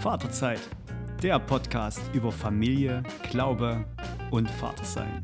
Vaterzeit, 0.00 0.60
der 1.22 1.38
Podcast 1.38 2.00
über 2.14 2.32
Familie, 2.32 3.02
Glaube 3.30 3.84
und 4.30 4.48
Vatersein. 4.48 5.22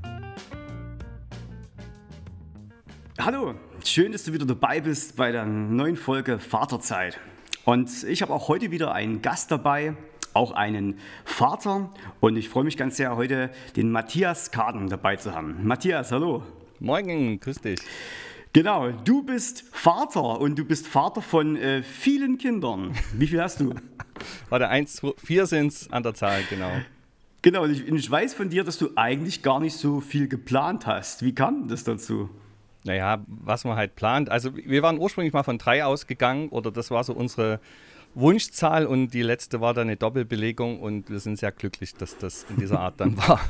Hallo, 3.19 3.55
schön, 3.83 4.13
dass 4.13 4.25
du 4.25 4.35
wieder 4.35 4.45
dabei 4.45 4.83
bist 4.83 5.17
bei 5.17 5.33
der 5.33 5.47
neuen 5.47 5.97
Folge 5.97 6.39
Vaterzeit. 6.39 7.19
Und 7.65 8.05
ich 8.05 8.21
habe 8.21 8.35
auch 8.35 8.49
heute 8.49 8.71
wieder 8.71 8.93
einen 8.93 9.23
Gast 9.23 9.51
dabei, 9.51 9.97
auch 10.35 10.53
einen 10.53 10.99
Vater. 11.25 11.89
Und 12.21 12.37
ich 12.37 12.51
freue 12.51 12.65
mich 12.65 12.77
ganz 12.77 12.99
sehr, 12.99 13.17
heute 13.17 13.49
den 13.77 13.91
Matthias 13.91 14.51
Kaden 14.51 14.91
dabei 14.91 15.17
zu 15.17 15.35
haben. 15.35 15.67
Matthias, 15.67 16.13
hallo. 16.13 16.43
Moin, 16.81 17.41
grüß 17.41 17.63
dich. 17.63 17.81
Genau, 18.53 18.91
du 18.91 19.23
bist 19.23 19.65
Vater 19.73 20.39
und 20.39 20.59
du 20.59 20.67
bist 20.67 20.87
Vater 20.87 21.23
von 21.23 21.57
äh, 21.57 21.83
vielen 21.83 22.37
Kindern. 22.37 22.95
Wie 23.15 23.27
viel 23.27 23.41
hast 23.41 23.61
du? 23.61 23.73
Warte, 24.49 24.69
eins, 24.69 24.97
zwei, 24.97 25.13
vier 25.17 25.47
sind 25.47 25.69
es 25.69 25.91
an 25.91 26.03
der 26.03 26.15
Zahl, 26.15 26.43
genau. 26.49 26.71
Genau, 27.43 27.63
und 27.65 27.71
ich, 27.71 27.87
ich, 27.87 28.11
weiß 28.11 28.35
von 28.35 28.49
dir, 28.49 28.65
dass 28.65 28.79
du 28.79 28.91
eigentlich 28.97 29.43
gar 29.43 29.61
nicht 29.61 29.77
so 29.77 30.01
viel 30.01 30.27
geplant 30.29 30.87
hast. 30.87 31.23
Wie 31.23 31.35
kam 31.35 31.69
das 31.69 31.85
dazu? 31.85 32.29
Naja, 32.85 33.23
was 33.27 33.65
man 33.65 33.77
halt 33.77 33.97
plant. 33.97 34.31
Also 34.31 34.57
wir 34.57 34.83
waren 34.83 34.99
ursprünglich 34.99 35.33
mal 35.33 35.43
von 35.43 35.59
drei 35.59 35.85
ausgegangen 35.85 36.49
oder 36.49 36.71
das 36.71 36.91
war 36.91 37.05
so 37.05 37.13
unsere 37.13 37.61
Wunschzahl 38.15 38.87
und 38.87 39.13
die 39.13 39.23
letzte 39.23 39.61
war 39.61 39.75
dann 39.75 39.89
eine 39.89 39.97
Doppelbelegung 39.97 40.81
und 40.81 41.11
wir 41.11 41.21
sind 41.21 41.39
sehr 41.39 41.53
glücklich, 41.53 41.95
dass 41.95 42.17
das 42.17 42.47
in 42.49 42.57
dieser 42.57 42.81
Art 42.81 42.95
dann 42.99 43.17
war. 43.29 43.41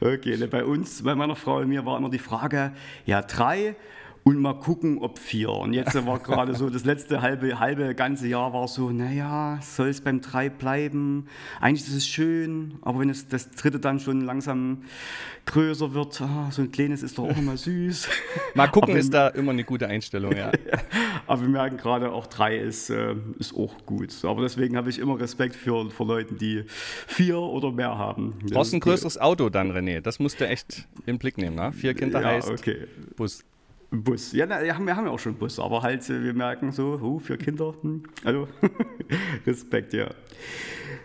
Okay, 0.00 0.36
ne, 0.36 0.48
bei 0.48 0.64
uns, 0.64 1.02
bei 1.02 1.14
meiner 1.14 1.36
Frau 1.36 1.58
und 1.58 1.68
mir 1.68 1.84
war 1.84 1.98
immer 1.98 2.10
die 2.10 2.18
Frage, 2.18 2.72
ja 3.06 3.22
drei 3.22 3.76
und 4.24 4.40
mal 4.40 4.54
gucken, 4.54 4.98
ob 4.98 5.18
vier. 5.18 5.50
Und 5.50 5.74
jetzt 5.74 5.94
war 6.06 6.18
gerade 6.18 6.54
so, 6.54 6.70
das 6.70 6.86
letzte 6.86 7.20
halbe, 7.20 7.60
halbe 7.60 7.94
ganze 7.94 8.26
Jahr 8.26 8.54
war 8.54 8.66
so, 8.68 8.90
naja, 8.90 9.58
soll 9.60 9.88
es 9.88 10.00
beim 10.00 10.22
drei 10.22 10.48
bleiben? 10.48 11.26
Eigentlich 11.60 11.86
ist 11.86 11.94
es 11.94 12.08
schön, 12.08 12.76
aber 12.80 13.00
wenn 13.00 13.10
es 13.10 13.28
das 13.28 13.50
dritte 13.50 13.78
dann 13.78 14.00
schon 14.00 14.22
langsam 14.22 14.84
größer 15.44 15.92
wird, 15.92 16.22
ah, 16.22 16.48
so 16.50 16.62
ein 16.62 16.72
kleines 16.72 17.02
ist 17.02 17.18
doch 17.18 17.24
auch 17.24 17.36
immer 17.36 17.58
süß. 17.58 18.08
Mal 18.54 18.68
gucken, 18.68 18.96
ist 18.96 19.12
da 19.12 19.28
immer 19.28 19.52
eine 19.52 19.62
gute 19.62 19.88
Einstellung, 19.88 20.34
ja. 20.34 20.50
aber 21.26 21.42
wir 21.42 21.48
merken 21.50 21.76
gerade, 21.76 22.10
auch 22.10 22.26
drei 22.26 22.56
ist, 22.56 22.88
äh, 22.88 23.14
ist 23.38 23.54
auch 23.54 23.74
gut. 23.84 24.24
Aber 24.24 24.40
deswegen 24.40 24.78
habe 24.78 24.88
ich 24.88 24.98
immer 24.98 25.20
Respekt 25.20 25.54
für, 25.54 25.90
für 25.90 26.04
Leute, 26.04 26.32
die 26.32 26.64
vier 26.66 27.38
oder 27.38 27.70
mehr 27.70 27.98
haben. 27.98 28.32
Du 28.40 28.54
brauchst 28.54 28.72
ein 28.72 28.80
größeres 28.80 29.18
Auto 29.18 29.50
dann, 29.50 29.70
René. 29.72 30.00
Das 30.00 30.18
musst 30.18 30.40
du 30.40 30.48
echt 30.48 30.88
im 31.04 31.18
Blick 31.18 31.36
nehmen, 31.36 31.56
ne? 31.56 31.72
Vier 31.72 31.92
Kinder 31.92 32.22
ja, 32.22 32.28
heißt 32.28 32.48
okay. 32.48 32.86
Bus. 33.16 33.44
Bus. 34.02 34.32
Ja, 34.32 34.46
na, 34.46 34.62
wir, 34.62 34.74
haben, 34.74 34.86
wir 34.86 34.96
haben 34.96 35.06
ja 35.06 35.12
auch 35.12 35.18
schon 35.18 35.36
Bus, 35.36 35.58
aber 35.58 35.82
halt, 35.82 36.08
äh, 36.08 36.22
wir 36.22 36.34
merken 36.34 36.72
so, 36.72 36.98
oh, 37.00 37.18
für 37.18 37.36
Kinder, 37.36 37.74
hm, 37.80 38.04
also 38.24 38.48
Respekt, 39.46 39.92
ja. 39.92 40.08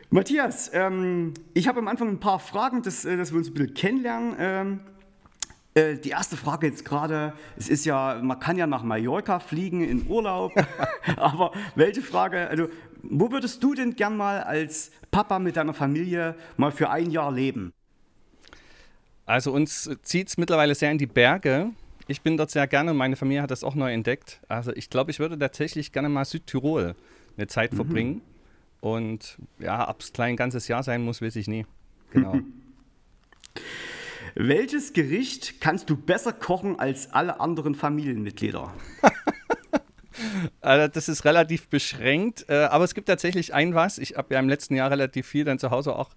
Matthias, 0.09 0.71
ähm, 0.73 1.33
ich 1.53 1.67
habe 1.67 1.79
am 1.79 1.87
Anfang 1.87 2.09
ein 2.09 2.19
paar 2.19 2.39
Fragen, 2.39 2.81
dass, 2.81 3.05
äh, 3.05 3.17
dass 3.17 3.31
wir 3.31 3.37
uns 3.37 3.49
ein 3.49 3.53
bisschen 3.53 3.73
kennenlernen. 3.73 4.35
Ähm, 4.39 4.79
äh, 5.75 5.95
die 5.97 6.09
erste 6.09 6.35
Frage 6.35 6.67
jetzt 6.67 6.83
gerade, 6.83 7.33
es 7.57 7.69
ist 7.69 7.85
ja, 7.85 8.19
man 8.23 8.39
kann 8.39 8.57
ja 8.57 8.65
nach 8.65 8.81
Mallorca 8.81 9.39
fliegen 9.39 9.81
in 9.81 10.07
Urlaub, 10.07 10.51
aber 11.15 11.51
welche 11.75 12.01
Frage, 12.01 12.49
also 12.49 12.69
wo 13.03 13.31
würdest 13.31 13.63
du 13.63 13.75
denn 13.75 13.95
gern 13.95 14.17
mal 14.17 14.41
als 14.41 14.91
Papa 15.11 15.39
mit 15.39 15.57
deiner 15.57 15.73
Familie 15.73 16.35
mal 16.57 16.71
für 16.71 16.89
ein 16.89 17.11
Jahr 17.11 17.31
leben? 17.31 17.71
Also 19.25 19.51
uns 19.51 19.89
zieht 20.01 20.29
es 20.29 20.37
mittlerweile 20.37 20.73
sehr 20.73 20.91
in 20.91 20.97
die 20.97 21.05
Berge. 21.05 21.71
Ich 22.09 22.23
bin 22.23 22.38
dort 22.38 22.49
sehr 22.49 22.65
gerne 22.65 22.89
und 22.89 22.97
meine 22.97 23.15
Familie 23.15 23.43
hat 23.43 23.52
das 23.52 23.63
auch 23.63 23.75
neu 23.75 23.93
entdeckt. 23.93 24.41
Also 24.47 24.73
ich 24.73 24.89
glaube, 24.89 25.11
ich 25.11 25.19
würde 25.19 25.38
tatsächlich 25.38 25.91
gerne 25.91 26.09
mal 26.09 26.25
Südtirol 26.25 26.95
eine 27.38 27.45
Zeit 27.45 27.71
mhm. 27.71 27.75
verbringen. 27.75 28.21
Und 28.81 29.38
ja, 29.59 29.88
ob 29.88 30.02
es 30.02 30.11
klein 30.11 30.31
ein 30.31 30.35
ganzes 30.35 30.67
Jahr 30.67 30.81
sein 30.81 31.03
muss, 31.05 31.21
weiß 31.21 31.35
ich 31.35 31.47
nie. 31.47 31.67
Genau. 32.11 32.39
Welches 34.33 34.93
Gericht 34.93 35.61
kannst 35.61 35.92
du 35.92 35.97
besser 35.97 36.33
kochen 36.33 36.80
als 36.80 37.14
alle 37.14 37.39
anderen 37.39 37.75
Familienmitglieder? 37.75 38.73
Also 40.61 40.87
das 40.87 41.09
ist 41.09 41.25
relativ 41.25 41.69
beschränkt, 41.69 42.45
äh, 42.49 42.65
aber 42.65 42.83
es 42.83 42.93
gibt 42.93 43.07
tatsächlich 43.07 43.53
ein 43.53 43.75
was. 43.75 43.97
Ich 43.97 44.15
habe 44.17 44.33
ja 44.33 44.39
im 44.39 44.49
letzten 44.49 44.75
Jahr 44.75 44.91
relativ 44.91 45.27
viel 45.27 45.45
dann 45.45 45.59
zu 45.59 45.71
Hause 45.71 45.95
auch 45.95 46.09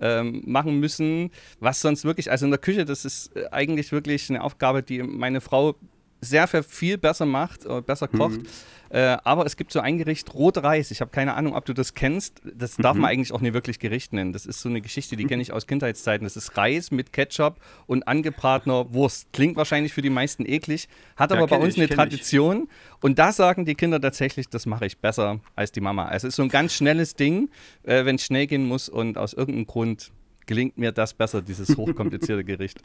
ähm, 0.00 0.42
machen 0.46 0.80
müssen, 0.80 1.30
was 1.58 1.80
sonst 1.80 2.04
wirklich, 2.04 2.30
also 2.30 2.46
in 2.46 2.50
der 2.50 2.60
Küche, 2.60 2.84
das 2.84 3.04
ist 3.04 3.36
äh, 3.36 3.46
eigentlich 3.50 3.92
wirklich 3.92 4.30
eine 4.30 4.42
Aufgabe, 4.42 4.82
die 4.82 5.02
meine 5.02 5.40
Frau 5.40 5.76
sehr 6.20 6.46
viel 6.46 6.98
besser 6.98 7.26
macht, 7.26 7.64
äh, 7.64 7.80
besser 7.80 8.08
kocht. 8.08 8.38
Mhm. 8.38 8.46
Äh, 8.90 9.18
aber 9.22 9.46
es 9.46 9.56
gibt 9.56 9.72
so 9.72 9.78
ein 9.78 9.98
Gericht, 9.98 10.34
Rotreis. 10.34 10.90
Ich 10.90 11.00
habe 11.00 11.12
keine 11.12 11.34
Ahnung, 11.34 11.54
ob 11.54 11.64
du 11.64 11.72
das 11.72 11.94
kennst. 11.94 12.42
Das 12.44 12.76
darf 12.76 12.96
mhm. 12.96 13.02
man 13.02 13.10
eigentlich 13.12 13.32
auch 13.32 13.40
nicht 13.40 13.54
wirklich 13.54 13.78
Gericht 13.78 14.12
nennen. 14.12 14.32
Das 14.32 14.46
ist 14.46 14.60
so 14.60 14.68
eine 14.68 14.80
Geschichte, 14.80 15.16
die 15.16 15.26
kenne 15.26 15.42
ich 15.42 15.52
aus 15.52 15.68
Kindheitszeiten. 15.68 16.24
Das 16.24 16.36
ist 16.36 16.56
Reis 16.56 16.90
mit 16.90 17.12
Ketchup 17.12 17.60
und 17.86 18.08
angebratener 18.08 18.92
Wurst. 18.92 19.32
Klingt 19.32 19.56
wahrscheinlich 19.56 19.92
für 19.92 20.02
die 20.02 20.10
meisten 20.10 20.44
eklig, 20.44 20.88
hat 21.16 21.30
ja, 21.30 21.36
aber 21.36 21.46
bei 21.46 21.56
uns 21.56 21.74
ich, 21.74 21.80
eine 21.80 21.88
Tradition. 21.88 22.64
Ich. 22.64 23.04
Und 23.04 23.20
da 23.20 23.32
sagen 23.32 23.64
die 23.64 23.76
Kinder 23.76 24.00
tatsächlich, 24.00 24.48
das 24.48 24.66
mache 24.66 24.86
ich 24.86 24.98
besser 24.98 25.38
als 25.54 25.70
die 25.70 25.80
Mama. 25.80 26.06
Also 26.06 26.26
es 26.26 26.32
ist 26.32 26.36
so 26.36 26.42
ein 26.42 26.48
ganz 26.48 26.74
schnelles 26.74 27.14
Ding, 27.14 27.48
äh, 27.84 28.04
wenn 28.04 28.16
es 28.16 28.24
schnell 28.24 28.48
gehen 28.48 28.66
muss 28.66 28.88
und 28.88 29.18
aus 29.18 29.34
irgendeinem 29.34 29.66
Grund 29.66 30.10
gelingt 30.46 30.78
mir 30.78 30.90
das 30.90 31.14
besser, 31.14 31.42
dieses 31.42 31.76
hochkomplizierte 31.76 32.42
Gericht. 32.44 32.82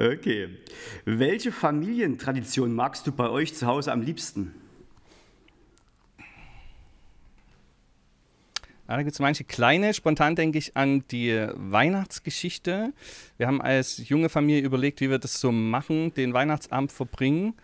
Okay. 0.00 0.48
Welche 1.06 1.50
Familientradition 1.50 2.72
magst 2.72 3.04
du 3.08 3.12
bei 3.12 3.28
euch 3.30 3.54
zu 3.54 3.66
Hause 3.66 3.90
am 3.90 4.00
liebsten? 4.00 4.54
Ja, 8.86 8.96
da 8.96 9.02
gibt 9.02 9.12
es 9.12 9.18
manche 9.18 9.42
kleine. 9.42 9.92
Spontan 9.92 10.36
denke 10.36 10.56
ich 10.56 10.76
an 10.76 11.02
die 11.10 11.46
Weihnachtsgeschichte. 11.52 12.92
Wir 13.38 13.46
haben 13.48 13.60
als 13.60 14.08
junge 14.08 14.28
Familie 14.28 14.62
überlegt, 14.62 15.00
wie 15.00 15.10
wir 15.10 15.18
das 15.18 15.40
so 15.40 15.50
machen, 15.50 16.14
den 16.14 16.32
Weihnachtsabend 16.32 16.92
verbringen. 16.92 17.54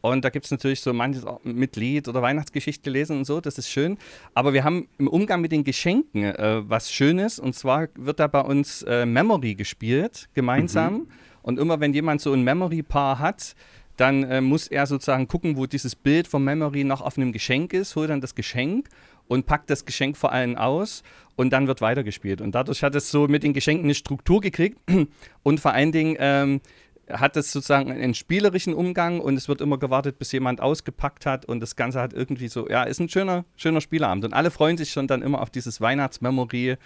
Und 0.00 0.24
da 0.24 0.30
gibt 0.30 0.46
es 0.46 0.50
natürlich 0.50 0.80
so 0.80 0.92
manches 0.94 1.24
mit 1.44 1.76
Lied 1.76 2.08
oder 2.08 2.22
Weihnachtsgeschichte 2.22 2.88
lesen 2.88 3.18
und 3.18 3.24
so, 3.26 3.40
das 3.40 3.56
ist 3.58 3.68
schön. 3.68 3.98
Aber 4.32 4.52
wir 4.52 4.64
haben 4.64 4.88
im 4.98 5.08
Umgang 5.08 5.42
mit 5.42 5.52
den 5.52 5.64
Geschenken 5.64 6.24
äh, 6.24 6.62
was 6.68 6.90
Schönes. 6.90 7.38
Und 7.38 7.54
zwar 7.54 7.88
wird 7.94 8.20
da 8.20 8.26
bei 8.26 8.40
uns 8.40 8.82
äh, 8.82 9.04
Memory 9.04 9.54
gespielt, 9.54 10.30
gemeinsam. 10.32 10.94
Mhm. 10.94 11.08
Und 11.44 11.58
immer 11.58 11.78
wenn 11.78 11.92
jemand 11.92 12.22
so 12.22 12.32
ein 12.32 12.42
Memory-Paar 12.42 13.18
hat, 13.18 13.54
dann 13.98 14.24
äh, 14.24 14.40
muss 14.40 14.66
er 14.66 14.86
sozusagen 14.86 15.28
gucken, 15.28 15.56
wo 15.56 15.66
dieses 15.66 15.94
Bild 15.94 16.26
vom 16.26 16.42
Memory 16.42 16.84
noch 16.84 17.02
auf 17.02 17.18
einem 17.18 17.32
Geschenk 17.32 17.74
ist, 17.74 17.94
holt 17.96 18.10
dann 18.10 18.22
das 18.22 18.34
Geschenk 18.34 18.88
und 19.28 19.46
packt 19.46 19.68
das 19.68 19.84
Geschenk 19.84 20.16
vor 20.16 20.32
allen 20.32 20.56
aus 20.56 21.02
und 21.36 21.52
dann 21.52 21.66
wird 21.66 21.82
weitergespielt. 21.82 22.40
Und 22.40 22.54
dadurch 22.54 22.82
hat 22.82 22.94
es 22.94 23.10
so 23.10 23.28
mit 23.28 23.42
den 23.42 23.52
Geschenken 23.52 23.84
eine 23.84 23.94
Struktur 23.94 24.40
gekriegt 24.40 24.78
und 25.42 25.60
vor 25.60 25.72
allen 25.72 25.92
Dingen 25.92 26.16
ähm, 26.18 26.60
hat 27.10 27.36
es 27.36 27.52
sozusagen 27.52 27.92
einen 27.92 28.14
spielerischen 28.14 28.72
Umgang 28.72 29.20
und 29.20 29.36
es 29.36 29.46
wird 29.46 29.60
immer 29.60 29.76
gewartet, 29.76 30.18
bis 30.18 30.32
jemand 30.32 30.62
ausgepackt 30.62 31.26
hat 31.26 31.44
und 31.44 31.60
das 31.60 31.76
Ganze 31.76 32.00
hat 32.00 32.14
irgendwie 32.14 32.48
so, 32.48 32.68
ja, 32.70 32.84
ist 32.84 33.00
ein 33.00 33.10
schöner, 33.10 33.44
schöner 33.56 33.82
Spieleabend 33.82 34.24
und 34.24 34.32
alle 34.32 34.50
freuen 34.50 34.78
sich 34.78 34.90
schon 34.90 35.06
dann 35.06 35.20
immer 35.20 35.42
auf 35.42 35.50
dieses 35.50 35.82
Weihnachtsmemory 35.82 36.78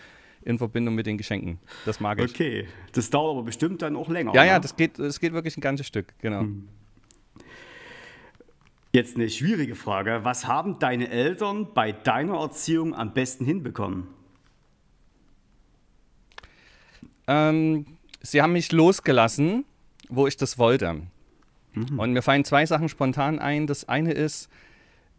in 0.42 0.58
Verbindung 0.58 0.94
mit 0.94 1.06
den 1.06 1.18
Geschenken. 1.18 1.58
Das 1.84 2.00
mag 2.00 2.18
ich. 2.20 2.30
Okay, 2.30 2.66
das 2.92 3.10
dauert 3.10 3.36
aber 3.36 3.42
bestimmt 3.44 3.82
dann 3.82 3.96
auch 3.96 4.08
länger. 4.08 4.34
Ja, 4.34 4.44
ja, 4.44 4.58
das 4.58 4.76
geht, 4.76 4.98
das 4.98 5.20
geht 5.20 5.32
wirklich 5.32 5.56
ein 5.56 5.60
ganzes 5.60 5.86
Stück, 5.86 6.14
genau. 6.20 6.40
Hm. 6.40 6.68
Jetzt 8.92 9.16
eine 9.16 9.28
schwierige 9.28 9.74
Frage. 9.74 10.20
Was 10.22 10.46
haben 10.46 10.78
deine 10.78 11.10
Eltern 11.10 11.74
bei 11.74 11.92
deiner 11.92 12.40
Erziehung 12.40 12.94
am 12.94 13.12
besten 13.12 13.44
hinbekommen? 13.44 14.08
Ähm, 17.26 17.84
sie 18.22 18.40
haben 18.40 18.54
mich 18.54 18.72
losgelassen, 18.72 19.66
wo 20.08 20.26
ich 20.26 20.38
das 20.38 20.58
wollte. 20.58 21.02
Mhm. 21.74 21.98
Und 21.98 22.12
mir 22.14 22.22
fallen 22.22 22.44
zwei 22.44 22.64
Sachen 22.64 22.88
spontan 22.88 23.38
ein. 23.38 23.66
Das 23.66 23.88
eine 23.88 24.12
ist, 24.12 24.48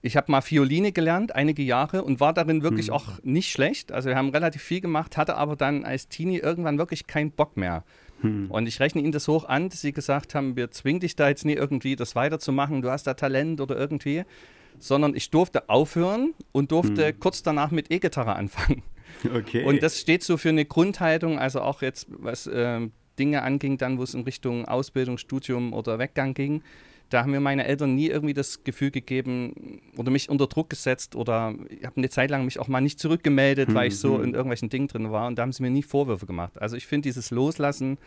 ich 0.02 0.16
habe 0.16 0.32
mal 0.32 0.42
Violine 0.42 0.92
gelernt, 0.92 1.36
einige 1.36 1.64
Jahre, 1.64 2.04
und 2.04 2.20
war 2.20 2.34
darin 2.34 2.64
wirklich 2.64 2.88
mhm. 2.88 2.94
auch 2.94 3.06
nicht 3.24 3.52
schlecht. 3.52 3.92
Also 3.92 4.10
wir 4.10 4.16
haben 4.16 4.30
relativ 4.30 4.62
viel 4.62 4.82
gemacht, 4.82 5.18
hatte 5.18 5.36
aber 5.36 5.56
dann 5.56 5.84
als 5.84 6.08
Teenie 6.08 6.38
irgendwann 6.38 6.78
wirklich 6.78 7.08
keinen 7.08 7.32
Bock 7.32 7.58
mehr. 7.58 7.84
Hm. 8.22 8.52
Und 8.52 8.68
ich 8.68 8.80
rechne 8.80 9.02
Ihnen 9.02 9.12
das 9.12 9.28
hoch 9.28 9.46
an, 9.46 9.70
dass 9.70 9.82
Sie 9.82 9.94
gesagt 9.94 10.36
haben, 10.36 10.56
wir 10.56 10.72
zwingen 10.72 11.00
dich 11.00 11.16
da 11.16 11.30
jetzt 11.30 11.46
nie 11.46 11.54
irgendwie, 11.54 11.96
das 11.96 12.16
weiterzumachen, 12.16 12.82
du 12.82 12.90
hast 12.90 13.08
da 13.08 13.14
Talent 13.14 13.62
oder 13.62 13.78
irgendwie, 13.78 14.24
sondern 14.78 15.16
ich 15.16 15.30
durfte 15.30 15.70
aufhören 15.70 16.34
und 16.52 16.72
durfte 16.72 17.08
hm. 17.08 17.20
kurz 17.20 17.44
danach 17.44 17.72
mit 17.72 17.92
E-Gitarre 17.92 18.36
anfangen. 18.36 18.84
Okay. 19.34 19.66
Und 19.66 19.82
das 19.82 20.00
steht 20.00 20.24
so 20.24 20.38
für 20.38 20.50
eine 20.50 20.66
Grundhaltung, 20.66 21.40
also 21.40 21.62
auch 21.62 21.82
jetzt, 21.82 22.08
was 22.10 22.46
äh, 22.46 22.88
Dinge 23.18 23.42
anging, 23.42 23.80
dann, 23.80 23.98
wo 23.98 24.04
es 24.04 24.14
in 24.14 24.22
Richtung 24.22 24.66
Ausbildung, 24.66 25.18
Studium 25.18 25.74
oder 25.74 25.98
Weggang 25.98 26.36
ging 26.36 26.62
da 27.10 27.22
haben 27.22 27.32
mir 27.32 27.40
meine 27.40 27.66
Eltern 27.66 27.96
nie 27.96 28.08
irgendwie 28.08 28.34
das 28.34 28.64
Gefühl 28.64 28.92
gegeben 28.92 29.82
oder 29.98 30.12
mich 30.12 30.30
unter 30.30 30.48
Druck 30.48 30.70
gesetzt 30.70 31.16
oder 31.16 31.56
ich 31.70 31.86
habe 31.86 31.98
eine 31.98 32.10
Zeit 32.10 32.30
lang 32.30 32.46
mich 32.46 32.60
auch 32.60 32.68
mal 32.68 32.82
nicht 32.82 33.00
zurückgemeldet, 33.00 33.74
weil 33.74 33.88
ich 33.88 33.98
so 33.98 34.18
mhm. 34.18 34.24
in 34.26 34.34
irgendwelchen 34.34 34.70
Dingen 34.70 34.88
drin 34.88 35.12
war 35.12 35.28
und 35.28 35.38
da 35.38 35.42
haben 35.42 35.52
sie 35.52 35.64
mir 35.64 35.72
nie 35.72 35.84
Vorwürfe 35.84 36.26
gemacht. 36.26 36.62
Also 36.62 36.78
ich 36.78 36.86
finde 36.86 37.10
dieses 37.10 37.32
Loslassen 37.32 37.98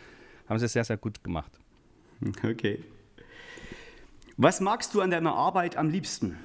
haben 0.47 0.59
sie 0.59 0.67
sehr, 0.67 0.83
sehr 0.83 0.97
gut 0.97 1.23
gemacht. 1.23 1.51
Okay. 2.43 2.79
Was 4.37 4.61
magst 4.61 4.93
du 4.93 5.01
an 5.01 5.11
deiner 5.11 5.33
Arbeit 5.33 5.75
am 5.75 5.89
liebsten? 5.89 6.37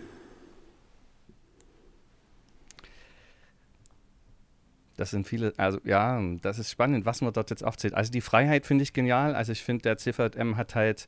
Das 4.96 5.10
sind 5.10 5.28
viele, 5.28 5.52
also 5.56 5.78
ja, 5.84 6.20
das 6.42 6.58
ist 6.58 6.72
spannend, 6.72 7.06
was 7.06 7.20
man 7.20 7.32
dort 7.32 7.50
jetzt 7.50 7.64
aufzählt. 7.64 7.94
Also 7.94 8.10
die 8.10 8.20
Freiheit 8.20 8.66
finde 8.66 8.82
ich 8.82 8.92
genial. 8.92 9.36
Also 9.36 9.52
ich 9.52 9.62
finde, 9.62 9.82
der 9.82 9.96
CVM 9.96 10.56
hat 10.56 10.74
halt 10.74 11.06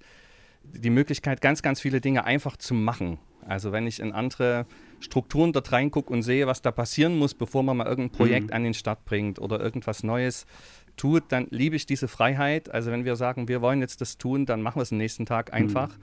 die 0.62 0.90
Möglichkeit, 0.90 1.40
ganz, 1.40 1.62
ganz 1.62 1.80
viele 1.80 2.00
Dinge 2.00 2.24
einfach 2.24 2.56
zu 2.56 2.74
machen. 2.74 3.18
Also 3.46 3.72
wenn 3.72 3.86
ich 3.86 4.00
in 4.00 4.12
andere 4.12 4.66
Strukturen 5.00 5.52
dort 5.52 5.72
reingucke 5.72 6.12
und 6.12 6.22
sehe, 6.22 6.46
was 6.46 6.62
da 6.62 6.70
passieren 6.70 7.18
muss, 7.18 7.34
bevor 7.34 7.62
man 7.62 7.76
mal 7.78 7.86
irgendein 7.86 8.16
Projekt 8.16 8.48
mhm. 8.48 8.52
an 8.52 8.64
den 8.64 8.74
Start 8.74 9.04
bringt 9.04 9.38
oder 9.38 9.60
irgendwas 9.60 10.02
Neues 10.02 10.46
tut, 10.96 11.24
dann 11.28 11.46
liebe 11.50 11.76
ich 11.76 11.86
diese 11.86 12.08
Freiheit. 12.08 12.70
Also 12.70 12.90
wenn 12.90 13.04
wir 13.04 13.16
sagen, 13.16 13.48
wir 13.48 13.62
wollen 13.62 13.80
jetzt 13.80 14.00
das 14.00 14.18
tun, 14.18 14.46
dann 14.46 14.62
machen 14.62 14.78
wir 14.78 14.82
es 14.82 14.92
am 14.92 14.98
nächsten 14.98 15.26
Tag 15.26 15.48
mhm. 15.48 15.54
einfach. 15.54 15.88
Mhm. 15.88 16.02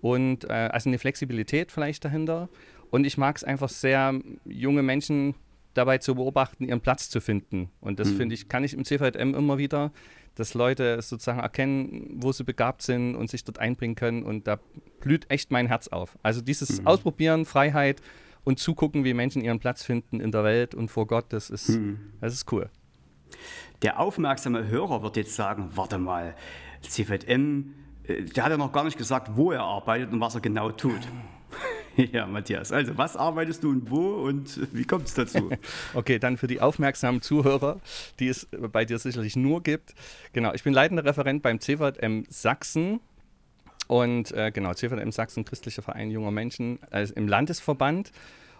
Und 0.00 0.44
äh, 0.44 0.52
also 0.52 0.88
eine 0.88 0.98
Flexibilität 0.98 1.72
vielleicht 1.72 2.04
dahinter. 2.04 2.48
Und 2.90 3.04
ich 3.04 3.18
mag 3.18 3.36
es 3.36 3.44
einfach 3.44 3.68
sehr, 3.68 4.14
junge 4.44 4.82
Menschen 4.82 5.34
dabei 5.74 5.98
zu 5.98 6.14
beobachten, 6.14 6.64
ihren 6.64 6.80
Platz 6.80 7.10
zu 7.10 7.20
finden. 7.20 7.70
Und 7.80 8.00
das 8.00 8.10
mhm. 8.10 8.16
finde 8.16 8.34
ich, 8.34 8.48
kann 8.48 8.64
ich 8.64 8.74
im 8.74 8.84
CVM 8.84 9.34
immer 9.34 9.58
wieder, 9.58 9.92
dass 10.38 10.54
Leute 10.54 11.02
sozusagen 11.02 11.40
erkennen, 11.40 12.16
wo 12.22 12.30
sie 12.30 12.44
begabt 12.44 12.82
sind 12.82 13.16
und 13.16 13.28
sich 13.28 13.44
dort 13.44 13.58
einbringen 13.58 13.96
können. 13.96 14.22
Und 14.22 14.46
da 14.46 14.58
blüht 15.00 15.30
echt 15.30 15.50
mein 15.50 15.66
Herz 15.66 15.88
auf. 15.88 16.16
Also 16.22 16.40
dieses 16.40 16.80
mhm. 16.80 16.86
Ausprobieren, 16.86 17.44
Freiheit 17.44 18.00
und 18.44 18.58
zugucken, 18.58 19.04
wie 19.04 19.14
Menschen 19.14 19.42
ihren 19.42 19.58
Platz 19.58 19.82
finden 19.82 20.20
in 20.20 20.30
der 20.30 20.44
Welt 20.44 20.74
und 20.74 20.90
vor 20.90 21.06
Gott, 21.06 21.26
das 21.30 21.50
ist, 21.50 21.70
mhm. 21.70 21.98
das 22.20 22.34
ist 22.34 22.52
cool. 22.52 22.70
Der 23.82 23.98
aufmerksame 23.98 24.68
Hörer 24.68 25.02
wird 25.02 25.16
jetzt 25.16 25.34
sagen, 25.34 25.70
warte 25.74 25.98
mal, 25.98 26.34
CVM, 26.82 27.74
äh, 28.04 28.22
der 28.22 28.44
hat 28.44 28.50
ja 28.50 28.56
noch 28.56 28.72
gar 28.72 28.84
nicht 28.84 28.96
gesagt, 28.96 29.36
wo 29.36 29.50
er 29.50 29.62
arbeitet 29.62 30.12
und 30.12 30.20
was 30.20 30.34
er 30.34 30.40
genau 30.40 30.70
tut. 30.70 31.00
Ja, 32.12 32.26
Matthias. 32.26 32.72
Also, 32.72 32.96
was 32.96 33.16
arbeitest 33.16 33.64
du 33.64 33.70
und 33.70 33.90
wo 33.90 34.24
und 34.24 34.60
wie 34.72 34.84
kommt 34.84 35.08
es 35.08 35.14
dazu? 35.14 35.50
okay, 35.94 36.18
dann 36.18 36.36
für 36.36 36.46
die 36.46 36.60
aufmerksamen 36.60 37.22
Zuhörer, 37.22 37.80
die 38.20 38.28
es 38.28 38.46
bei 38.72 38.84
dir 38.84 38.98
sicherlich 38.98 39.36
nur 39.36 39.62
gibt. 39.62 39.94
Genau, 40.32 40.52
ich 40.54 40.62
bin 40.62 40.72
leitender 40.72 41.04
Referent 41.04 41.42
beim 41.42 41.60
CVM 41.60 42.24
Sachsen. 42.28 43.00
Und 43.88 44.32
äh, 44.32 44.50
genau, 44.52 44.74
CVM 44.74 45.10
Sachsen, 45.10 45.44
christlicher 45.44 45.82
Verein 45.82 46.10
junger 46.10 46.30
Menschen, 46.30 46.78
also 46.90 47.14
im 47.14 47.26
Landesverband 47.26 48.12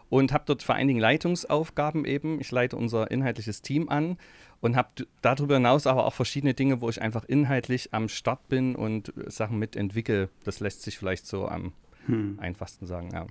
und 0.09 0.33
habe 0.33 0.45
dort 0.47 0.63
vor 0.63 0.75
allen 0.75 0.89
Dingen 0.89 1.01
Leitungsaufgaben 1.01 2.07
eben. 2.07 2.41
Ich 2.41 2.51
leite 2.51 2.77
unser 2.77 3.11
inhaltliches 3.11 3.61
Team 3.61 3.91
an 3.91 4.17
und 4.61 4.75
habe 4.75 4.89
darüber 5.21 5.55
hinaus 5.55 5.87
aber 5.87 6.07
auch 6.07 6.15
verschiedene 6.15 6.55
Dinge, 6.55 6.81
wo 6.81 6.89
ich 6.89 7.03
einfach 7.03 7.25
inhaltlich 7.25 7.93
am 7.93 8.09
Start 8.09 8.49
bin 8.49 8.75
und 8.75 9.13
Sachen 9.27 9.59
mitentwickle. 9.59 10.31
Das 10.45 10.61
lässt 10.61 10.83
sich 10.83 10.99
vielleicht 10.99 11.27
so 11.27 11.47
am 11.47 11.73
hm. 12.09 12.39
einfachsten 12.41 12.87
sagen, 12.87 13.11
ja. 13.13 13.27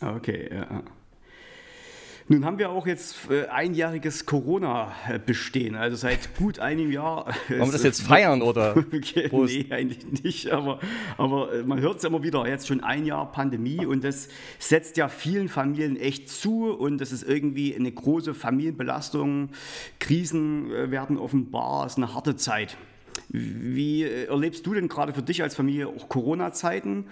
Okay, 0.00 0.50
ja. 0.52 0.82
Nun 2.28 2.44
haben 2.44 2.58
wir 2.58 2.70
auch 2.70 2.86
jetzt 2.86 3.30
äh, 3.30 3.46
einjähriges 3.48 4.26
Corona-Bestehen, 4.26 5.74
also 5.74 5.96
seit 5.96 6.36
gut 6.36 6.60
einem 6.60 6.92
Jahr. 6.92 7.26
Wollen 7.48 7.60
wir 7.66 7.72
das 7.72 7.82
jetzt 7.82 8.02
feiern 8.02 8.42
oder? 8.42 8.76
okay, 8.92 9.28
nee, 9.30 9.66
eigentlich 9.70 10.22
nicht, 10.22 10.50
aber, 10.50 10.78
aber 11.18 11.52
äh, 11.52 11.62
man 11.62 11.80
hört 11.80 11.98
es 11.98 12.04
immer 12.04 12.22
wieder, 12.22 12.46
jetzt 12.46 12.68
schon 12.68 12.82
ein 12.82 13.04
Jahr 13.06 13.30
Pandemie 13.32 13.84
und 13.84 14.04
das 14.04 14.28
setzt 14.58 14.96
ja 14.96 15.08
vielen 15.08 15.48
Familien 15.48 15.96
echt 15.96 16.28
zu 16.28 16.70
und 16.70 16.98
das 16.98 17.12
ist 17.12 17.22
irgendwie 17.28 17.74
eine 17.74 17.90
große 17.90 18.34
Familienbelastung. 18.34 19.50
Krisen 19.98 20.72
äh, 20.72 20.90
werden 20.90 21.18
offenbar, 21.18 21.86
es 21.86 21.92
ist 21.92 21.98
eine 21.98 22.14
harte 22.14 22.36
Zeit. 22.36 22.76
Wie 23.28 24.04
erlebst 24.04 24.66
du 24.66 24.74
denn 24.74 24.88
gerade 24.88 25.12
für 25.12 25.22
dich 25.22 25.42
als 25.42 25.54
Familie 25.54 25.88
auch 25.88 26.08
Corona-Zeiten 26.08 27.06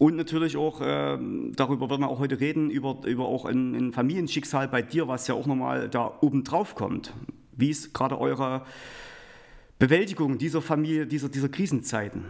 und 0.00 0.16
natürlich 0.16 0.56
auch, 0.56 0.80
äh, 0.80 1.18
darüber 1.54 1.90
werden 1.90 2.00
wir 2.00 2.08
auch 2.08 2.20
heute 2.20 2.40
reden, 2.40 2.70
über, 2.70 3.02
über 3.04 3.26
auch 3.26 3.44
ein, 3.44 3.74
ein 3.74 3.92
Familienschicksal 3.92 4.66
bei 4.66 4.80
dir, 4.80 5.08
was 5.08 5.26
ja 5.26 5.34
auch 5.34 5.44
nochmal 5.44 5.90
da 5.90 6.16
oben 6.22 6.42
drauf 6.42 6.74
kommt. 6.74 7.12
Wie 7.52 7.68
ist 7.68 7.92
gerade 7.92 8.18
eure 8.18 8.64
Bewältigung 9.78 10.38
dieser 10.38 10.62
Familie, 10.62 11.06
dieser, 11.06 11.28
dieser 11.28 11.50
Krisenzeiten? 11.50 12.24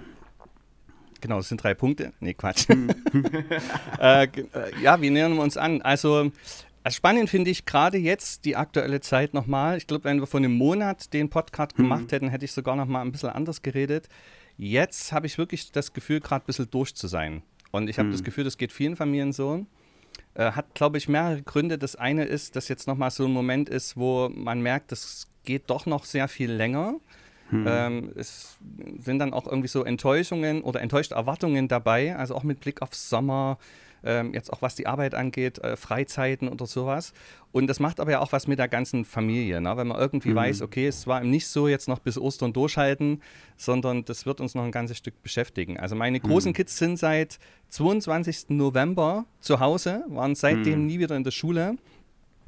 Genau, 1.20 1.37
das 1.37 1.49
sind 1.49 1.62
drei 1.62 1.75
Punkte. 1.75 2.12
Nee, 2.19 2.34
Quatsch. 2.34 2.67
Hm. 2.69 2.90
äh, 4.00 4.25
äh, 4.25 4.28
ja, 4.82 5.00
wie 5.00 5.11
nähern 5.11 5.37
wir 5.37 5.43
uns 5.43 5.56
an? 5.56 5.81
Also, 5.81 6.32
äh, 6.82 6.90
spannend 6.90 7.31
finde 7.31 7.52
ich 7.52 7.66
gerade 7.66 7.99
jetzt 7.99 8.46
die 8.46 8.56
aktuelle 8.56 9.00
Zeit 9.00 9.32
nochmal. 9.32 9.76
Ich 9.76 9.87
glaube, 9.87 10.02
wenn 10.02 10.19
wir 10.19 10.26
vor 10.26 10.40
einem 10.40 10.55
Monat 10.55 11.12
den 11.12 11.31
Podcast 11.31 11.78
hm. 11.78 11.84
gemacht 11.84 12.11
hätten, 12.11 12.31
hätte 12.31 12.44
ich 12.44 12.50
sogar 12.50 12.75
nochmal 12.75 13.02
ein 13.02 13.12
bisschen 13.12 13.31
anders 13.31 13.62
geredet. 13.62 14.08
Jetzt 14.56 15.12
habe 15.12 15.28
ich 15.28 15.38
wirklich 15.38 15.70
das 15.70 15.93
Gefühl, 15.93 16.19
gerade 16.19 16.44
ein 16.44 16.46
bisschen 16.46 16.69
durch 16.69 16.96
zu 16.96 17.06
sein. 17.06 17.44
Und 17.70 17.88
ich 17.88 17.99
habe 17.99 18.08
hm. 18.08 18.12
das 18.12 18.25
Gefühl, 18.25 18.44
das 18.44 18.58
geht 18.58 18.72
vielen 18.72 18.96
Familien 18.96 19.32
so. 19.32 19.67
Äh, 20.34 20.52
hat, 20.52 20.75
glaube 20.75 20.99
ich, 20.99 21.08
mehrere 21.08 21.43
Gründe. 21.43 21.78
Das 21.78 21.96
eine 21.96 22.25
ist, 22.25 22.56
dass 22.56 22.69
jetzt 22.69 22.87
nochmal 22.87 23.11
so 23.11 23.25
ein 23.25 23.32
Moment 23.32 23.69
ist, 23.69 23.96
wo 23.96 24.28
man 24.28 24.61
merkt, 24.61 24.93
das 24.93 25.28
geht 25.44 25.70
doch 25.70 25.87
noch 25.87 26.05
sehr 26.05 26.28
viel 26.28 26.50
länger. 26.50 26.94
Hm. 27.50 27.64
Ähm, 27.69 28.12
es 28.14 28.58
sind 28.99 29.19
dann 29.19 29.32
auch 29.32 29.46
irgendwie 29.46 29.69
so 29.69 29.84
Enttäuschungen 29.84 30.62
oder 30.62 30.81
enttäuschte 30.81 31.17
Erwartungen 31.17 31.67
dabei, 31.67 32.17
also 32.17 32.34
auch 32.37 32.44
mit 32.44 32.61
Blick 32.61 32.81
auf 32.81 32.94
Sommer, 32.94 33.58
ähm, 34.05 34.35
jetzt 34.35 34.52
auch 34.52 34.62
was 34.62 34.75
die 34.75 34.87
Arbeit 34.87 35.14
angeht, 35.14 35.58
äh, 35.58 35.76
Freizeiten 35.76 36.49
oder 36.49 36.67
sowas. 36.67 37.12
Und 37.52 37.67
das 37.67 37.81
macht 37.81 38.00
aber 38.00 38.12
ja 38.12 38.20
auch 38.20 38.32
was 38.32 38.47
mit 38.47 38.58
der 38.58 38.69
ganzen 38.69 39.05
Familie, 39.05 39.61
ne? 39.61 39.76
wenn 39.76 39.88
man 39.88 39.99
irgendwie 39.99 40.31
mhm. 40.31 40.37
weiß, 40.37 40.62
okay, 40.62 40.87
es 40.87 41.06
war 41.06 41.23
nicht 41.23 41.49
so 41.49 41.69
jetzt 41.69 41.88
noch 41.88 41.99
bis 41.99 42.17
Ostern 42.17 42.52
durchhalten, 42.52 43.23
sondern 43.56 44.05
das 44.05 44.26
wird 44.26 44.41
uns 44.41 44.55
noch 44.55 44.62
ein 44.62 44.73
ganzes 44.73 44.99
Stück 44.99 45.20
beschäftigen. 45.23 45.79
Also 45.79 45.97
meine 45.97 46.20
großen 46.20 46.50
mhm. 46.50 46.55
Kids 46.55 46.76
sind 46.76 46.99
seit 46.99 47.38
22. 47.70 48.50
November 48.50 49.26
zu 49.41 49.61
Hause, 49.61 50.05
waren 50.08 50.35
seitdem 50.35 50.81
mhm. 50.81 50.87
nie 50.87 50.99
wieder 51.00 51.17
in 51.17 51.25
der 51.25 51.32
Schule. 51.32 51.76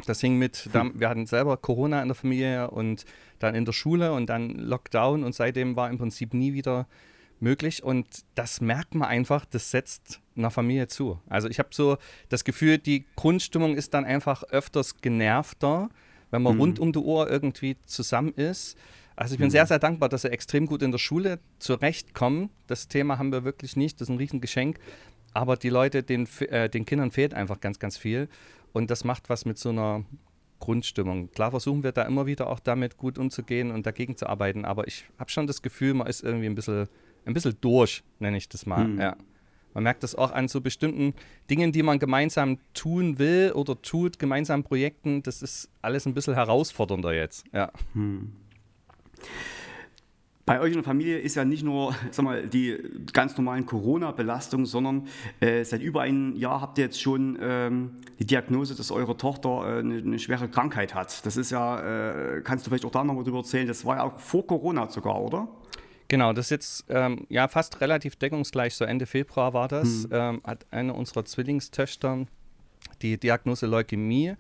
Das 0.07 0.21
hing 0.21 0.39
mit, 0.39 0.69
wir 0.73 1.09
hatten 1.09 1.27
selber 1.27 1.57
Corona 1.57 2.03
in 2.03 2.09
der 2.09 2.15
Familie 2.17 2.71
und 2.71 3.05
dann 3.39 3.55
in 3.55 3.65
der 3.65 3.73
Schule 3.73 4.13
und 4.13 4.27
dann 4.27 4.51
Lockdown 4.51 5.23
und 5.23 5.35
seitdem 5.35 5.77
war 5.77 5.91
im 5.91 5.99
Prinzip 5.99 6.35
nie 6.35 6.55
wieder 6.55 6.87
möglich 7.43 7.83
und 7.83 8.07
das 8.35 8.61
merkt 8.61 8.95
man 8.95 9.09
einfach, 9.09 9.45
das 9.45 9.71
setzt 9.71 10.21
einer 10.37 10.51
Familie 10.51 10.89
zu. 10.89 11.21
Also 11.29 11.49
ich 11.49 11.59
habe 11.59 11.69
so 11.73 11.99
das 12.29 12.45
Gefühl, 12.45 12.79
die 12.79 13.05
Grundstimmung 13.17 13.77
ist 13.77 13.93
dann 13.95 14.05
einfach 14.05 14.45
öfters 14.45 15.01
genervter, 15.01 15.91
wenn 16.31 16.43
man 16.43 16.55
mhm. 16.55 16.61
rund 16.61 16.79
um 16.79 16.93
die 16.93 17.01
Uhr 17.01 17.31
irgendwie 17.31 17.77
zusammen 17.85 18.33
ist. 18.35 18.79
Also 19.17 19.35
ich 19.35 19.39
bin 19.39 19.49
mhm. 19.49 19.53
sehr, 19.53 19.67
sehr 19.67 19.79
dankbar, 19.79 20.09
dass 20.09 20.23
sie 20.23 20.31
extrem 20.31 20.67
gut 20.67 20.83
in 20.83 20.91
der 20.91 20.99
Schule 20.99 21.39
zurechtkommen. 21.59 22.49
Das 22.67 22.89
Thema 22.89 23.19
haben 23.19 23.33
wir 23.33 23.45
wirklich 23.45 23.77
nicht, 23.77 24.01
das 24.01 24.09
ist 24.09 24.15
ein 24.15 24.19
Riesengeschenk. 24.19 24.79
Aber 25.35 25.57
die 25.57 25.69
Leute, 25.69 26.03
den, 26.03 26.27
äh, 26.49 26.69
den 26.69 26.87
Kindern 26.87 27.11
fehlt 27.11 27.35
einfach 27.35 27.61
ganz, 27.61 27.79
ganz 27.79 27.97
viel. 27.97 28.29
Und 28.73 28.91
das 28.91 29.05
macht 29.05 29.29
was 29.29 29.45
mit 29.45 29.59
so 29.59 29.69
einer 29.69 30.05
Grundstimmung. 30.61 31.31
Klar 31.33 31.51
versuchen 31.51 31.83
wir 31.83 31.93
da 31.93 32.03
immer 32.03 32.25
wieder 32.27 32.49
auch 32.49 32.61
damit 32.61 32.97
gut 32.97 33.19
umzugehen 33.19 33.71
und 33.73 33.85
dagegen 33.85 34.17
zu 34.17 34.29
arbeiten, 34.29 34.65
aber 34.65 34.87
ich 34.87 35.05
habe 35.19 35.29
schon 35.29 35.49
das 35.49 35.61
Gefühl, 35.61 35.93
man 35.93 36.07
ist 36.07 36.23
irgendwie 36.23 36.47
ein 36.47 36.55
bisschen 36.55 36.89
ein 37.25 37.35
bisschen 37.35 37.57
durch, 37.61 38.03
nenne 38.19 38.37
ich 38.37 38.49
das 38.49 38.67
mal. 38.67 38.87
Mhm. 38.87 39.01
Ja. 39.01 39.17
Man 39.75 39.85
merkt 39.85 40.03
das 40.03 40.15
auch 40.15 40.33
an 40.33 40.49
so 40.49 40.61
bestimmten 40.61 41.15
Dingen, 41.49 41.73
die 41.73 41.83
man 41.83 41.99
gemeinsam 41.99 42.59
tun 42.75 43.19
will 43.19 43.53
oder 43.55 43.81
tut, 43.81 44.19
gemeinsamen 44.19 44.65
Projekten. 44.65 45.23
Das 45.23 45.43
ist 45.43 45.71
alles 45.81 46.07
ein 46.07 46.15
bisschen 46.15 46.35
herausfordernder 46.35 47.15
jetzt. 47.15 47.45
Ja. 47.53 47.73
Hm. 47.95 48.33
Bei 50.45 50.61
euch 50.61 50.71
in 50.71 50.75
der 50.75 50.83
Familie 50.83 51.19
ist 51.19 51.37
ja 51.37 51.45
nicht 51.45 51.63
nur 51.63 51.95
sag 52.11 52.25
mal, 52.25 52.47
die 52.47 52.77
ganz 53.13 53.37
normalen 53.37 53.65
Corona-Belastungen, 53.65 54.67
sondern 54.67 55.07
äh, 55.41 55.65
seit 55.65 55.81
über 55.83 56.03
einem 56.03 56.35
Jahr 56.37 56.61
habt 56.61 56.79
ihr 56.79 56.85
jetzt 56.85 57.01
schon 57.01 57.39
ähm, 57.41 57.93
die 58.19 58.27
Diagnose, 58.27 58.75
dass 58.75 58.91
eure 58.91 59.17
Tochter 59.17 59.77
äh, 59.77 59.79
eine, 59.79 59.99
eine, 59.99 60.19
schwere 60.19 60.49
Krankheit 60.49 60.95
hat. 60.95 61.25
Das 61.25 61.37
ist 61.37 61.51
ja, 61.51 62.35
äh, 62.37 62.41
kannst 62.43 62.67
du 62.67 62.71
vielleicht 62.71 62.85
auch 62.85 62.91
da 62.91 63.05
nochmal 63.05 63.23
drüber 63.23 63.39
erzählen, 63.39 63.69
das 63.69 63.85
war 63.85 63.97
ja 63.97 64.03
auch 64.03 64.19
vor 64.19 64.47
Corona 64.47 64.91
sogar, 64.91 65.21
oder? 65.23 65.49
Genau, 66.13 66.35
das 66.35 66.49
ist 66.49 66.51
jetzt 66.51 66.85
ähm, 66.91 67.27
ja 67.31 67.49
fast 67.49 67.81
relativ 67.81 68.17
deckungsgleich. 68.17 68.75
So 68.75 68.85
Ende 68.85 69.07
Februar 69.07 69.55
war 69.55 69.67
das. 69.67 70.05
Mhm. 70.05 70.09
Ähm, 70.13 70.41
hat 70.45 70.67
eine 70.71 70.93
unserer 70.93 71.25
Zwillingstöchter 71.25 72.27
die 73.01 73.17
Diagnose 73.17 73.65
Leukämie 73.65 74.35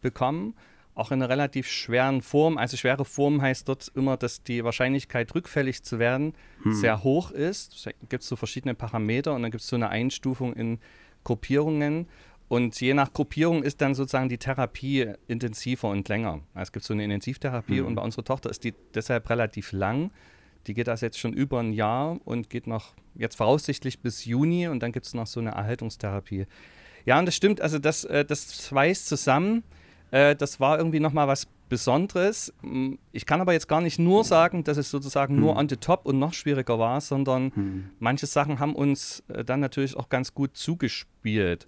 bekommen. 0.00 0.56
Auch 0.96 1.12
in 1.12 1.22
einer 1.22 1.28
relativ 1.28 1.68
schweren 1.68 2.22
Form. 2.22 2.58
Also 2.58 2.76
schwere 2.76 3.04
Form 3.04 3.40
heißt 3.40 3.68
dort 3.68 3.92
immer, 3.94 4.16
dass 4.16 4.42
die 4.42 4.64
Wahrscheinlichkeit, 4.64 5.32
rückfällig 5.36 5.84
zu 5.84 6.00
werden, 6.00 6.34
mhm. 6.64 6.74
sehr 6.74 7.04
hoch 7.04 7.30
ist. 7.30 7.86
Da 7.86 7.92
gibt 8.08 8.24
es 8.24 8.28
so 8.28 8.34
verschiedene 8.34 8.74
Parameter 8.74 9.32
und 9.32 9.42
dann 9.42 9.52
gibt 9.52 9.62
es 9.62 9.68
so 9.68 9.76
eine 9.76 9.90
Einstufung 9.90 10.54
in 10.54 10.80
Gruppierungen. 11.22 12.08
Und 12.48 12.80
je 12.80 12.94
nach 12.94 13.12
Gruppierung 13.12 13.62
ist 13.62 13.80
dann 13.80 13.94
sozusagen 13.94 14.28
die 14.28 14.38
Therapie 14.38 15.12
intensiver 15.28 15.88
und 15.88 16.08
länger. 16.08 16.40
Also 16.52 16.62
es 16.62 16.72
gibt 16.72 16.84
so 16.84 16.94
eine 16.94 17.04
Intensivtherapie 17.04 17.80
mhm. 17.80 17.86
und 17.86 17.94
bei 17.94 18.02
unserer 18.02 18.24
Tochter 18.24 18.50
ist 18.50 18.64
die 18.64 18.74
deshalb 18.92 19.30
relativ 19.30 19.70
lang. 19.70 20.10
Die 20.66 20.74
geht 20.74 20.86
das 20.86 21.00
jetzt 21.00 21.18
schon 21.18 21.32
über 21.32 21.60
ein 21.60 21.72
Jahr 21.72 22.18
und 22.24 22.50
geht 22.50 22.66
noch 22.66 22.94
jetzt 23.14 23.36
voraussichtlich 23.36 24.00
bis 24.00 24.24
Juni 24.24 24.68
und 24.68 24.80
dann 24.82 24.92
gibt 24.92 25.06
es 25.06 25.14
noch 25.14 25.26
so 25.26 25.40
eine 25.40 25.50
Erhaltungstherapie. 25.50 26.46
Ja, 27.04 27.18
und 27.18 27.26
das 27.26 27.34
stimmt, 27.34 27.60
also 27.60 27.78
das, 27.78 28.04
äh, 28.04 28.24
das 28.24 28.66
schweißt 28.68 29.06
zusammen. 29.08 29.64
Äh, 30.12 30.36
das 30.36 30.60
war 30.60 30.78
irgendwie 30.78 31.00
nochmal 31.00 31.26
was 31.26 31.48
Besonderes. 31.68 32.52
Mm, 32.62 32.94
ich 33.12 33.26
kann 33.26 33.40
aber 33.40 33.54
jetzt 33.54 33.66
gar 33.66 33.80
nicht 33.80 33.98
nur 33.98 34.24
sagen, 34.24 34.62
dass 34.62 34.76
es 34.76 34.90
sozusagen 34.90 35.34
hm. 35.34 35.40
nur 35.40 35.56
on 35.56 35.68
the 35.68 35.76
top 35.76 36.06
und 36.06 36.18
noch 36.18 36.34
schwieriger 36.34 36.78
war, 36.78 37.00
sondern 37.00 37.50
hm. 37.54 37.90
manche 37.98 38.26
Sachen 38.26 38.60
haben 38.60 38.74
uns 38.74 39.22
äh, 39.28 39.44
dann 39.44 39.60
natürlich 39.60 39.96
auch 39.96 40.08
ganz 40.08 40.34
gut 40.34 40.56
zugespielt. 40.56 41.66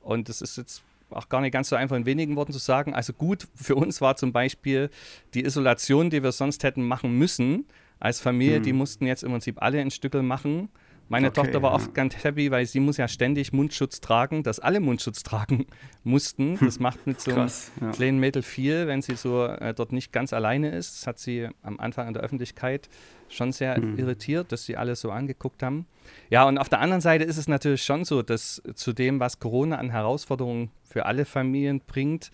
Und 0.00 0.28
das 0.28 0.42
ist 0.42 0.58
jetzt 0.58 0.82
auch 1.10 1.28
gar 1.28 1.40
nicht 1.40 1.52
ganz 1.52 1.70
so 1.70 1.76
einfach 1.76 1.96
in 1.96 2.04
wenigen 2.04 2.36
Worten 2.36 2.52
zu 2.52 2.58
sagen. 2.58 2.94
Also 2.94 3.14
gut 3.14 3.48
für 3.54 3.74
uns 3.74 4.00
war 4.00 4.16
zum 4.16 4.32
Beispiel 4.32 4.90
die 5.34 5.44
Isolation, 5.44 6.10
die 6.10 6.22
wir 6.22 6.32
sonst 6.32 6.62
hätten 6.62 6.86
machen 6.86 7.16
müssen 7.16 7.64
als 8.00 8.20
Familie, 8.20 8.56
hm. 8.56 8.62
die 8.62 8.72
mussten 8.72 9.06
jetzt 9.06 9.22
im 9.22 9.32
Prinzip 9.32 9.60
alle 9.62 9.80
ein 9.80 9.90
Stückel 9.90 10.22
machen. 10.22 10.68
Meine 11.10 11.28
okay, 11.28 11.40
Tochter 11.40 11.62
war 11.62 11.70
ja. 11.70 11.76
oft 11.76 11.94
ganz 11.94 12.22
happy, 12.22 12.50
weil 12.50 12.66
sie 12.66 12.80
muss 12.80 12.98
ja 12.98 13.08
ständig 13.08 13.52
Mundschutz 13.52 14.00
tragen, 14.00 14.42
dass 14.42 14.60
alle 14.60 14.78
Mundschutz 14.78 15.22
tragen 15.22 15.66
mussten. 16.04 16.58
Das 16.58 16.80
macht 16.80 17.06
mit 17.06 17.20
so 17.20 17.32
einem 17.32 17.48
ja. 17.80 17.90
kleinen 17.92 18.18
Mädel 18.18 18.42
viel, 18.42 18.86
wenn 18.86 19.00
sie 19.00 19.16
so 19.16 19.46
äh, 19.46 19.72
dort 19.72 19.92
nicht 19.92 20.12
ganz 20.12 20.34
alleine 20.34 20.70
ist. 20.70 21.00
Das 21.00 21.06
hat 21.06 21.18
sie 21.18 21.48
am 21.62 21.80
Anfang 21.80 22.08
in 22.08 22.14
der 22.14 22.22
Öffentlichkeit 22.22 22.90
schon 23.30 23.52
sehr 23.52 23.80
mhm. 23.80 23.98
irritiert, 23.98 24.52
dass 24.52 24.66
sie 24.66 24.76
alle 24.76 24.96
so 24.96 25.10
angeguckt 25.10 25.62
haben. 25.62 25.86
Ja, 26.28 26.44
und 26.46 26.58
auf 26.58 26.68
der 26.68 26.80
anderen 26.80 27.00
Seite 27.00 27.24
ist 27.24 27.38
es 27.38 27.48
natürlich 27.48 27.82
schon 27.82 28.04
so, 28.04 28.22
dass 28.22 28.62
zu 28.74 28.92
dem, 28.92 29.18
was 29.18 29.38
Corona 29.38 29.76
an 29.76 29.90
Herausforderungen 29.90 30.70
für 30.84 31.06
alle 31.06 31.24
Familien 31.24 31.80
bringt, 31.86 32.30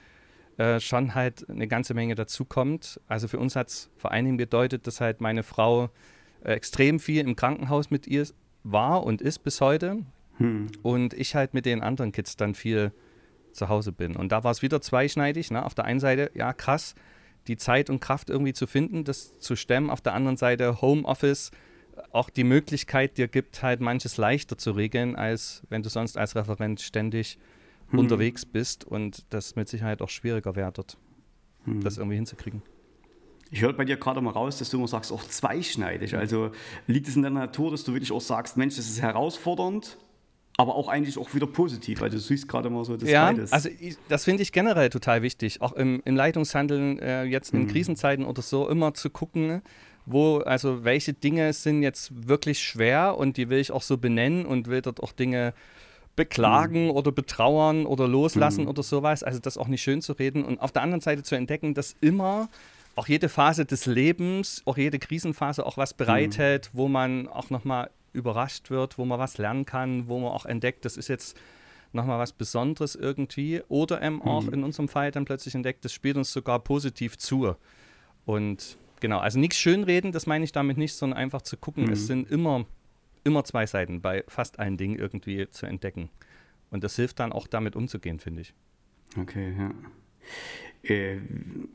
äh, 0.56 0.80
schon 0.80 1.14
halt 1.14 1.48
eine 1.48 1.66
ganze 1.66 1.94
Menge 1.94 2.14
dazukommt. 2.14 3.00
Also 3.08 3.28
für 3.28 3.38
uns 3.38 3.56
hat 3.56 3.68
es 3.68 3.90
vor 3.96 4.12
allen 4.12 4.24
Dingen 4.24 4.36
bedeutet, 4.36 4.86
dass 4.86 5.00
halt 5.00 5.20
meine 5.20 5.42
Frau 5.42 5.90
äh, 6.44 6.52
extrem 6.52 7.00
viel 7.00 7.22
im 7.22 7.36
Krankenhaus 7.36 7.90
mit 7.90 8.06
ihr 8.06 8.26
war 8.62 9.04
und 9.04 9.20
ist 9.20 9.40
bis 9.40 9.60
heute. 9.60 10.04
Hm. 10.38 10.68
Und 10.82 11.14
ich 11.14 11.34
halt 11.34 11.54
mit 11.54 11.66
den 11.66 11.82
anderen 11.82 12.12
Kids 12.12 12.36
dann 12.36 12.54
viel 12.54 12.92
zu 13.52 13.68
Hause 13.68 13.92
bin. 13.92 14.16
Und 14.16 14.32
da 14.32 14.44
war 14.44 14.50
es 14.50 14.62
wieder 14.62 14.80
zweischneidig. 14.80 15.50
Ne? 15.50 15.64
Auf 15.64 15.74
der 15.74 15.84
einen 15.84 16.00
Seite, 16.00 16.30
ja, 16.34 16.52
krass, 16.52 16.94
die 17.46 17.56
Zeit 17.56 17.90
und 17.90 18.00
Kraft 18.00 18.30
irgendwie 18.30 18.52
zu 18.52 18.66
finden, 18.66 19.04
das 19.04 19.38
zu 19.38 19.56
stemmen. 19.56 19.90
Auf 19.90 20.00
der 20.00 20.14
anderen 20.14 20.36
Seite 20.36 20.80
Homeoffice, 20.80 21.50
auch 22.10 22.30
die 22.30 22.44
Möglichkeit 22.44 23.18
dir 23.18 23.28
gibt, 23.28 23.62
halt 23.62 23.80
manches 23.80 24.16
leichter 24.16 24.58
zu 24.58 24.72
regeln, 24.72 25.16
als 25.16 25.62
wenn 25.68 25.82
du 25.82 25.88
sonst 25.88 26.18
als 26.18 26.34
Referent 26.34 26.80
ständig 26.80 27.38
hm. 27.94 28.00
unterwegs 28.00 28.44
bist 28.44 28.84
und 28.84 29.24
das 29.30 29.56
mit 29.56 29.68
Sicherheit 29.68 30.02
auch 30.02 30.10
schwieriger 30.10 30.56
wird, 30.56 30.96
hm. 31.64 31.82
das 31.82 31.98
irgendwie 31.98 32.16
hinzukriegen. 32.16 32.62
Ich 33.50 33.62
höre 33.62 33.72
bei 33.72 33.84
dir 33.84 33.96
gerade 33.96 34.20
mal 34.20 34.30
raus, 34.30 34.58
dass 34.58 34.70
du 34.70 34.78
immer 34.78 34.88
sagst, 34.88 35.12
auch 35.12 35.22
zweischneidig. 35.22 36.16
Also 36.16 36.50
liegt 36.86 37.06
es 37.06 37.14
in 37.14 37.22
der 37.22 37.30
Natur, 37.30 37.70
dass 37.70 37.84
du 37.84 37.92
wirklich 37.92 38.10
auch 38.10 38.20
sagst, 38.20 38.56
Mensch, 38.56 38.76
das 38.76 38.86
ist 38.86 39.00
herausfordernd, 39.00 39.96
aber 40.56 40.74
auch 40.74 40.88
eigentlich 40.88 41.18
auch 41.18 41.34
wieder 41.34 41.46
positiv. 41.46 42.02
Also 42.02 42.16
du 42.16 42.22
siehst 42.22 42.48
gerade 42.48 42.70
mal 42.70 42.84
so 42.84 42.96
das 42.96 43.08
ja, 43.08 43.26
beides. 43.26 43.52
Also 43.52 43.68
ich, 43.68 43.96
das 44.08 44.24
finde 44.24 44.42
ich 44.42 44.50
generell 44.50 44.90
total 44.90 45.22
wichtig, 45.22 45.60
auch 45.60 45.72
im, 45.72 46.02
im 46.04 46.16
Leitungshandeln 46.16 46.98
äh, 46.98 47.24
jetzt 47.24 47.52
in 47.52 47.62
hm. 47.62 47.68
Krisenzeiten 47.68 48.24
oder 48.24 48.42
so 48.42 48.68
immer 48.68 48.94
zu 48.94 49.10
gucken, 49.10 49.62
wo, 50.06 50.38
also 50.38 50.84
welche 50.84 51.12
Dinge 51.12 51.52
sind 51.52 51.82
jetzt 51.82 52.28
wirklich 52.28 52.60
schwer 52.60 53.16
und 53.16 53.36
die 53.36 53.48
will 53.48 53.58
ich 53.58 53.72
auch 53.72 53.82
so 53.82 53.98
benennen 53.98 54.46
und 54.46 54.66
will 54.66 54.82
dort 54.82 55.02
auch 55.02 55.12
Dinge 55.12 55.54
beklagen 56.16 56.86
mhm. 56.86 56.90
oder 56.92 57.12
betrauern 57.12 57.86
oder 57.86 58.06
loslassen 58.06 58.64
mhm. 58.64 58.70
oder 58.70 58.82
sowas. 58.82 59.22
Also 59.22 59.38
das 59.38 59.58
auch 59.58 59.68
nicht 59.68 59.82
schön 59.82 60.02
zu 60.02 60.12
reden 60.12 60.44
und 60.44 60.60
auf 60.60 60.72
der 60.72 60.82
anderen 60.82 61.00
Seite 61.00 61.22
zu 61.22 61.34
entdecken, 61.34 61.74
dass 61.74 61.96
immer 62.00 62.48
auch 62.96 63.08
jede 63.08 63.28
Phase 63.28 63.64
des 63.64 63.86
Lebens, 63.86 64.62
auch 64.66 64.76
jede 64.76 64.98
Krisenphase 64.98 65.66
auch 65.66 65.76
was 65.76 65.94
bereithält, 65.94 66.70
mhm. 66.72 66.78
wo 66.78 66.88
man 66.88 67.28
auch 67.28 67.50
nochmal 67.50 67.90
überrascht 68.12 68.70
wird, 68.70 68.96
wo 68.96 69.04
man 69.04 69.18
was 69.18 69.38
lernen 69.38 69.64
kann, 69.64 70.08
wo 70.08 70.20
man 70.20 70.30
auch 70.30 70.46
entdeckt, 70.46 70.84
das 70.84 70.96
ist 70.96 71.08
jetzt 71.08 71.36
nochmal 71.92 72.18
was 72.18 72.32
Besonderes 72.32 72.94
irgendwie 72.94 73.62
oder 73.68 74.02
eben 74.02 74.22
auch 74.22 74.44
mhm. 74.44 74.54
in 74.54 74.64
unserem 74.64 74.88
Fall 74.88 75.10
dann 75.10 75.24
plötzlich 75.24 75.54
entdeckt, 75.54 75.84
das 75.84 75.92
spielt 75.92 76.16
uns 76.16 76.32
sogar 76.32 76.58
positiv 76.60 77.18
zu. 77.18 77.54
Und 78.24 78.78
genau, 79.00 79.18
also 79.18 79.38
nichts 79.38 79.56
schönreden, 79.56 80.12
das 80.12 80.26
meine 80.26 80.44
ich 80.44 80.52
damit 80.52 80.78
nicht, 80.78 80.94
sondern 80.94 81.18
einfach 81.18 81.42
zu 81.42 81.56
gucken, 81.56 81.84
mhm. 81.84 81.92
es 81.92 82.06
sind 82.06 82.30
immer, 82.30 82.66
immer 83.24 83.44
zwei 83.44 83.66
Seiten 83.66 84.00
bei 84.00 84.24
fast 84.28 84.58
allen 84.58 84.76
Dingen 84.76 84.96
irgendwie 84.98 85.48
zu 85.50 85.66
entdecken. 85.66 86.10
Und 86.70 86.84
das 86.84 86.96
hilft 86.96 87.20
dann 87.20 87.32
auch 87.32 87.46
damit 87.46 87.76
umzugehen, 87.76 88.18
finde 88.18 88.42
ich. 88.42 88.54
Okay, 89.18 89.54
ja. 89.56 89.70
Äh, 90.82 91.20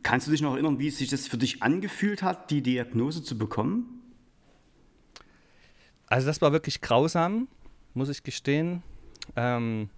kannst 0.04 0.28
du 0.28 0.32
dich 0.32 0.42
noch 0.42 0.54
erinnern, 0.54 0.80
wie 0.80 0.88
es 0.88 0.98
sich 0.98 1.10
das 1.10 1.28
für 1.28 1.38
dich 1.38 1.64
angefühlt 1.64 2.22
hat, 2.22 2.52
die 2.52 2.62
Diagnose 2.62 3.24
zu 3.24 3.38
bekommen? 3.38 4.02
Also 6.08 6.28
das 6.28 6.42
war 6.42 6.52
wirklich 6.52 6.82
grausam, 6.82 7.48
muss 7.94 8.10
ich 8.10 8.24
gestehen. 8.24 8.84
Ähm, 9.36 9.90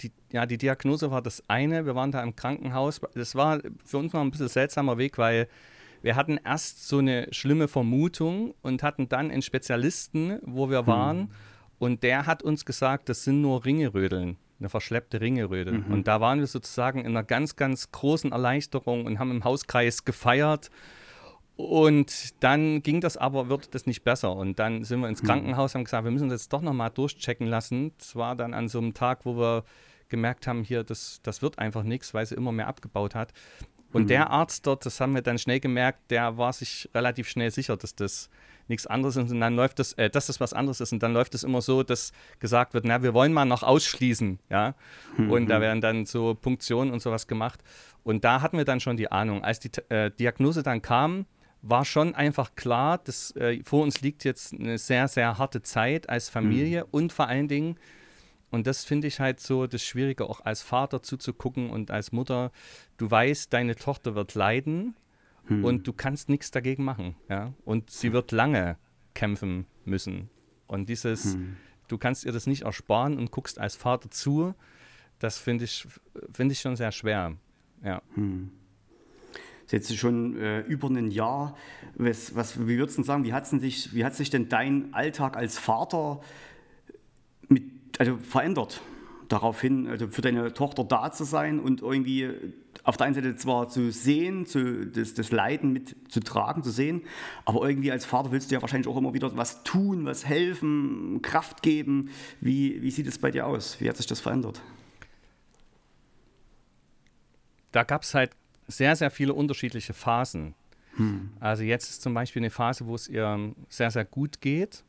die, 0.00 0.12
ja, 0.32 0.46
die 0.46 0.58
Diagnose 0.58 1.10
war 1.10 1.22
das 1.22 1.42
eine. 1.48 1.86
Wir 1.86 1.94
waren 1.94 2.10
da 2.10 2.22
im 2.22 2.34
Krankenhaus. 2.36 3.00
Das 3.14 3.34
war 3.34 3.60
für 3.84 3.98
uns 3.98 4.12
noch 4.12 4.20
ein 4.20 4.30
bisschen 4.30 4.48
seltsamer 4.48 4.98
Weg, 4.98 5.18
weil 5.18 5.48
wir 6.02 6.16
hatten 6.16 6.38
erst 6.44 6.88
so 6.88 6.98
eine 6.98 7.28
schlimme 7.32 7.68
Vermutung 7.68 8.54
und 8.62 8.82
hatten 8.82 9.08
dann 9.08 9.30
einen 9.30 9.42
Spezialisten, 9.42 10.38
wo 10.42 10.70
wir 10.70 10.80
hm. 10.80 10.86
waren. 10.86 11.18
Hm. 11.18 11.28
Und 11.78 12.02
der 12.02 12.26
hat 12.26 12.42
uns 12.42 12.64
gesagt, 12.64 13.08
das 13.08 13.24
sind 13.24 13.40
nur 13.40 13.64
Ringerödeln 13.64 14.36
eine 14.60 14.68
verschleppte 14.68 15.20
Ringeröde. 15.20 15.72
Mhm. 15.72 15.92
Und 15.92 16.08
da 16.08 16.20
waren 16.20 16.40
wir 16.40 16.46
sozusagen 16.46 17.00
in 17.00 17.06
einer 17.06 17.22
ganz, 17.22 17.56
ganz 17.56 17.90
großen 17.92 18.32
Erleichterung 18.32 19.06
und 19.06 19.18
haben 19.18 19.30
im 19.30 19.44
Hauskreis 19.44 20.04
gefeiert. 20.04 20.70
Und 21.56 22.42
dann 22.42 22.82
ging 22.82 23.00
das 23.00 23.16
aber, 23.16 23.48
wird 23.48 23.74
das 23.74 23.86
nicht 23.86 24.04
besser. 24.04 24.34
Und 24.34 24.58
dann 24.58 24.84
sind 24.84 25.00
wir 25.00 25.08
ins 25.08 25.22
mhm. 25.22 25.26
Krankenhaus, 25.26 25.74
haben 25.74 25.84
gesagt, 25.84 26.04
wir 26.04 26.10
müssen 26.10 26.28
das 26.28 26.48
doch 26.48 26.62
nochmal 26.62 26.90
durchchecken 26.90 27.46
lassen. 27.46 27.92
Das 27.98 28.16
war 28.16 28.36
dann 28.36 28.54
an 28.54 28.68
so 28.68 28.78
einem 28.78 28.94
Tag, 28.94 29.24
wo 29.24 29.36
wir 29.36 29.64
gemerkt 30.08 30.46
haben, 30.46 30.64
hier, 30.64 30.84
das, 30.84 31.20
das 31.22 31.42
wird 31.42 31.58
einfach 31.58 31.82
nichts, 31.82 32.14
weil 32.14 32.26
sie 32.26 32.34
immer 32.34 32.52
mehr 32.52 32.68
abgebaut 32.68 33.14
hat. 33.14 33.32
Und 33.92 34.04
mhm. 34.04 34.08
der 34.08 34.30
Arzt 34.30 34.66
dort, 34.66 34.84
das 34.84 35.00
haben 35.00 35.14
wir 35.14 35.22
dann 35.22 35.38
schnell 35.38 35.60
gemerkt, 35.60 36.10
der 36.10 36.36
war 36.36 36.52
sich 36.52 36.88
relativ 36.94 37.28
schnell 37.28 37.50
sicher, 37.50 37.76
dass 37.76 37.94
das 37.94 38.28
nichts 38.68 38.86
anderes 38.86 39.16
ist 39.16 39.30
und 39.30 39.40
dann 39.40 39.56
läuft 39.56 39.78
das, 39.78 39.94
äh, 39.94 40.10
dass 40.10 40.26
das 40.26 40.40
was 40.40 40.52
anderes 40.52 40.80
ist 40.80 40.92
und 40.92 41.02
dann 41.02 41.14
läuft 41.14 41.34
es 41.34 41.42
immer 41.42 41.62
so, 41.62 41.82
dass 41.82 42.12
gesagt 42.38 42.74
wird, 42.74 42.84
na, 42.84 43.02
wir 43.02 43.14
wollen 43.14 43.32
mal 43.32 43.46
noch 43.46 43.62
ausschließen, 43.62 44.38
ja. 44.50 44.74
Mhm. 45.16 45.30
Und 45.30 45.46
da 45.48 45.60
werden 45.60 45.80
dann 45.80 46.04
so 46.04 46.34
Punktionen 46.34 46.92
und 46.92 47.00
sowas 47.00 47.26
gemacht. 47.26 47.60
Und 48.04 48.24
da 48.24 48.42
hatten 48.42 48.58
wir 48.58 48.64
dann 48.64 48.80
schon 48.80 48.96
die 48.96 49.10
Ahnung. 49.10 49.42
Als 49.42 49.60
die 49.60 49.70
äh, 49.88 50.10
Diagnose 50.10 50.62
dann 50.62 50.82
kam, 50.82 51.26
war 51.62 51.84
schon 51.84 52.14
einfach 52.14 52.54
klar, 52.54 52.98
dass 52.98 53.34
äh, 53.36 53.62
vor 53.64 53.82
uns 53.82 54.00
liegt 54.00 54.24
jetzt 54.24 54.52
eine 54.52 54.78
sehr, 54.78 55.08
sehr 55.08 55.38
harte 55.38 55.62
Zeit 55.62 56.08
als 56.08 56.28
Familie 56.28 56.82
mhm. 56.82 56.88
und 56.90 57.12
vor 57.12 57.26
allen 57.26 57.48
Dingen, 57.48 57.76
und 58.50 58.66
das 58.66 58.84
finde 58.84 59.06
ich 59.06 59.20
halt 59.20 59.40
so 59.40 59.66
das 59.66 59.82
Schwierige, 59.82 60.24
auch 60.24 60.44
als 60.44 60.62
Vater 60.62 61.02
zuzugucken 61.02 61.70
und 61.70 61.90
als 61.90 62.12
Mutter, 62.12 62.50
du 62.96 63.10
weißt, 63.10 63.52
deine 63.52 63.76
Tochter 63.76 64.14
wird 64.14 64.34
leiden, 64.34 64.94
hm. 65.48 65.64
Und 65.64 65.86
du 65.86 65.92
kannst 65.92 66.28
nichts 66.28 66.50
dagegen 66.50 66.84
machen. 66.84 67.16
Ja? 67.28 67.52
Und 67.64 67.90
sie 67.90 68.12
wird 68.12 68.32
lange 68.32 68.76
kämpfen 69.14 69.66
müssen. 69.84 70.30
Und 70.66 70.88
dieses, 70.88 71.34
hm. 71.34 71.56
du 71.88 71.98
kannst 71.98 72.24
ihr 72.24 72.32
das 72.32 72.46
nicht 72.46 72.62
ersparen 72.62 73.18
und 73.18 73.30
guckst 73.30 73.58
als 73.58 73.74
Vater 73.74 74.10
zu, 74.10 74.54
das 75.18 75.38
finde 75.38 75.64
ich, 75.64 75.86
find 76.32 76.52
ich 76.52 76.60
schon 76.60 76.76
sehr 76.76 76.92
schwer. 76.92 77.36
Ja. 77.82 78.02
Hm. 78.14 78.52
Jetzt 79.70 79.94
schon 79.96 80.38
äh, 80.38 80.60
über 80.60 80.88
ein 80.88 81.10
Jahr. 81.10 81.56
Was, 81.94 82.34
was, 82.34 82.58
wie 82.66 82.78
würdest 82.78 82.98
du 82.98 83.02
sagen, 83.02 83.24
wie 83.24 83.34
hat, 83.34 83.46
sich, 83.46 83.94
wie 83.94 84.04
hat 84.04 84.14
sich 84.14 84.30
denn 84.30 84.48
dein 84.48 84.94
Alltag 84.94 85.36
als 85.36 85.58
Vater 85.58 86.20
also 87.98 88.16
verändert? 88.18 88.80
Daraufhin, 89.28 89.88
also 89.88 90.08
für 90.08 90.22
deine 90.22 90.54
Tochter 90.54 90.84
da 90.84 91.12
zu 91.12 91.24
sein 91.24 91.60
und 91.60 91.82
irgendwie 91.82 92.30
auf 92.82 92.96
der 92.96 93.06
einen 93.06 93.14
Seite 93.14 93.36
zwar 93.36 93.68
zu 93.68 93.92
sehen, 93.92 94.46
zu, 94.46 94.86
das, 94.86 95.12
das 95.12 95.30
Leiden 95.30 95.74
mit 95.74 95.94
zu 96.08 96.20
tragen, 96.20 96.62
zu 96.62 96.70
sehen, 96.70 97.02
aber 97.44 97.68
irgendwie 97.68 97.92
als 97.92 98.06
Vater 98.06 98.32
willst 98.32 98.50
du 98.50 98.54
ja 98.54 98.62
wahrscheinlich 98.62 98.88
auch 98.88 98.96
immer 98.96 99.12
wieder 99.12 99.36
was 99.36 99.62
tun, 99.64 100.06
was 100.06 100.24
helfen, 100.24 101.20
Kraft 101.20 101.62
geben. 101.62 102.08
Wie, 102.40 102.80
wie 102.80 102.90
sieht 102.90 103.06
es 103.06 103.18
bei 103.18 103.30
dir 103.30 103.46
aus? 103.46 103.78
Wie 103.80 103.88
hat 103.90 103.98
sich 103.98 104.06
das 104.06 104.20
verändert? 104.20 104.62
Da 107.72 107.84
gab 107.84 108.02
es 108.02 108.14
halt 108.14 108.30
sehr, 108.66 108.96
sehr 108.96 109.10
viele 109.10 109.34
unterschiedliche 109.34 109.92
Phasen. 109.92 110.54
Hm. 110.96 111.30
Also 111.40 111.62
jetzt 111.62 111.90
ist 111.90 112.02
zum 112.02 112.14
Beispiel 112.14 112.40
eine 112.40 112.50
Phase, 112.50 112.86
wo 112.86 112.94
es 112.94 113.08
ihr 113.08 113.54
sehr, 113.68 113.90
sehr 113.90 114.04
gut 114.04 114.40
geht. 114.40 114.84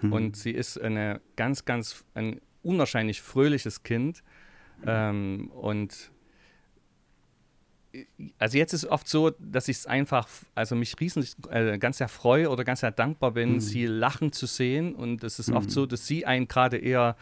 Hm. 0.00 0.12
Und 0.12 0.36
sie 0.36 0.50
ist 0.50 0.80
eine 0.80 1.20
ganz, 1.36 1.64
ganz, 1.64 2.04
ein 2.14 2.40
unwahrscheinlich 2.64 3.20
fröhliches 3.22 3.82
Kind. 3.82 4.22
Hm. 4.82 4.86
Ähm, 4.86 5.50
und 5.50 6.10
also 8.38 8.58
jetzt 8.58 8.72
ist 8.72 8.84
es 8.84 8.90
oft 8.90 9.08
so, 9.08 9.30
dass 9.38 9.68
ich 9.68 9.78
es 9.78 9.86
einfach, 9.86 10.28
also 10.54 10.74
mich 10.74 10.98
riesen, 11.00 11.24
äh, 11.50 11.78
ganz 11.78 11.98
sehr 11.98 12.08
freue 12.08 12.50
oder 12.50 12.64
ganz 12.64 12.80
sehr 12.80 12.90
dankbar 12.90 13.32
bin, 13.32 13.54
mhm. 13.54 13.60
sie 13.60 13.86
lachen 13.86 14.32
zu 14.32 14.46
sehen. 14.46 14.94
Und 14.94 15.22
es 15.24 15.38
ist 15.38 15.50
mhm. 15.50 15.56
oft 15.56 15.70
so, 15.70 15.86
dass 15.86 16.06
sie 16.06 16.26
einen 16.26 16.48
gerade 16.48 16.76
eher 16.76 17.16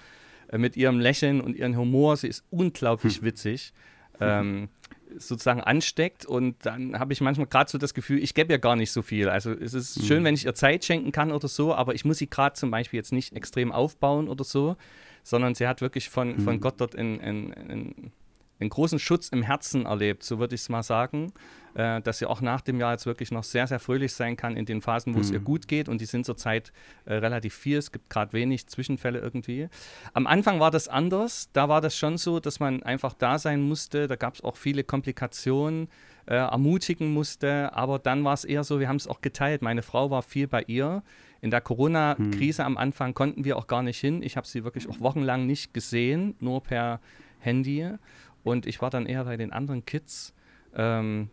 äh, 0.49 0.59
mit 0.59 0.77
ihrem 0.77 0.99
Lächeln 0.99 1.41
und 1.41 1.57
ihrem 1.57 1.77
Humor, 1.77 2.17
sie 2.17 2.29
ist 2.29 2.45
unglaublich 2.51 3.21
mhm. 3.21 3.27
witzig, 3.27 3.73
ähm, 4.21 4.69
sozusagen 5.17 5.61
ansteckt. 5.61 6.25
Und 6.25 6.65
dann 6.65 6.99
habe 6.99 7.13
ich 7.13 7.21
manchmal 7.21 7.49
gerade 7.49 7.71
so 7.71 7.77
das 7.77 7.93
Gefühl, 7.93 8.23
ich 8.23 8.35
gebe 8.35 8.53
ihr 8.53 8.59
gar 8.59 8.77
nicht 8.77 8.93
so 8.93 9.03
viel. 9.03 9.29
Also 9.29 9.53
es 9.53 9.75
ist 9.75 9.99
mhm. 9.99 10.05
schön, 10.05 10.25
wenn 10.25 10.35
ich 10.35 10.47
ihr 10.47 10.55
Zeit 10.55 10.85
schenken 10.85 11.13
kann 11.13 11.33
oder 11.33 11.49
so, 11.49 11.75
aber 11.75 11.95
ich 11.95 12.05
muss 12.05 12.19
sie 12.19 12.31
gerade 12.31 12.55
zum 12.55 12.71
Beispiel 12.71 12.99
jetzt 12.99 13.13
nicht 13.13 13.35
extrem 13.35 13.73
aufbauen 13.73 14.29
oder 14.29 14.45
so, 14.45 14.77
sondern 15.23 15.55
sie 15.55 15.67
hat 15.67 15.81
wirklich 15.81 16.11
von, 16.11 16.39
von 16.39 16.57
mhm. 16.57 16.61
Gott 16.61 16.81
dort 16.81 16.95
in, 16.95 17.21
in, 17.21 17.53
in 17.53 18.13
einen 18.61 18.71
großen 18.71 18.99
Schutz 18.99 19.29
im 19.29 19.43
Herzen 19.43 19.87
erlebt, 19.87 20.23
so 20.23 20.39
würde 20.39 20.55
ich 20.55 20.63
es 20.63 20.69
mal 20.69 20.83
sagen. 20.83 21.33
äh, 21.75 22.01
dass 22.03 22.19
sie 22.19 22.27
auch 22.27 22.41
nach 22.41 22.61
dem 22.61 22.79
Jahr 22.79 22.93
jetzt 22.93 23.07
wirklich 23.07 23.31
noch 23.31 23.45
sehr, 23.45 23.67
sehr 23.67 23.79
fröhlich 23.79 24.13
sein 24.13 24.37
kann 24.37 24.57
in 24.57 24.67
den 24.67 24.83
Phasen, 24.83 25.15
wo 25.15 25.19
mhm. 25.19 25.25
es 25.25 25.31
ihr 25.31 25.41
mhm. 25.41 25.45
gut 25.45 25.69
geht. 25.69 25.89
Und 25.89 26.01
die 26.01 26.07
sind 26.07 26.27
zurzeit 26.27 26.73
äh, 27.05 27.15
relativ 27.15 27.55
viel. 27.55 27.79
Es 27.79 27.93
gibt 27.93 28.11
gerade 28.11 28.33
wenig 28.33 28.67
Zwischenfälle 28.67 29.19
irgendwie. 29.19 29.69
Am 30.13 30.27
Anfang 30.27 30.61
war 30.61 30.71
das 30.71 30.89
anders. 30.89 31.51
Da 31.53 31.69
war 31.69 31.81
das 31.81 31.97
schon 31.97 32.19
so, 32.19 32.41
dass 32.41 32.61
man 32.61 32.83
einfach 32.83 33.15
da 33.15 33.39
sein 33.39 33.63
musste. 33.63 34.07
Da 34.07 34.17
gab 34.17 34.35
es 34.35 34.45
auch 34.45 34.57
viele 34.57 34.85
Komplikationen, 34.85 35.89
äh, 36.27 36.35
ermutigen 36.35 37.13
musste. 37.13 37.73
Aber 37.75 37.99
dann 37.99 38.25
war 38.25 38.35
es 38.35 38.45
eher 38.45 38.65
so, 38.65 38.81
wir 38.81 38.89
haben 38.89 38.97
es 38.97 39.07
auch 39.07 39.21
geteilt. 39.21 39.63
Meine 39.63 39.83
Frau 39.83 40.11
war 40.11 40.23
viel 40.23 40.49
bei 40.49 40.63
ihr. 40.67 41.03
In 41.43 41.51
der 41.51 41.61
Corona-Krise 41.61 42.63
hm. 42.63 42.67
am 42.67 42.79
Anfang 42.79 43.15
konnten 43.15 43.45
wir 43.45 43.59
auch 43.59 43.67
gar 43.67 43.83
nicht 43.83 43.99
hin. 43.99 44.23
Ich 44.23 44.37
habe 44.37 44.47
sie 44.47 44.63
wirklich 44.63 44.89
auch 44.89 45.01
wochenlang 45.01 45.45
nicht 45.45 45.75
gesehen, 45.75 46.37
nur 46.39 46.63
per 46.63 47.01
Handy. 47.41 47.91
Und 48.45 48.65
ich 48.65 48.81
war 48.81 48.91
dann 48.91 49.07
eher 49.07 49.25
bei 49.25 49.37
den 49.37 49.53
anderen 49.53 49.85
Kids. 49.85 50.33
Ähm, 50.75 51.31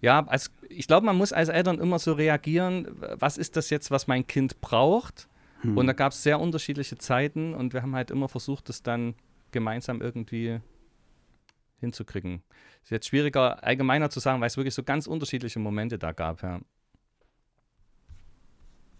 ja, 0.00 0.26
als, 0.26 0.50
ich 0.68 0.88
glaube, 0.88 1.06
man 1.06 1.16
muss 1.16 1.32
als 1.32 1.48
Eltern 1.48 1.78
immer 1.78 2.00
so 2.00 2.14
reagieren, 2.14 2.88
was 3.14 3.38
ist 3.38 3.56
das 3.56 3.70
jetzt, 3.70 3.92
was 3.92 4.08
mein 4.08 4.26
Kind 4.26 4.60
braucht? 4.60 5.28
Hm. 5.60 5.78
Und 5.78 5.86
da 5.86 5.92
gab 5.92 6.12
es 6.12 6.22
sehr 6.24 6.40
unterschiedliche 6.40 6.98
Zeiten 6.98 7.54
und 7.54 7.72
wir 7.72 7.82
haben 7.82 7.94
halt 7.94 8.10
immer 8.10 8.28
versucht, 8.28 8.68
das 8.68 8.82
dann 8.82 9.14
gemeinsam 9.52 10.00
irgendwie 10.00 10.60
hinzukriegen. 11.78 12.42
Ist 12.82 12.90
jetzt 12.90 13.06
schwieriger, 13.06 13.62
allgemeiner 13.62 14.10
zu 14.10 14.18
sagen, 14.18 14.40
weil 14.40 14.48
es 14.48 14.56
wirklich 14.56 14.74
so 14.74 14.82
ganz 14.82 15.06
unterschiedliche 15.06 15.60
Momente 15.60 15.96
da 15.96 16.10
gab. 16.10 16.42
Ja. 16.42 16.60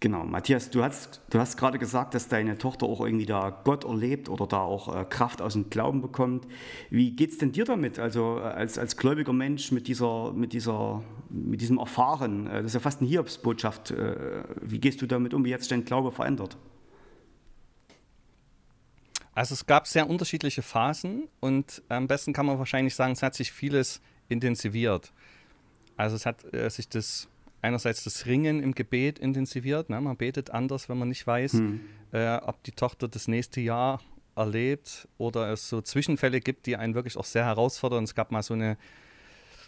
Genau, 0.01 0.23
Matthias, 0.23 0.69
du 0.69 0.81
hast, 0.81 1.19
du 1.29 1.39
hast 1.39 1.57
gerade 1.57 1.77
gesagt, 1.77 2.13
dass 2.13 2.29
deine 2.29 2.57
Tochter 2.57 2.85
auch 2.85 3.01
irgendwie 3.01 3.25
da 3.25 3.49
Gott 3.65 3.83
erlebt 3.83 4.29
oder 4.29 4.47
da 4.47 4.61
auch 4.61 4.95
äh, 4.95 5.03
Kraft 5.03 5.41
aus 5.41 5.53
dem 5.53 5.69
Glauben 5.69 6.01
bekommt. 6.01 6.47
Wie 6.89 7.11
geht 7.11 7.31
es 7.31 7.37
denn 7.37 7.51
dir 7.51 7.65
damit, 7.65 7.99
also 7.99 8.39
äh, 8.39 8.43
als, 8.43 8.77
als 8.77 8.95
gläubiger 8.95 9.33
Mensch 9.33 9.73
mit, 9.73 9.89
dieser, 9.89 10.31
mit, 10.31 10.53
dieser, 10.53 11.03
mit 11.29 11.59
diesem 11.59 11.79
Erfahren? 11.79 12.47
Äh, 12.47 12.61
das 12.61 12.67
ist 12.67 12.73
ja 12.75 12.79
fast 12.79 13.01
eine 13.01 13.09
Hiobsbotschaft. 13.09 13.91
Äh, 13.91 14.43
wie 14.61 14.79
gehst 14.79 15.01
du 15.01 15.05
damit 15.05 15.33
um, 15.33 15.43
wie 15.43 15.49
jetzt 15.49 15.69
dein 15.69 15.83
Glaube 15.83 16.13
verändert? 16.13 16.55
Also 19.35 19.53
es 19.53 19.65
gab 19.65 19.85
sehr 19.85 20.09
unterschiedliche 20.09 20.61
Phasen 20.61 21.27
und 21.41 21.81
am 21.89 22.07
besten 22.07 22.31
kann 22.31 22.45
man 22.45 22.57
wahrscheinlich 22.57 22.95
sagen, 22.95 23.11
es 23.11 23.21
hat 23.21 23.35
sich 23.35 23.51
vieles 23.51 23.99
intensiviert. 24.29 25.11
Also 25.97 26.15
es 26.15 26.25
hat 26.25 26.53
äh, 26.53 26.69
sich 26.69 26.87
das 26.87 27.27
einerseits 27.61 28.03
das 28.03 28.25
Ringen 28.25 28.61
im 28.61 28.73
Gebet 28.73 29.19
intensiviert. 29.19 29.89
Ne? 29.89 29.99
Man 30.01 30.17
betet 30.17 30.51
anders, 30.51 30.89
wenn 30.89 30.97
man 30.97 31.09
nicht 31.09 31.25
weiß, 31.25 31.53
hm. 31.53 31.81
äh, 32.11 32.37
ob 32.37 32.63
die 32.63 32.71
Tochter 32.71 33.07
das 33.07 33.27
nächste 33.27 33.61
Jahr 33.61 34.01
erlebt 34.35 35.07
oder 35.17 35.51
es 35.51 35.69
so 35.69 35.81
Zwischenfälle 35.81 36.39
gibt, 36.39 36.65
die 36.65 36.77
einen 36.77 36.95
wirklich 36.95 37.17
auch 37.17 37.25
sehr 37.25 37.45
herausfordern. 37.45 38.03
Es 38.05 38.15
gab 38.15 38.31
mal 38.31 38.41
so 38.41 38.53
eine, 38.53 38.77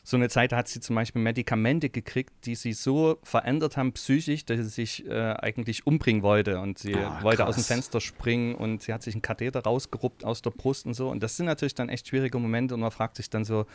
so 0.04 0.18
eine 0.18 0.30
Zeit, 0.30 0.54
da 0.54 0.58
hat 0.58 0.68
sie 0.68 0.80
zum 0.80 0.96
Beispiel 0.96 1.22
Medikamente 1.22 1.90
gekriegt, 1.90 2.32
die 2.46 2.56
sie 2.56 2.74
so 2.74 3.20
verändert 3.22 3.78
haben 3.78 3.92
psychisch, 3.94 4.46
dass 4.46 4.58
sie 4.58 4.64
sich 4.64 5.06
äh, 5.06 5.34
eigentlich 5.34 5.86
umbringen 5.86 6.24
wollte. 6.24 6.60
Und 6.60 6.80
sie 6.80 6.96
oh, 6.96 7.24
wollte 7.24 7.46
aus 7.46 7.56
dem 7.56 7.66
Fenster 7.66 8.00
springen 8.00 8.56
und 8.56 8.82
sie 8.82 8.94
hat 8.94 9.04
sich 9.04 9.14
einen 9.14 9.22
Katheter 9.22 9.62
rausgeruppt 9.62 10.24
aus 10.24 10.42
der 10.42 10.52
Brust 10.52 10.86
und 10.86 10.94
so. 10.94 11.10
Und 11.10 11.22
das 11.22 11.38
sind 11.38 11.46
natürlich 11.46 11.76
dann 11.76 11.90
echt 11.90 12.08
schwierige 12.08 12.40
Momente 12.40 12.74
und 12.74 12.80
man 12.80 12.92
fragt 12.92 13.18
sich 13.18 13.30
dann 13.30 13.44
so, 13.44 13.66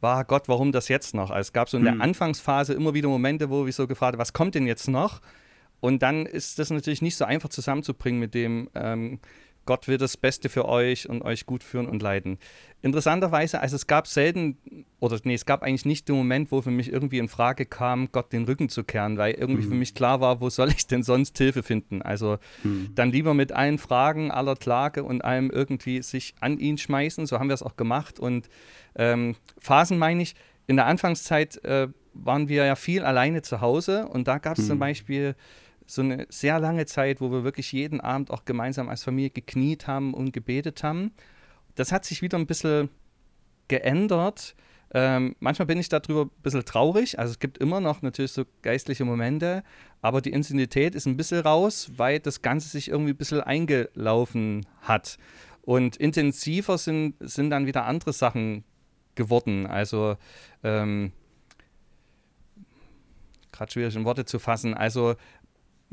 war 0.00 0.24
Gott, 0.24 0.48
warum 0.48 0.72
das 0.72 0.88
jetzt 0.88 1.14
noch? 1.14 1.30
Also 1.30 1.40
es 1.40 1.52
gab 1.52 1.68
so 1.68 1.76
in 1.76 1.84
der 1.84 1.94
hm. 1.94 2.02
Anfangsphase 2.02 2.74
immer 2.74 2.94
wieder 2.94 3.08
Momente, 3.08 3.50
wo 3.50 3.66
ich 3.66 3.74
so 3.74 3.86
gefragt 3.86 4.14
habe, 4.14 4.20
was 4.20 4.32
kommt 4.32 4.54
denn 4.54 4.66
jetzt 4.66 4.88
noch? 4.88 5.20
Und 5.80 6.02
dann 6.02 6.26
ist 6.26 6.58
das 6.58 6.70
natürlich 6.70 7.02
nicht 7.02 7.16
so 7.16 7.24
einfach 7.24 7.50
zusammenzubringen 7.50 8.18
mit 8.18 8.34
dem, 8.34 8.70
ähm, 8.74 9.18
Gott 9.64 9.88
will 9.88 9.98
das 9.98 10.16
Beste 10.16 10.48
für 10.48 10.66
euch 10.66 11.08
und 11.08 11.22
euch 11.22 11.46
gut 11.46 11.62
führen 11.62 11.86
und 11.86 12.02
leiten. 12.02 12.38
Interessanterweise, 12.82 13.60
also 13.60 13.76
es 13.76 13.86
gab 13.86 14.06
selten, 14.06 14.58
oder 15.00 15.18
nee, 15.24 15.34
es 15.34 15.46
gab 15.46 15.62
eigentlich 15.62 15.86
nicht 15.86 16.08
den 16.08 16.16
Moment, 16.16 16.52
wo 16.52 16.60
für 16.60 16.70
mich 16.70 16.92
irgendwie 16.92 17.18
in 17.18 17.28
Frage 17.28 17.64
kam, 17.64 18.10
Gott 18.12 18.32
den 18.32 18.44
Rücken 18.44 18.68
zu 18.68 18.84
kehren, 18.84 19.16
weil 19.16 19.34
irgendwie 19.34 19.64
mhm. 19.64 19.68
für 19.70 19.74
mich 19.74 19.94
klar 19.94 20.20
war, 20.20 20.40
wo 20.40 20.50
soll 20.50 20.68
ich 20.68 20.86
denn 20.86 21.02
sonst 21.02 21.38
Hilfe 21.38 21.62
finden? 21.62 22.02
Also 22.02 22.38
mhm. 22.62 22.90
dann 22.94 23.10
lieber 23.10 23.32
mit 23.32 23.52
allen 23.52 23.78
Fragen, 23.78 24.30
aller 24.30 24.56
Klage 24.56 25.02
und 25.04 25.24
allem 25.24 25.50
irgendwie 25.50 26.02
sich 26.02 26.34
an 26.40 26.58
ihn 26.58 26.76
schmeißen. 26.76 27.26
So 27.26 27.38
haben 27.38 27.48
wir 27.48 27.54
es 27.54 27.62
auch 27.62 27.76
gemacht. 27.76 28.20
Und 28.20 28.48
ähm, 28.96 29.36
Phasen 29.58 29.98
meine 29.98 30.22
ich, 30.22 30.34
in 30.66 30.76
der 30.76 30.86
Anfangszeit 30.86 31.62
äh, 31.64 31.88
waren 32.14 32.48
wir 32.48 32.64
ja 32.64 32.76
viel 32.76 33.04
alleine 33.04 33.42
zu 33.42 33.60
Hause 33.60 34.08
und 34.08 34.28
da 34.28 34.38
gab 34.38 34.58
es 34.58 34.64
mhm. 34.64 34.68
zum 34.68 34.78
Beispiel 34.78 35.34
so 35.86 36.02
eine 36.02 36.26
sehr 36.30 36.58
lange 36.60 36.86
Zeit, 36.86 37.20
wo 37.20 37.30
wir 37.30 37.44
wirklich 37.44 37.72
jeden 37.72 38.00
Abend 38.00 38.30
auch 38.30 38.44
gemeinsam 38.44 38.88
als 38.88 39.04
Familie 39.04 39.30
gekniet 39.30 39.86
haben 39.86 40.14
und 40.14 40.32
gebetet 40.32 40.82
haben. 40.82 41.12
Das 41.74 41.92
hat 41.92 42.04
sich 42.04 42.22
wieder 42.22 42.38
ein 42.38 42.46
bisschen 42.46 42.88
geändert. 43.68 44.54
Ähm, 44.92 45.34
manchmal 45.40 45.66
bin 45.66 45.78
ich 45.78 45.88
darüber 45.88 46.26
ein 46.26 46.42
bisschen 46.42 46.64
traurig. 46.64 47.18
Also 47.18 47.32
es 47.32 47.38
gibt 47.38 47.58
immer 47.58 47.80
noch 47.80 48.02
natürlich 48.02 48.32
so 48.32 48.44
geistliche 48.62 49.04
Momente, 49.04 49.64
aber 50.00 50.20
die 50.20 50.30
Intensität 50.30 50.94
ist 50.94 51.06
ein 51.06 51.16
bisschen 51.16 51.40
raus, 51.40 51.90
weil 51.96 52.20
das 52.20 52.42
Ganze 52.42 52.68
sich 52.68 52.88
irgendwie 52.88 53.12
ein 53.12 53.16
bisschen 53.16 53.40
eingelaufen 53.40 54.66
hat. 54.82 55.18
Und 55.62 55.96
intensiver 55.96 56.78
sind, 56.78 57.16
sind 57.20 57.50
dann 57.50 57.66
wieder 57.66 57.86
andere 57.86 58.12
Sachen 58.12 58.64
geworden. 59.14 59.66
Also 59.66 60.16
ähm, 60.62 61.12
gerade 63.50 63.72
schwierig 63.72 63.96
in 63.96 64.04
Worte 64.04 64.24
zu 64.24 64.38
fassen. 64.38 64.74
Also 64.74 65.14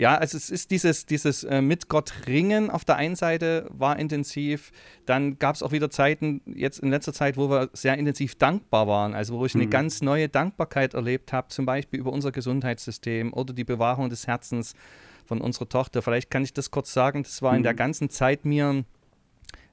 ja, 0.02 0.16
also 0.16 0.36
es 0.36 0.50
ist 0.50 0.72
dieses, 0.72 1.06
dieses 1.06 1.44
äh, 1.44 1.62
mit 1.62 1.88
Gott 1.88 2.12
ringen 2.26 2.72
auf 2.72 2.84
der 2.84 2.96
einen 2.96 3.16
Seite 3.16 3.68
war 3.70 4.00
intensiv. 4.00 4.72
Dann 5.06 5.38
gab 5.38 5.54
es 5.54 5.62
auch 5.62 5.72
wieder 5.72 5.92
Zeiten, 5.92 6.42
jetzt 6.48 6.80
in 6.80 6.90
letzter 6.90 7.14
Zeit, 7.14 7.38
wo 7.38 7.52
wir 7.52 7.70
sehr 7.74 7.96
intensiv 8.00 8.34
dankbar 8.34 8.88
waren. 8.88 9.14
Also 9.14 9.38
wo 9.38 9.46
ich 9.46 9.54
mhm. 9.54 9.62
eine 9.62 9.70
ganz 9.70 10.02
neue 10.02 10.28
Dankbarkeit 10.28 10.96
erlebt 10.96 11.34
habe, 11.34 11.50
zum 11.50 11.68
Beispiel 11.68 12.00
über 12.00 12.12
unser 12.12 12.32
Gesundheitssystem 12.32 13.32
oder 13.32 13.54
die 13.54 13.64
Bewahrung 13.64 14.10
des 14.10 14.26
Herzens 14.26 14.74
von 15.24 15.40
unserer 15.40 15.70
Tochter. 15.70 16.02
Vielleicht 16.02 16.32
kann 16.32 16.44
ich 16.44 16.54
das 16.54 16.72
kurz 16.72 16.92
sagen. 16.92 17.22
Das 17.22 17.44
war 17.44 17.52
mhm. 17.52 17.58
in 17.58 17.64
der 17.64 17.74
mhm. 17.74 17.78
ganzen 17.78 18.10
Zeit 18.10 18.44
mir 18.44 18.84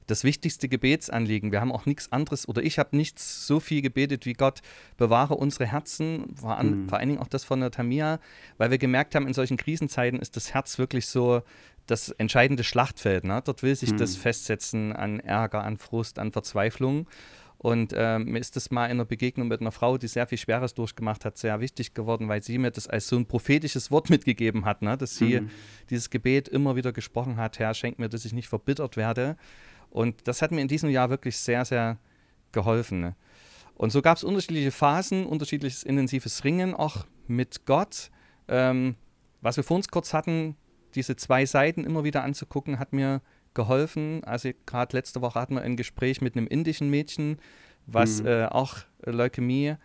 das 0.08 0.24
wichtigste 0.24 0.68
Gebetsanliegen. 0.68 1.52
Wir 1.52 1.60
haben 1.60 1.70
auch 1.70 1.86
nichts 1.86 2.10
anderes 2.10 2.48
oder 2.48 2.62
ich 2.62 2.78
habe 2.78 2.96
nichts 2.96 3.46
so 3.46 3.60
viel 3.60 3.82
gebetet 3.82 4.26
wie 4.26 4.32
Gott, 4.32 4.60
bewahre 4.96 5.34
unsere 5.34 5.66
Herzen, 5.66 6.34
vor, 6.34 6.58
an, 6.58 6.82
mhm. 6.82 6.88
vor 6.88 6.98
allen 6.98 7.10
Dingen 7.10 7.20
auch 7.20 7.28
das 7.28 7.44
von 7.44 7.60
der 7.60 7.70
Tamia, 7.70 8.18
weil 8.56 8.70
wir 8.70 8.78
gemerkt 8.78 9.14
haben, 9.14 9.28
in 9.28 9.34
solchen 9.34 9.56
Krisenzeiten 9.56 10.18
ist 10.18 10.34
das 10.36 10.52
Herz 10.54 10.78
wirklich 10.78 11.06
so 11.06 11.42
das 11.86 12.10
entscheidende 12.10 12.64
Schlachtfeld. 12.64 13.24
Ne? 13.24 13.40
Dort 13.44 13.62
will 13.62 13.74
sich 13.76 13.92
mhm. 13.92 13.98
das 13.98 14.16
festsetzen 14.16 14.92
an 14.92 15.20
Ärger, 15.20 15.62
an 15.64 15.76
Frust, 15.76 16.18
an 16.18 16.32
Verzweiflung. 16.32 17.06
Und 17.58 17.92
äh, 17.92 18.20
mir 18.20 18.38
ist 18.38 18.54
das 18.54 18.70
mal 18.70 18.86
in 18.86 18.92
einer 18.92 19.04
Begegnung 19.04 19.48
mit 19.48 19.60
einer 19.60 19.72
Frau, 19.72 19.98
die 19.98 20.06
sehr 20.06 20.28
viel 20.28 20.38
Schweres 20.38 20.74
durchgemacht 20.74 21.24
hat, 21.24 21.36
sehr 21.36 21.58
wichtig 21.58 21.92
geworden, 21.92 22.28
weil 22.28 22.40
sie 22.40 22.56
mir 22.56 22.70
das 22.70 22.86
als 22.86 23.08
so 23.08 23.16
ein 23.16 23.26
prophetisches 23.26 23.90
Wort 23.90 24.10
mitgegeben 24.10 24.64
hat, 24.64 24.80
ne? 24.80 24.96
dass 24.96 25.16
sie 25.16 25.40
mhm. 25.40 25.50
dieses 25.90 26.08
Gebet 26.08 26.46
immer 26.46 26.76
wieder 26.76 26.92
gesprochen 26.92 27.36
hat, 27.36 27.58
Herr, 27.58 27.74
schenk 27.74 27.98
mir, 27.98 28.08
dass 28.08 28.24
ich 28.24 28.32
nicht 28.32 28.48
verbittert 28.48 28.96
werde. 28.96 29.36
Und 29.90 30.26
das 30.28 30.42
hat 30.42 30.50
mir 30.50 30.60
in 30.60 30.68
diesem 30.68 30.90
Jahr 30.90 31.10
wirklich 31.10 31.36
sehr, 31.36 31.64
sehr 31.64 31.98
geholfen. 32.52 33.00
Ne? 33.00 33.16
Und 33.74 33.90
so 33.90 34.02
gab 34.02 34.16
es 34.16 34.24
unterschiedliche 34.24 34.70
Phasen, 34.70 35.26
unterschiedliches 35.26 35.82
intensives 35.82 36.44
Ringen 36.44 36.74
auch 36.74 37.06
mit 37.26 37.64
Gott. 37.66 38.10
Ähm, 38.48 38.96
was 39.40 39.56
wir 39.56 39.64
vor 39.64 39.76
uns 39.76 39.88
kurz 39.88 40.12
hatten, 40.12 40.56
diese 40.94 41.16
zwei 41.16 41.46
Seiten 41.46 41.84
immer 41.84 42.04
wieder 42.04 42.24
anzugucken, 42.24 42.78
hat 42.78 42.92
mir 42.92 43.20
geholfen. 43.54 44.24
Also 44.24 44.50
gerade 44.66 44.96
letzte 44.96 45.20
Woche 45.20 45.40
hatten 45.40 45.54
wir 45.54 45.62
ein 45.62 45.76
Gespräch 45.76 46.20
mit 46.20 46.36
einem 46.36 46.46
indischen 46.46 46.90
Mädchen, 46.90 47.38
was 47.86 48.22
mhm. 48.22 48.28
äh, 48.28 48.44
auch 48.46 48.78
Leukämie 49.04 49.76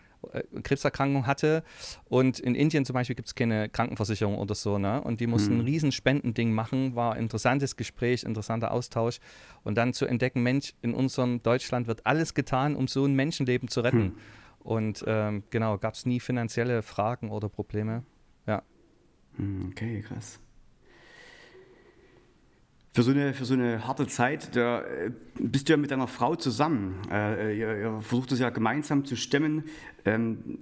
Krebserkrankung 0.63 1.27
hatte. 1.27 1.63
Und 2.05 2.39
in 2.39 2.55
Indien 2.55 2.85
zum 2.85 2.93
Beispiel 2.93 3.15
gibt 3.15 3.27
es 3.27 3.35
keine 3.35 3.69
Krankenversicherung 3.69 4.37
oder 4.37 4.55
so. 4.55 4.77
Ne? 4.77 5.01
Und 5.01 5.19
die 5.19 5.27
mussten 5.27 5.55
mhm. 5.55 5.59
ein 5.61 5.65
riesen 5.65 5.91
Spendending 5.91 6.51
machen. 6.53 6.95
War 6.95 7.13
ein 7.13 7.23
interessantes 7.23 7.75
Gespräch, 7.75 8.23
interessanter 8.23 8.71
Austausch. 8.71 9.19
Und 9.63 9.77
dann 9.77 9.93
zu 9.93 10.05
entdecken, 10.05 10.43
Mensch, 10.43 10.73
in 10.81 10.93
unserem 10.93 11.41
Deutschland 11.41 11.87
wird 11.87 12.05
alles 12.05 12.33
getan, 12.33 12.75
um 12.75 12.87
so 12.87 13.05
ein 13.05 13.15
Menschenleben 13.15 13.67
zu 13.67 13.81
retten. 13.81 14.03
Mhm. 14.03 14.15
Und 14.59 15.03
ähm, 15.07 15.43
genau, 15.49 15.77
gab 15.77 15.93
es 15.93 16.05
nie 16.05 16.19
finanzielle 16.19 16.83
Fragen 16.83 17.29
oder 17.29 17.49
Probleme. 17.49 18.03
Ja. 18.47 18.63
Hm, 19.35 19.69
okay, 19.71 20.01
krass 20.01 20.39
für 22.93 23.01
so 23.01 23.11
eine, 23.11 23.33
für 23.33 23.45
so 23.45 23.55
eine 23.55 23.87
harte 23.87 24.05
Zeit, 24.07 24.55
da 24.55 24.81
äh, 24.81 25.11
bist 25.39 25.67
du 25.67 25.73
ja 25.73 25.77
mit 25.77 25.89
deiner 25.89 26.07
Frau 26.07 26.35
zusammen. 26.35 26.99
Äh, 27.11 27.57
ihr, 27.57 27.77
ihr, 27.77 28.01
versucht 28.01 28.31
es 28.31 28.39
ja 28.39 28.51
gemeinsam 28.51 29.03
zu 29.03 29.15
stemmen. 29.15 29.63
Ähm, 30.05 30.59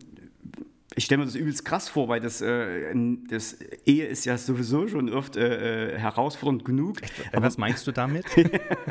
ich 0.95 1.05
stelle 1.05 1.19
mir 1.19 1.25
das 1.25 1.35
übelst 1.35 1.65
krass 1.65 1.89
vor, 1.89 2.07
weil 2.07 2.21
das, 2.21 2.41
äh, 2.41 2.93
das 3.29 3.57
Ehe 3.85 4.05
ist 4.05 4.25
ja 4.25 4.37
sowieso 4.37 4.87
schon 4.87 5.09
oft 5.11 5.35
äh, 5.35 5.95
äh 5.95 5.97
herausfordernd 5.97 6.63
genug. 6.63 6.97
Aber, 7.33 7.45
was 7.45 7.57
meinst 7.57 7.85
du 7.87 7.91
damit? 7.91 8.25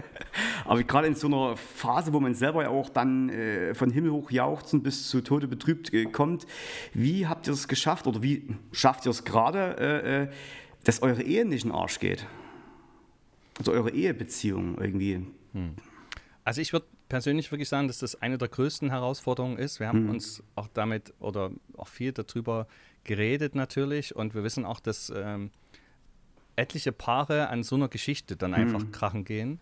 aber 0.65 0.83
gerade 0.83 1.09
in 1.09 1.15
so 1.15 1.27
einer 1.27 1.57
Phase, 1.57 2.13
wo 2.13 2.21
man 2.21 2.35
selber 2.35 2.63
ja 2.63 2.69
auch 2.69 2.91
dann 2.91 3.31
äh, 3.31 3.75
von 3.75 3.91
Himmel 3.91 4.13
hoch 4.13 4.31
jauchzen 4.31 4.83
bis 4.83 5.09
zu 5.09 5.23
Tode 5.23 5.47
betrübt 5.47 5.93
äh, 5.95 6.05
kommt, 6.07 6.47
wie 6.93 7.27
habt 7.27 7.47
ihr 7.47 7.55
es 7.55 7.69
geschafft 7.69 8.07
oder 8.07 8.23
wie 8.23 8.55
schafft 8.73 9.07
ihr 9.07 9.11
es 9.11 9.25
gerade, 9.25 10.29
äh, 10.31 10.35
dass 10.85 11.03
eure 11.03 11.23
Ehe 11.23 11.47
nicht 11.47 11.65
in 11.65 11.71
den 11.71 11.77
Arsch 11.77 12.01
geht? 12.01 12.27
Also 13.61 13.73
eure 13.73 13.91
Ehebeziehung 13.91 14.79
irgendwie. 14.81 15.27
Hm. 15.53 15.75
Also 16.45 16.63
ich 16.63 16.73
würde 16.73 16.87
persönlich 17.11 17.53
wirklich 17.53 17.69
sagen, 17.69 17.89
dass 17.89 17.99
das 17.99 18.21
eine 18.23 18.39
der 18.39 18.49
größten 18.49 18.89
Herausforderungen 18.89 19.59
ist. 19.59 19.81
Wir 19.81 19.89
haben 19.89 20.05
mhm. 20.05 20.11
uns 20.11 20.43
auch 20.55 20.69
damit 20.73 21.13
oder 21.19 21.51
auch 21.77 21.89
viel 21.89 22.13
darüber 22.13 22.67
geredet 23.05 23.55
natürlich 23.55 24.17
und 24.17 24.35
wir 24.35 24.43
wissen 24.43 24.65
auch, 24.65 24.81
dass 24.81 25.13
ähm, 25.15 25.51
etliche 26.57 26.93
Paare 26.93 27.49
an 27.49 27.63
so 27.63 27.77
einer 27.77 27.89
Geschichte 27.89 28.37
dann 28.37 28.55
einfach 28.55 28.81
mhm. 28.81 28.93
krachen 28.93 29.25
gehen. 29.25 29.61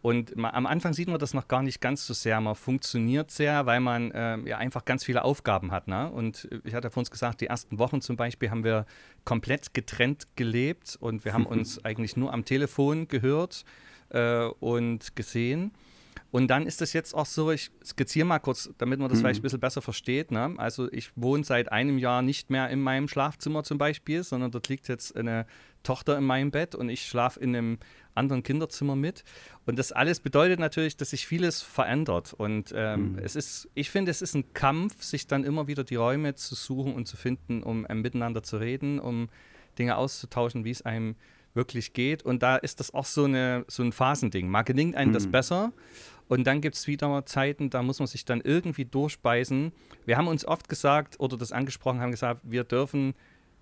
Und 0.00 0.36
man, 0.36 0.54
am 0.54 0.66
Anfang 0.66 0.92
sieht 0.92 1.08
man 1.08 1.18
das 1.18 1.34
noch 1.34 1.48
gar 1.48 1.62
nicht 1.62 1.80
ganz 1.80 2.06
so 2.06 2.14
sehr. 2.14 2.40
Man 2.40 2.54
funktioniert 2.54 3.30
sehr, 3.30 3.66
weil 3.66 3.80
man 3.80 4.12
äh, 4.12 4.38
ja 4.48 4.58
einfach 4.58 4.84
ganz 4.84 5.04
viele 5.04 5.24
Aufgaben 5.24 5.72
hat. 5.72 5.88
Ne? 5.88 6.10
Und 6.10 6.48
ich 6.64 6.74
hatte 6.74 6.90
vor 6.90 7.00
uns 7.00 7.10
gesagt, 7.10 7.40
die 7.40 7.46
ersten 7.46 7.78
Wochen 7.78 8.00
zum 8.00 8.16
Beispiel 8.16 8.50
haben 8.50 8.62
wir 8.62 8.86
komplett 9.24 9.74
getrennt 9.74 10.28
gelebt 10.36 10.96
und 11.00 11.24
wir 11.24 11.32
haben 11.32 11.46
uns 11.46 11.84
eigentlich 11.84 12.16
nur 12.16 12.32
am 12.32 12.44
Telefon 12.44 13.08
gehört 13.08 13.64
äh, 14.10 14.44
und 14.60 15.16
gesehen. 15.16 15.72
Und 16.30 16.48
dann 16.48 16.66
ist 16.66 16.82
es 16.82 16.92
jetzt 16.92 17.14
auch 17.14 17.26
so, 17.26 17.50
ich 17.50 17.70
skizziere 17.84 18.26
mal 18.26 18.38
kurz, 18.38 18.70
damit 18.78 19.00
man 19.00 19.08
das 19.08 19.18
mhm. 19.18 19.22
vielleicht 19.22 19.40
ein 19.40 19.42
bisschen 19.42 19.60
besser 19.60 19.80
versteht. 19.80 20.30
Ne? 20.30 20.54
Also 20.58 20.92
ich 20.92 21.10
wohne 21.16 21.42
seit 21.42 21.72
einem 21.72 21.98
Jahr 21.98 22.22
nicht 22.22 22.50
mehr 22.50 22.68
in 22.68 22.80
meinem 22.80 23.08
Schlafzimmer 23.08 23.64
zum 23.64 23.78
Beispiel, 23.78 24.22
sondern 24.22 24.50
dort 24.50 24.68
liegt 24.68 24.88
jetzt 24.88 25.16
eine 25.16 25.46
Tochter 25.82 26.16
in 26.18 26.24
meinem 26.24 26.50
Bett 26.50 26.74
und 26.74 26.88
ich 26.88 27.06
schlafe 27.06 27.40
in 27.40 27.54
einem 27.54 27.78
anderen 28.14 28.42
Kinderzimmer 28.42 28.96
mit. 28.96 29.24
Und 29.64 29.78
das 29.78 29.92
alles 29.92 30.20
bedeutet 30.20 30.58
natürlich, 30.58 30.96
dass 30.96 31.10
sich 31.10 31.26
vieles 31.26 31.62
verändert. 31.62 32.34
Und 32.34 32.72
ähm, 32.74 33.12
mhm. 33.12 33.18
es 33.18 33.36
ist, 33.36 33.68
ich 33.74 33.90
finde, 33.90 34.10
es 34.10 34.20
ist 34.20 34.34
ein 34.34 34.52
Kampf, 34.52 35.02
sich 35.02 35.26
dann 35.26 35.44
immer 35.44 35.66
wieder 35.68 35.84
die 35.84 35.96
Räume 35.96 36.34
zu 36.34 36.54
suchen 36.54 36.94
und 36.94 37.06
zu 37.06 37.16
finden, 37.16 37.62
um 37.62 37.86
äh, 37.86 37.94
miteinander 37.94 38.42
zu 38.42 38.58
reden, 38.58 38.98
um 38.98 39.28
Dinge 39.78 39.96
auszutauschen, 39.96 40.64
wie 40.64 40.70
es 40.70 40.82
einem 40.82 41.14
wirklich 41.54 41.92
geht. 41.92 42.22
Und 42.22 42.42
da 42.42 42.56
ist 42.56 42.80
das 42.80 42.92
auch 42.92 43.04
so, 43.04 43.24
eine, 43.24 43.64
so 43.68 43.82
ein 43.82 43.92
Phasending. 43.92 44.48
Mal 44.48 44.62
gelingt 44.62 44.96
einem 44.96 45.10
mhm. 45.10 45.14
das 45.14 45.26
besser. 45.26 45.72
Und 46.28 46.46
dann 46.46 46.60
gibt 46.60 46.76
es 46.76 46.86
wieder 46.86 47.24
Zeiten, 47.24 47.70
da 47.70 47.82
muss 47.82 48.00
man 48.00 48.06
sich 48.06 48.24
dann 48.24 48.42
irgendwie 48.42 48.84
durchbeißen. 48.84 49.72
Wir 50.04 50.18
haben 50.18 50.28
uns 50.28 50.44
oft 50.44 50.68
gesagt 50.68 51.18
oder 51.20 51.38
das 51.38 51.52
angesprochen, 51.52 52.00
haben 52.00 52.10
gesagt, 52.10 52.42
wir 52.44 52.64
dürfen 52.64 53.14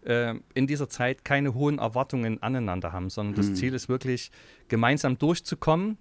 äh, 0.06 0.34
in 0.54 0.66
dieser 0.66 0.88
Zeit 0.88 1.24
keine 1.24 1.54
hohen 1.54 1.78
Erwartungen 1.78 2.42
aneinander 2.42 2.92
haben, 2.92 3.10
sondern 3.10 3.32
mhm. 3.32 3.36
das 3.36 3.58
Ziel 3.58 3.74
ist 3.74 3.88
wirklich, 3.88 4.30
gemeinsam 4.68 5.18
durchzukommen. 5.18 5.98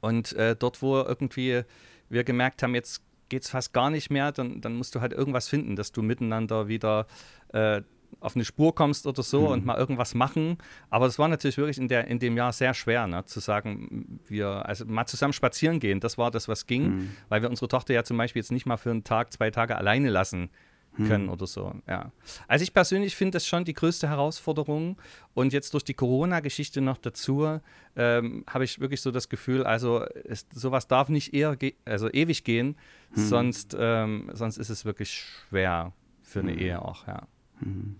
Und 0.00 0.32
äh, 0.34 0.56
dort, 0.56 0.82
wo 0.82 0.96
irgendwie 0.98 1.62
wir 2.08 2.24
gemerkt 2.24 2.62
haben, 2.62 2.74
jetzt 2.74 3.02
geht 3.28 3.44
es 3.44 3.50
fast 3.50 3.72
gar 3.72 3.88
nicht 3.88 4.10
mehr, 4.10 4.32
dann, 4.32 4.60
dann 4.60 4.74
musst 4.74 4.94
du 4.94 5.00
halt 5.00 5.12
irgendwas 5.12 5.48
finden, 5.48 5.76
dass 5.76 5.92
du 5.92 6.02
miteinander 6.02 6.68
wieder 6.68 7.06
äh, 7.52 7.80
auf 8.20 8.34
eine 8.34 8.44
Spur 8.44 8.74
kommst 8.74 9.06
oder 9.06 9.22
so 9.22 9.42
mhm. 9.42 9.46
und 9.46 9.64
mal 9.64 9.78
irgendwas 9.78 10.14
machen. 10.14 10.58
Aber 10.90 11.06
das 11.06 11.18
war 11.18 11.28
natürlich 11.28 11.56
wirklich 11.56 11.78
in, 11.78 11.88
der, 11.88 12.08
in 12.08 12.18
dem 12.18 12.36
Jahr 12.36 12.52
sehr 12.52 12.74
schwer, 12.74 13.06
ne, 13.06 13.24
zu 13.24 13.40
sagen, 13.40 14.20
wir, 14.26 14.66
also 14.66 14.84
mal 14.84 15.06
zusammen 15.06 15.32
spazieren 15.32 15.80
gehen, 15.80 16.00
das 16.00 16.18
war 16.18 16.30
das, 16.30 16.48
was 16.48 16.66
ging, 16.66 16.84
mhm. 16.84 17.16
weil 17.30 17.40
wir 17.40 17.48
unsere 17.48 17.68
Tochter 17.68 17.94
ja 17.94 18.04
zum 18.04 18.18
Beispiel 18.18 18.40
jetzt 18.40 18.52
nicht 18.52 18.66
mal 18.66 18.76
für 18.76 18.90
einen 18.90 19.04
Tag, 19.04 19.32
zwei 19.32 19.50
Tage 19.50 19.76
alleine 19.76 20.10
lassen 20.10 20.42
hm. 20.42 20.48
Können 20.96 21.26
hm. 21.26 21.32
oder 21.32 21.46
so. 21.46 21.72
Ja. 21.88 22.12
Also 22.48 22.62
ich 22.62 22.74
persönlich 22.74 23.16
finde 23.16 23.32
das 23.32 23.46
schon 23.46 23.64
die 23.64 23.72
größte 23.72 24.08
Herausforderung. 24.08 24.96
Und 25.34 25.52
jetzt 25.52 25.72
durch 25.72 25.84
die 25.84 25.94
Corona-Geschichte 25.94 26.80
noch 26.80 26.98
dazu 26.98 27.58
ähm, 27.96 28.44
habe 28.48 28.64
ich 28.64 28.80
wirklich 28.80 29.00
so 29.00 29.10
das 29.10 29.28
Gefühl, 29.28 29.64
also 29.64 30.04
es, 30.24 30.46
sowas 30.54 30.88
darf 30.88 31.08
nicht 31.08 31.32
eher 31.32 31.56
also 31.84 32.10
ewig 32.10 32.44
gehen, 32.44 32.76
hm. 33.14 33.26
sonst, 33.26 33.76
ähm, 33.78 34.30
sonst 34.34 34.58
ist 34.58 34.68
es 34.68 34.84
wirklich 34.84 35.12
schwer 35.12 35.92
für 36.22 36.40
eine 36.40 36.52
hm. 36.52 36.58
Ehe 36.58 36.82
auch, 36.82 37.06
ja. 37.06 37.22
Hm. 37.60 37.96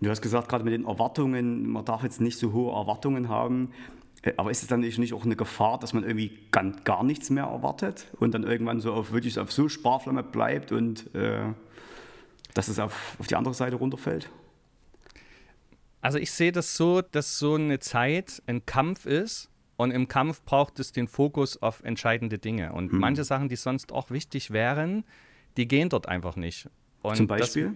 Du 0.00 0.10
hast 0.10 0.20
gesagt, 0.20 0.48
gerade 0.48 0.62
mit 0.62 0.74
den 0.74 0.84
Erwartungen, 0.84 1.68
man 1.68 1.84
darf 1.84 2.02
jetzt 2.02 2.20
nicht 2.20 2.38
so 2.38 2.52
hohe 2.52 2.72
Erwartungen 2.72 3.28
haben. 3.28 3.70
Äh, 4.22 4.32
aber 4.36 4.50
ist 4.50 4.62
es 4.62 4.68
dann 4.68 4.80
nicht 4.80 5.12
auch 5.14 5.24
eine 5.24 5.36
Gefahr, 5.36 5.78
dass 5.78 5.92
man 5.92 6.04
irgendwie 6.04 6.38
gar, 6.50 6.64
gar 6.84 7.04
nichts 7.04 7.30
mehr 7.30 7.44
erwartet 7.44 8.06
und 8.18 8.34
dann 8.34 8.42
irgendwann 8.42 8.80
so 8.80 8.92
auf 8.92 9.12
wirklich 9.12 9.38
auf 9.38 9.52
so 9.52 9.68
Sparflamme 9.68 10.22
bleibt 10.22 10.72
und 10.72 11.14
äh, 11.14 11.52
dass 12.56 12.68
es 12.68 12.78
auf, 12.78 13.16
auf 13.18 13.26
die 13.26 13.36
andere 13.36 13.54
Seite 13.54 13.76
runterfällt? 13.76 14.30
Also 16.00 16.18
ich 16.18 16.30
sehe 16.30 16.52
das 16.52 16.76
so, 16.76 17.02
dass 17.02 17.38
so 17.38 17.54
eine 17.54 17.78
Zeit 17.80 18.42
ein 18.46 18.64
Kampf 18.64 19.06
ist 19.06 19.50
und 19.76 19.90
im 19.90 20.08
Kampf 20.08 20.42
braucht 20.42 20.78
es 20.80 20.92
den 20.92 21.08
Fokus 21.08 21.60
auf 21.60 21.82
entscheidende 21.82 22.38
Dinge. 22.38 22.72
Und 22.72 22.92
hm. 22.92 22.98
manche 22.98 23.24
Sachen, 23.24 23.48
die 23.48 23.56
sonst 23.56 23.92
auch 23.92 24.10
wichtig 24.10 24.50
wären, 24.50 25.04
die 25.56 25.68
gehen 25.68 25.88
dort 25.88 26.08
einfach 26.08 26.36
nicht. 26.36 26.68
Und 27.02 27.16
Zum 27.16 27.26
Beispiel? 27.26 27.66
Das, 27.66 27.74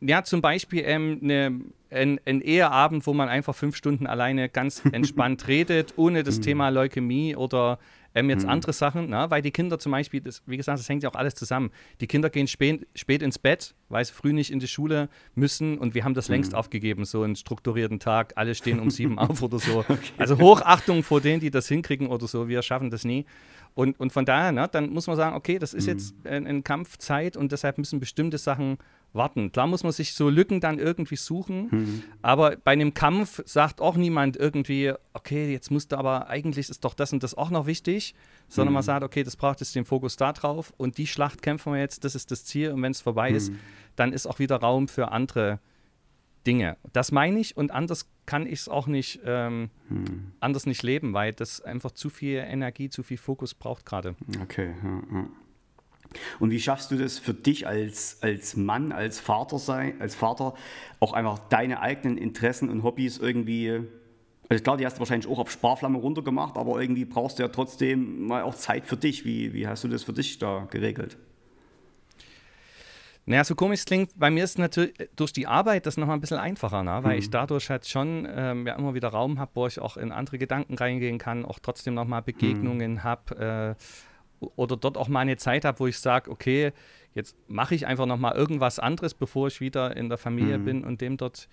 ja, 0.00 0.24
zum 0.24 0.40
Beispiel 0.40 0.82
ähm, 0.84 1.20
eine, 1.22 1.60
ein, 1.90 2.20
ein 2.24 2.40
Eheabend, 2.40 3.06
wo 3.06 3.14
man 3.14 3.28
einfach 3.28 3.54
fünf 3.54 3.76
Stunden 3.76 4.06
alleine 4.06 4.48
ganz 4.48 4.82
entspannt 4.92 5.48
redet, 5.48 5.94
ohne 5.96 6.22
das 6.22 6.36
hm. 6.36 6.42
Thema 6.42 6.68
Leukämie 6.68 7.36
oder 7.36 7.78
ähm, 8.14 8.28
jetzt 8.28 8.44
mhm. 8.44 8.50
andere 8.50 8.72
Sachen, 8.72 9.08
na, 9.08 9.30
weil 9.30 9.42
die 9.42 9.52
Kinder 9.52 9.78
zum 9.78 9.92
Beispiel, 9.92 10.20
das, 10.20 10.42
wie 10.46 10.56
gesagt, 10.56 10.78
das 10.78 10.88
hängt 10.88 11.02
ja 11.02 11.10
auch 11.10 11.14
alles 11.14 11.34
zusammen. 11.34 11.70
Die 12.00 12.06
Kinder 12.06 12.28
gehen 12.28 12.48
spät, 12.48 12.86
spät 12.94 13.22
ins 13.22 13.38
Bett, 13.38 13.74
weil 13.88 14.04
sie 14.04 14.12
früh 14.12 14.32
nicht 14.32 14.50
in 14.50 14.58
die 14.58 14.66
Schule 14.66 15.08
müssen 15.34 15.78
und 15.78 15.94
wir 15.94 16.04
haben 16.04 16.14
das 16.14 16.28
mhm. 16.28 16.34
längst 16.34 16.54
aufgegeben, 16.54 17.04
so 17.04 17.22
einen 17.22 17.36
strukturierten 17.36 18.00
Tag. 18.00 18.32
Alle 18.36 18.54
stehen 18.54 18.80
um 18.80 18.90
sieben 18.90 19.18
auf 19.20 19.42
oder 19.42 19.58
so. 19.58 19.80
Okay. 19.80 19.98
Also 20.18 20.38
Hochachtung 20.38 21.02
vor 21.02 21.20
denen, 21.20 21.40
die 21.40 21.50
das 21.50 21.68
hinkriegen 21.68 22.08
oder 22.08 22.26
so. 22.26 22.48
Wir 22.48 22.62
schaffen 22.62 22.90
das 22.90 23.04
nie. 23.04 23.26
Und, 23.74 24.00
und 24.00 24.12
von 24.12 24.24
daher, 24.24 24.50
ne, 24.50 24.68
dann 24.70 24.90
muss 24.90 25.06
man 25.06 25.16
sagen, 25.16 25.36
okay, 25.36 25.60
das 25.60 25.74
ist 25.74 25.84
mhm. 25.84 25.92
jetzt 25.92 26.14
ein, 26.26 26.46
ein 26.46 26.64
Kampfzeit 26.64 27.36
und 27.36 27.52
deshalb 27.52 27.78
müssen 27.78 28.00
bestimmte 28.00 28.38
Sachen 28.38 28.78
warten. 29.12 29.52
Klar 29.52 29.66
muss 29.66 29.82
man 29.82 29.92
sich 29.92 30.14
so 30.14 30.28
Lücken 30.28 30.60
dann 30.60 30.78
irgendwie 30.78 31.16
suchen, 31.16 31.68
mhm. 31.70 32.02
aber 32.22 32.56
bei 32.56 32.72
einem 32.72 32.94
Kampf 32.94 33.42
sagt 33.44 33.80
auch 33.80 33.96
niemand 33.96 34.36
irgendwie, 34.36 34.92
okay, 35.12 35.52
jetzt 35.52 35.70
musst 35.70 35.92
du 35.92 35.98
aber, 35.98 36.28
eigentlich 36.28 36.68
ist 36.68 36.84
doch 36.84 36.94
das 36.94 37.12
und 37.12 37.22
das 37.22 37.34
auch 37.34 37.50
noch 37.50 37.66
wichtig, 37.66 38.14
sondern 38.48 38.72
mhm. 38.72 38.74
man 38.74 38.82
sagt, 38.82 39.04
okay, 39.04 39.24
das 39.24 39.36
braucht 39.36 39.60
jetzt 39.60 39.74
den 39.74 39.84
Fokus 39.84 40.16
da 40.16 40.32
drauf 40.32 40.72
und 40.76 40.98
die 40.98 41.06
Schlacht 41.06 41.42
kämpfen 41.42 41.72
wir 41.72 41.80
jetzt, 41.80 42.04
das 42.04 42.14
ist 42.14 42.30
das 42.30 42.44
Ziel 42.44 42.72
und 42.72 42.82
wenn 42.82 42.92
es 42.92 43.00
vorbei 43.00 43.30
mhm. 43.30 43.36
ist, 43.36 43.52
dann 43.96 44.12
ist 44.12 44.26
auch 44.26 44.38
wieder 44.38 44.56
Raum 44.56 44.88
für 44.88 45.10
andere 45.12 45.58
Dinge. 46.46 46.76
Das 46.92 47.12
meine 47.12 47.38
ich 47.38 47.56
und 47.56 47.70
anders 47.70 48.08
kann 48.26 48.46
ich 48.46 48.60
es 48.60 48.68
auch 48.68 48.86
nicht, 48.86 49.20
ähm, 49.24 49.70
mhm. 49.88 50.32
anders 50.40 50.66
nicht 50.66 50.82
leben, 50.82 51.12
weil 51.12 51.32
das 51.32 51.60
einfach 51.60 51.90
zu 51.90 52.10
viel 52.10 52.38
Energie, 52.38 52.88
zu 52.88 53.02
viel 53.02 53.18
Fokus 53.18 53.54
braucht 53.54 53.84
gerade. 53.84 54.14
Okay, 54.42 54.74
ja, 54.82 55.02
ja. 55.18 55.26
Und 56.38 56.50
wie 56.50 56.60
schaffst 56.60 56.90
du 56.90 56.96
das 56.96 57.18
für 57.18 57.34
dich 57.34 57.66
als, 57.66 58.18
als 58.20 58.56
Mann, 58.56 58.92
als 58.92 59.20
Vater 59.20 59.58
sein, 59.58 60.00
als 60.00 60.14
Vater, 60.14 60.54
auch 60.98 61.12
einfach 61.12 61.38
deine 61.48 61.80
eigenen 61.80 62.18
Interessen 62.18 62.68
und 62.68 62.82
Hobbys 62.82 63.18
irgendwie, 63.18 63.80
also 64.48 64.62
klar, 64.62 64.76
die 64.76 64.86
hast 64.86 64.96
du 64.96 65.00
wahrscheinlich 65.00 65.30
auch 65.30 65.38
auf 65.38 65.50
Sparflamme 65.50 65.98
runtergemacht, 65.98 66.56
aber 66.56 66.80
irgendwie 66.80 67.04
brauchst 67.04 67.38
du 67.38 67.42
ja 67.42 67.48
trotzdem 67.48 68.26
mal 68.26 68.42
auch 68.42 68.54
Zeit 68.54 68.86
für 68.86 68.96
dich. 68.96 69.24
Wie, 69.24 69.52
wie 69.54 69.66
hast 69.66 69.84
du 69.84 69.88
das 69.88 70.02
für 70.02 70.12
dich 70.12 70.38
da 70.38 70.66
geregelt? 70.70 71.16
Naja, 73.26 73.44
so 73.44 73.54
komisch 73.54 73.80
es 73.80 73.84
klingt, 73.84 74.18
bei 74.18 74.28
mir 74.28 74.42
ist 74.42 74.58
natürlich 74.58 74.92
durch 75.14 75.32
die 75.32 75.46
Arbeit 75.46 75.86
das 75.86 75.96
nochmal 75.96 76.16
ein 76.16 76.20
bisschen 76.20 76.38
einfacher, 76.38 76.82
ne? 76.82 76.98
weil 77.02 77.12
mhm. 77.12 77.18
ich 77.20 77.30
dadurch 77.30 77.70
halt 77.70 77.86
schon 77.86 78.26
ähm, 78.28 78.66
ja, 78.66 78.74
immer 78.74 78.94
wieder 78.94 79.08
Raum 79.08 79.38
habe, 79.38 79.52
wo 79.54 79.68
ich 79.68 79.78
auch 79.78 79.96
in 79.96 80.10
andere 80.10 80.38
Gedanken 80.38 80.74
reingehen 80.76 81.18
kann, 81.18 81.44
auch 81.44 81.60
trotzdem 81.60 81.94
nochmal 81.94 82.22
Begegnungen 82.22 82.94
mhm. 82.94 83.04
habe. 83.04 83.76
Äh, 83.78 84.09
oder 84.40 84.76
dort 84.76 84.96
auch 84.96 85.08
mal 85.08 85.20
eine 85.20 85.36
Zeit 85.36 85.64
habe, 85.64 85.78
wo 85.80 85.86
ich 85.86 85.98
sage, 85.98 86.30
okay, 86.30 86.72
jetzt 87.14 87.36
mache 87.48 87.74
ich 87.74 87.86
einfach 87.86 88.06
noch 88.06 88.18
mal 88.18 88.34
irgendwas 88.34 88.78
anderes, 88.78 89.14
bevor 89.14 89.48
ich 89.48 89.60
wieder 89.60 89.96
in 89.96 90.08
der 90.08 90.18
Familie 90.18 90.58
mhm. 90.58 90.64
bin 90.64 90.84
und 90.84 91.00
dem 91.00 91.16
dort 91.16 91.48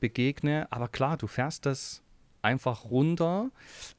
begegne. 0.00 0.66
Aber 0.70 0.88
klar, 0.88 1.16
du 1.16 1.26
fährst 1.26 1.66
das 1.66 2.02
einfach 2.42 2.86
runter. 2.86 3.50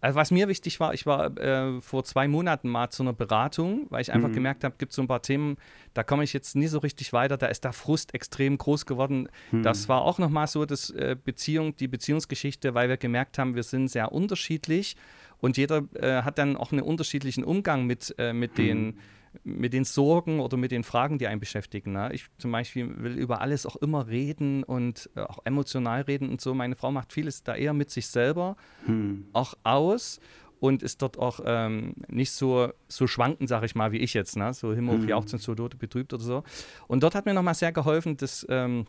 Also 0.01 0.17
was 0.17 0.29
mir 0.29 0.47
wichtig 0.49 0.79
war, 0.79 0.93
ich 0.93 1.05
war 1.05 1.35
äh, 1.37 1.81
vor 1.81 2.03
zwei 2.03 2.27
Monaten 2.27 2.69
mal 2.69 2.89
zu 2.89 3.01
einer 3.03 3.13
Beratung, 3.13 3.87
weil 3.89 4.01
ich 4.01 4.11
einfach 4.11 4.27
mhm. 4.27 4.33
gemerkt 4.33 4.63
habe, 4.65 4.75
gibt 4.77 4.91
es 4.91 4.97
so 4.97 5.01
ein 5.01 5.07
paar 5.07 5.21
Themen, 5.21 5.55
da 5.93 6.03
komme 6.03 6.25
ich 6.25 6.33
jetzt 6.33 6.55
nie 6.55 6.67
so 6.67 6.79
richtig 6.79 7.13
weiter, 7.13 7.37
da 7.37 7.47
ist 7.47 7.63
der 7.63 7.71
Frust 7.71 8.13
extrem 8.13 8.57
groß 8.57 8.85
geworden. 8.85 9.29
Mhm. 9.51 9.63
Das 9.63 9.87
war 9.87 10.01
auch 10.01 10.19
nochmal 10.19 10.47
so 10.47 10.65
das 10.65 10.89
äh, 10.89 11.15
Beziehung, 11.21 11.75
die 11.77 11.87
Beziehungsgeschichte, 11.87 12.73
weil 12.73 12.89
wir 12.89 12.97
gemerkt 12.97 13.39
haben, 13.39 13.55
wir 13.55 13.63
sind 13.63 13.87
sehr 13.87 14.11
unterschiedlich 14.11 14.97
und 15.43 15.57
jeder 15.57 15.83
äh, 15.95 16.21
hat 16.21 16.37
dann 16.37 16.55
auch 16.55 16.71
einen 16.71 16.83
unterschiedlichen 16.83 17.43
Umgang 17.43 17.85
mit, 17.85 18.15
äh, 18.17 18.31
mit, 18.31 18.53
mhm. 18.53 18.63
den, 18.63 18.99
mit 19.43 19.73
den 19.73 19.83
Sorgen 19.83 20.39
oder 20.39 20.55
mit 20.55 20.71
den 20.71 20.85
Fragen, 20.85 21.17
die 21.17 21.27
einen 21.27 21.41
beschäftigen. 21.41 21.91
Ne? 21.91 22.11
Ich 22.13 22.27
zum 22.37 22.53
Beispiel 22.53 23.03
will 23.03 23.17
über 23.17 23.41
alles 23.41 23.65
auch 23.65 23.75
immer 23.75 24.07
reden 24.07 24.63
und 24.63 25.09
äh, 25.17 25.19
auch 25.19 25.39
emotional 25.43 26.03
reden 26.03 26.29
und 26.29 26.39
so. 26.39 26.53
Meine 26.53 26.77
Frau 26.77 26.93
macht 26.93 27.11
vieles 27.11 27.43
da 27.43 27.55
eher 27.55 27.73
mit 27.73 27.91
sich 27.91 28.07
selber 28.07 28.55
mhm. 28.87 29.25
auch 29.33 29.55
aus 29.63 30.21
und 30.61 30.81
ist 30.81 31.01
dort 31.01 31.19
auch 31.19 31.41
ähm, 31.45 31.95
nicht 32.07 32.31
so, 32.31 32.71
so 32.87 33.05
schwankend, 33.05 33.49
sage 33.49 33.65
ich 33.65 33.75
mal, 33.75 33.91
wie 33.91 33.97
ich 33.97 34.13
jetzt, 34.13 34.37
ne? 34.37 34.53
so 34.53 34.73
Himmel 34.73 34.99
mhm. 34.99 35.09
jauchzend, 35.09 35.41
so 35.41 35.55
Tote 35.55 35.75
betrübt 35.75 36.13
oder 36.13 36.23
so. 36.23 36.43
Und 36.87 37.03
dort 37.03 37.15
hat 37.15 37.25
mir 37.25 37.33
nochmal 37.33 37.55
sehr 37.55 37.73
geholfen, 37.73 38.15
dass 38.15 38.45
ähm, 38.47 38.85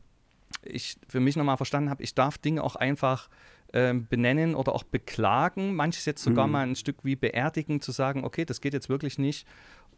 ich 0.63 0.99
für 1.09 1.19
mich 1.19 1.35
nochmal 1.35 1.57
verstanden 1.57 1.91
habe, 1.91 2.05
ich 2.05 2.15
darf 2.15 2.39
Dinge 2.39 2.63
auch 2.63 2.77
einfach 2.77 3.29
ähm, 3.75 4.07
benennen 4.09 4.55
oder 4.55 4.73
auch 4.73 4.85
beklagen, 4.85 5.75
manches 5.75 6.07
jetzt 6.07 6.23
sogar 6.23 6.47
mhm. 6.47 6.53
mal 6.53 6.67
ein 6.67 6.77
Stück 6.77 6.99
wie 7.03 7.17
beerdigen, 7.17 7.81
zu 7.81 7.91
sagen, 7.91 8.25
okay, 8.25 8.45
das 8.45 8.61
geht 8.61 8.73
jetzt 8.73 8.89
wirklich 8.89 9.19
nicht. 9.19 9.49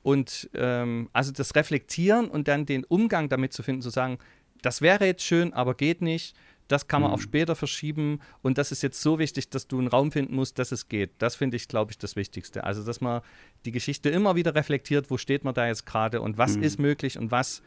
Und 0.03 0.49
ähm, 0.55 1.11
also 1.13 1.31
das 1.31 1.55
Reflektieren 1.55 2.29
und 2.29 2.49
dann 2.49 2.65
den 2.65 2.85
Umgang 2.85 3.29
damit 3.29 3.53
zu 3.53 3.63
finden, 3.63 3.83
zu 3.83 3.91
sagen, 3.91 4.19
das 4.63 4.81
wäre 4.81 5.05
jetzt 5.05 5.23
schön, 5.23 5.53
aber 5.53 5.75
geht 5.75 6.01
nicht. 6.01 6.35
das 6.69 6.89
kann 6.89 7.03
man 7.03 7.11
mhm. 7.11 7.15
auf 7.15 7.23
später 7.23 7.55
verschieben 7.55 8.21
und 8.43 8.57
das 8.57 8.73
ist 8.73 8.83
jetzt 8.83 9.01
so 9.01 9.19
wichtig, 9.19 9.51
dass 9.51 9.69
du 9.69 9.79
einen 9.79 9.89
Raum 9.89 10.11
finden 10.11 10.35
musst, 10.35 10.59
dass 10.59 10.73
es 10.73 10.89
geht. 10.89 11.11
Das 11.19 11.37
finde 11.37 11.57
ich, 11.57 11.69
glaube 11.69 11.93
ich, 11.93 11.99
das 11.99 12.17
Wichtigste. 12.17 12.65
Also, 12.65 12.83
dass 12.83 13.03
man 13.03 13.21
die 13.67 13.73
Geschichte 13.73 14.09
immer 14.09 14.37
wieder 14.37 14.55
reflektiert, 14.55 15.11
wo 15.11 15.19
steht 15.19 15.45
man 15.45 15.55
da 15.55 15.67
jetzt 15.67 15.85
gerade 15.85 16.23
und 16.23 16.39
was 16.39 16.57
mhm. 16.57 16.63
ist 16.63 16.81
möglich 16.81 17.19
und 17.19 17.31
was 17.31 17.63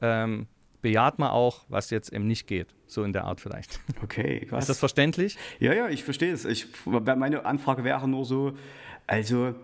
ähm, 0.00 0.48
bejaht 0.82 1.18
man 1.18 1.30
auch, 1.30 1.62
was 1.68 1.90
jetzt 1.90 2.12
eben 2.12 2.26
nicht 2.26 2.46
geht. 2.46 2.74
So 2.86 3.04
in 3.04 3.12
der 3.12 3.24
Art 3.24 3.40
vielleicht. 3.40 3.80
Okay, 4.02 4.40
krass. 4.46 4.64
Ist 4.64 4.68
das 4.68 4.78
verständlich? 4.78 5.38
Ja, 5.60 5.72
ja, 5.72 5.88
ich 5.88 6.04
verstehe 6.04 6.32
es. 6.32 6.44
Ich, 6.44 6.66
meine 6.84 7.46
Anfrage 7.46 7.84
wäre 7.84 8.06
nur 8.06 8.24
so, 8.26 8.52
also 9.06 9.54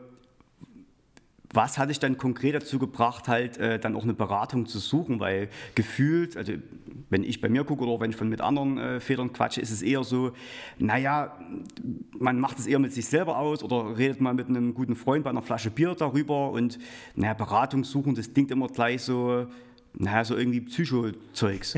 was 1.53 1.79
hat 1.79 1.89
dich 1.89 1.99
dann 1.99 2.19
konkret 2.19 2.55
dazu 2.55 2.79
gebracht, 2.79 3.27
halt 3.27 3.57
äh, 3.57 3.79
dann 3.79 3.97
auch 3.97 4.03
eine 4.03 4.13
Beratung 4.13 4.67
zu 4.67 4.79
suchen? 4.79 5.19
Weil 5.19 5.49
gefühlt, 5.75 6.37
also 6.37 6.53
wenn 7.09 7.25
ich 7.25 7.41
bei 7.41 7.49
mir 7.49 7.65
gucke 7.65 7.85
oder 7.85 8.01
wenn 8.01 8.11
ich 8.11 8.17
von 8.17 8.29
mit 8.29 8.41
anderen 8.41 8.79
äh, 8.79 9.01
Vätern 9.01 9.33
quatsche, 9.33 9.61
ist 9.61 9.71
es 9.71 9.81
eher 9.81 10.05
so, 10.05 10.33
naja, 10.79 11.39
man 12.19 12.39
macht 12.39 12.59
es 12.59 12.67
eher 12.67 12.79
mit 12.79 12.93
sich 12.93 13.07
selber 13.07 13.39
aus 13.39 13.63
oder 13.63 13.97
redet 13.97 14.21
mal 14.21 14.35
mit 14.35 14.49
einem 14.49 14.75
guten 14.75 14.95
Freund 14.95 15.25
bei 15.25 15.31
einer 15.31 15.43
Flasche 15.43 15.71
Bier 15.71 15.95
darüber 15.95 16.51
und 16.51 16.79
naja, 17.15 17.33
Beratung 17.33 17.83
suchen, 17.83 18.15
das 18.15 18.33
klingt 18.33 18.51
immer 18.51 18.69
gleich 18.69 19.03
so, 19.03 19.47
naja, 20.01 20.25
so 20.25 20.37
irgendwie 20.37 20.61
Psycho-Zeugs. 20.61 21.77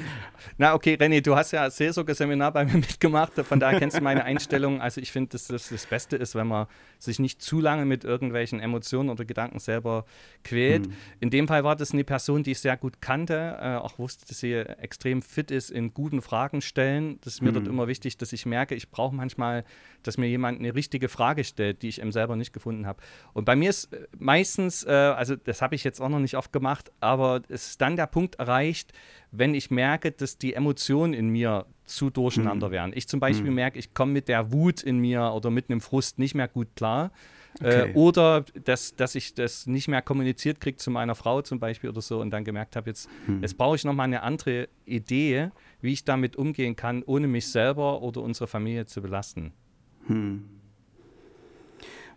Na, 0.58 0.74
okay, 0.74 0.94
René, 0.94 1.20
du 1.20 1.36
hast 1.36 1.52
ja 1.52 1.70
Seelsorge-Seminar 1.70 2.52
bei 2.52 2.64
mir 2.64 2.72
mitgemacht, 2.74 3.34
von 3.34 3.60
daher 3.60 3.78
kennst 3.78 3.98
du 3.98 4.02
meine 4.02 4.24
Einstellung. 4.24 4.80
Also 4.80 5.00
ich 5.00 5.12
finde, 5.12 5.30
dass 5.30 5.46
das, 5.46 5.68
das 5.68 5.86
Beste 5.86 6.16
ist, 6.16 6.34
wenn 6.34 6.48
man 6.48 6.66
sich 6.98 7.20
nicht 7.20 7.40
zu 7.40 7.60
lange 7.60 7.84
mit 7.84 8.02
irgendwelchen 8.02 8.58
Emotionen 8.58 9.10
oder 9.10 9.24
Gedanken 9.24 9.60
selber 9.60 10.04
quält. 10.42 10.88
Mhm. 10.88 10.92
In 11.20 11.30
dem 11.30 11.46
Fall 11.46 11.62
war 11.62 11.76
das 11.76 11.92
eine 11.92 12.02
Person, 12.02 12.42
die 12.42 12.50
ich 12.50 12.58
sehr 12.58 12.76
gut 12.76 13.00
kannte, 13.00 13.58
äh, 13.60 13.76
auch 13.76 13.98
wusste, 13.98 14.26
dass 14.26 14.40
sie 14.40 14.54
extrem 14.54 15.22
fit 15.22 15.52
ist 15.52 15.70
in 15.70 15.94
guten 15.94 16.20
Fragen 16.20 16.62
stellen. 16.62 17.18
Das 17.22 17.34
ist 17.34 17.42
mir 17.42 17.50
mhm. 17.50 17.54
dort 17.54 17.68
immer 17.68 17.86
wichtig, 17.86 18.16
dass 18.18 18.32
ich 18.32 18.44
merke, 18.44 18.74
ich 18.74 18.90
brauche 18.90 19.14
manchmal, 19.14 19.64
dass 20.02 20.18
mir 20.18 20.26
jemand 20.26 20.58
eine 20.58 20.74
richtige 20.74 21.08
Frage 21.08 21.44
stellt, 21.44 21.82
die 21.82 21.88
ich 21.88 22.00
eben 22.00 22.10
selber 22.10 22.34
nicht 22.34 22.52
gefunden 22.52 22.86
habe. 22.86 23.00
Und 23.34 23.44
bei 23.44 23.54
mir 23.54 23.70
ist 23.70 23.92
äh, 23.92 24.06
meistens, 24.18 24.84
äh, 24.84 24.90
also 24.90 25.36
das 25.36 25.62
habe 25.62 25.76
ich 25.76 25.84
jetzt 25.84 26.00
auch 26.00 26.08
noch 26.08 26.18
nicht 26.18 26.36
oft 26.36 26.52
gemacht, 26.52 26.90
aber 26.98 27.40
ist 27.52 27.80
dann 27.80 27.96
der 27.96 28.06
Punkt 28.06 28.36
erreicht, 28.36 28.92
wenn 29.30 29.54
ich 29.54 29.70
merke, 29.70 30.10
dass 30.10 30.38
die 30.38 30.54
Emotionen 30.54 31.14
in 31.14 31.28
mir 31.28 31.66
zu 31.84 32.10
durcheinander 32.10 32.68
mhm. 32.68 32.72
werden. 32.72 32.92
Ich 32.94 33.08
zum 33.08 33.20
Beispiel 33.20 33.50
mhm. 33.50 33.56
merke, 33.56 33.78
ich 33.78 33.94
komme 33.94 34.12
mit 34.12 34.28
der 34.28 34.52
Wut 34.52 34.82
in 34.82 34.98
mir 34.98 35.32
oder 35.34 35.50
mit 35.50 35.70
einem 35.70 35.80
Frust 35.80 36.18
nicht 36.18 36.34
mehr 36.34 36.48
gut 36.48 36.68
klar. 36.76 37.12
Äh, 37.60 37.66
okay. 37.66 37.90
Äh, 37.90 37.94
oder 37.94 38.44
dass, 38.64 38.96
dass 38.96 39.14
ich 39.14 39.34
das 39.34 39.66
nicht 39.66 39.88
mehr 39.88 40.02
kommuniziert 40.02 40.60
kriege 40.60 40.76
zu 40.78 40.90
meiner 40.90 41.14
Frau 41.14 41.42
zum 41.42 41.60
Beispiel 41.60 41.90
oder 41.90 42.00
so 42.00 42.20
und 42.20 42.30
dann 42.30 42.44
gemerkt 42.44 42.76
habe, 42.76 42.90
jetzt, 42.90 43.08
mhm. 43.26 43.42
jetzt 43.42 43.58
brauche 43.58 43.76
ich 43.76 43.84
nochmal 43.84 44.04
eine 44.04 44.22
andere 44.22 44.68
Idee, 44.84 45.50
wie 45.80 45.92
ich 45.92 46.04
damit 46.04 46.36
umgehen 46.36 46.76
kann, 46.76 47.02
ohne 47.04 47.28
mich 47.28 47.48
selber 47.48 48.02
oder 48.02 48.22
unsere 48.22 48.46
Familie 48.46 48.86
zu 48.86 49.02
belasten. 49.02 49.52
Hm. 50.06 50.44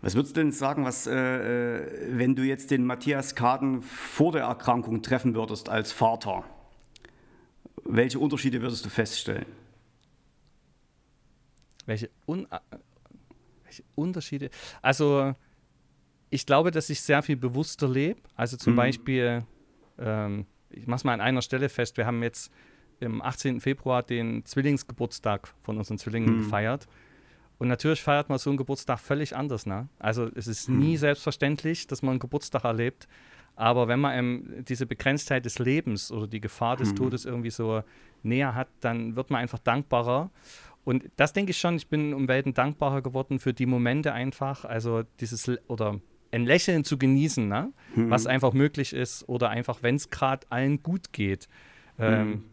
Was 0.02 0.16
würdest 0.16 0.36
du 0.36 0.42
denn 0.42 0.52
sagen, 0.52 0.86
was, 0.86 1.08
äh, 1.08 1.14
äh, 1.14 2.18
wenn 2.18 2.36
du 2.36 2.44
jetzt 2.44 2.72
den 2.72 2.86
Matthias 2.86 3.36
Kaden 3.36 3.82
vor 3.82 4.32
der 4.32 4.44
Erkrankung 4.44 5.02
treffen 5.02 5.36
würdest 5.36 5.70
als 5.70 5.92
Vater? 5.92 6.44
Welche 7.84 8.20
Unterschiede 8.20 8.62
würdest 8.62 8.86
du 8.86 8.90
feststellen? 8.90 9.46
Welche, 11.86 12.10
Un 12.28 12.46
äh, 12.52 12.60
welche 13.64 13.84
Unterschiede? 13.96 14.50
Also, 14.82 15.34
ich 16.30 16.46
glaube, 16.46 16.72
dass 16.72 16.90
ich 16.90 17.02
sehr 17.02 17.22
viel 17.22 17.38
bewusster 17.38 17.88
lebe. 17.88 18.20
Also 18.36 18.58
zum 18.58 18.74
mhm. 18.74 18.78
Beispiel, 18.78 19.44
ähm, 20.00 20.46
ich 20.70 20.88
mache 20.88 20.98
es 20.98 21.04
mal 21.04 21.14
an 21.14 21.22
einer 21.22 21.42
Stelle 21.42 21.70
fest, 21.70 21.98
wir 21.98 22.06
haben 22.06 22.24
jetzt 22.24 22.52
im 23.00 23.22
18. 23.22 23.62
Februar 23.62 24.04
den 24.04 24.46
Zwillingsgeburtstag 24.46 25.54
von 25.64 25.78
unseren 25.78 25.98
Zwillingen 25.98 26.38
mhm. 26.38 26.44
gefeiert. 26.44 26.88
Und 27.58 27.68
natürlich 27.68 28.02
feiert 28.02 28.30
man 28.30 28.38
so 28.38 28.50
einen 28.50 28.58
Geburtstag 28.58 29.00
völlig 29.00 29.36
anders. 29.36 29.66
Ne? 29.66 29.88
Also 30.00 30.30
es 30.36 30.48
ist 30.48 30.70
nie 30.70 30.94
hm. 30.94 30.98
selbstverständlich, 30.98 31.88
dass 31.88 32.02
man 32.02 32.12
einen 32.12 32.20
Geburtstag 32.20 32.64
erlebt. 32.64 33.08
Aber 33.56 33.88
wenn 33.88 34.02
man 34.02 34.18
ähm, 34.18 34.66
diese 34.68 34.86
Begrenztheit 34.86 35.46
des 35.46 35.60
Lebens 35.60 36.12
oder 36.12 36.28
die 36.28 36.42
Gefahr 36.42 36.76
des 36.76 36.90
hm. 36.90 36.96
Todes 36.98 37.26
irgendwie 37.26 37.52
so 37.52 37.84
näher 38.24 38.56
hat, 38.56 38.68
dann 38.82 39.16
wird 39.16 39.30
man 39.30 39.42
einfach 39.42 39.60
dankbarer. 39.60 40.30
Und 40.84 41.10
das 41.16 41.34
denke 41.34 41.52
ich 41.52 41.58
schon, 41.58 41.78
ich 41.78 41.88
bin 41.88 42.14
um 42.14 42.28
Welten 42.28 42.54
dankbarer 42.54 43.02
geworden 43.02 43.40
für 43.40 43.54
die 43.54 43.66
Momente 43.66 44.14
einfach, 44.14 44.66
also 44.66 45.04
dieses 45.20 45.50
oder 45.68 46.00
ein 46.32 46.46
Lächeln 46.46 46.84
zu 46.84 46.98
genießen, 46.98 47.48
ne? 47.48 47.72
Hm. 47.94 48.10
was 48.10 48.28
einfach 48.28 48.52
möglich 48.52 48.92
ist 48.92 49.28
oder 49.30 49.50
einfach, 49.50 49.82
wenn 49.82 49.96
es 49.96 50.10
gerade 50.10 50.46
allen 50.50 50.84
gut 50.84 51.14
geht. 51.14 51.48
Ähm, 51.98 52.34
hm. 52.34 52.44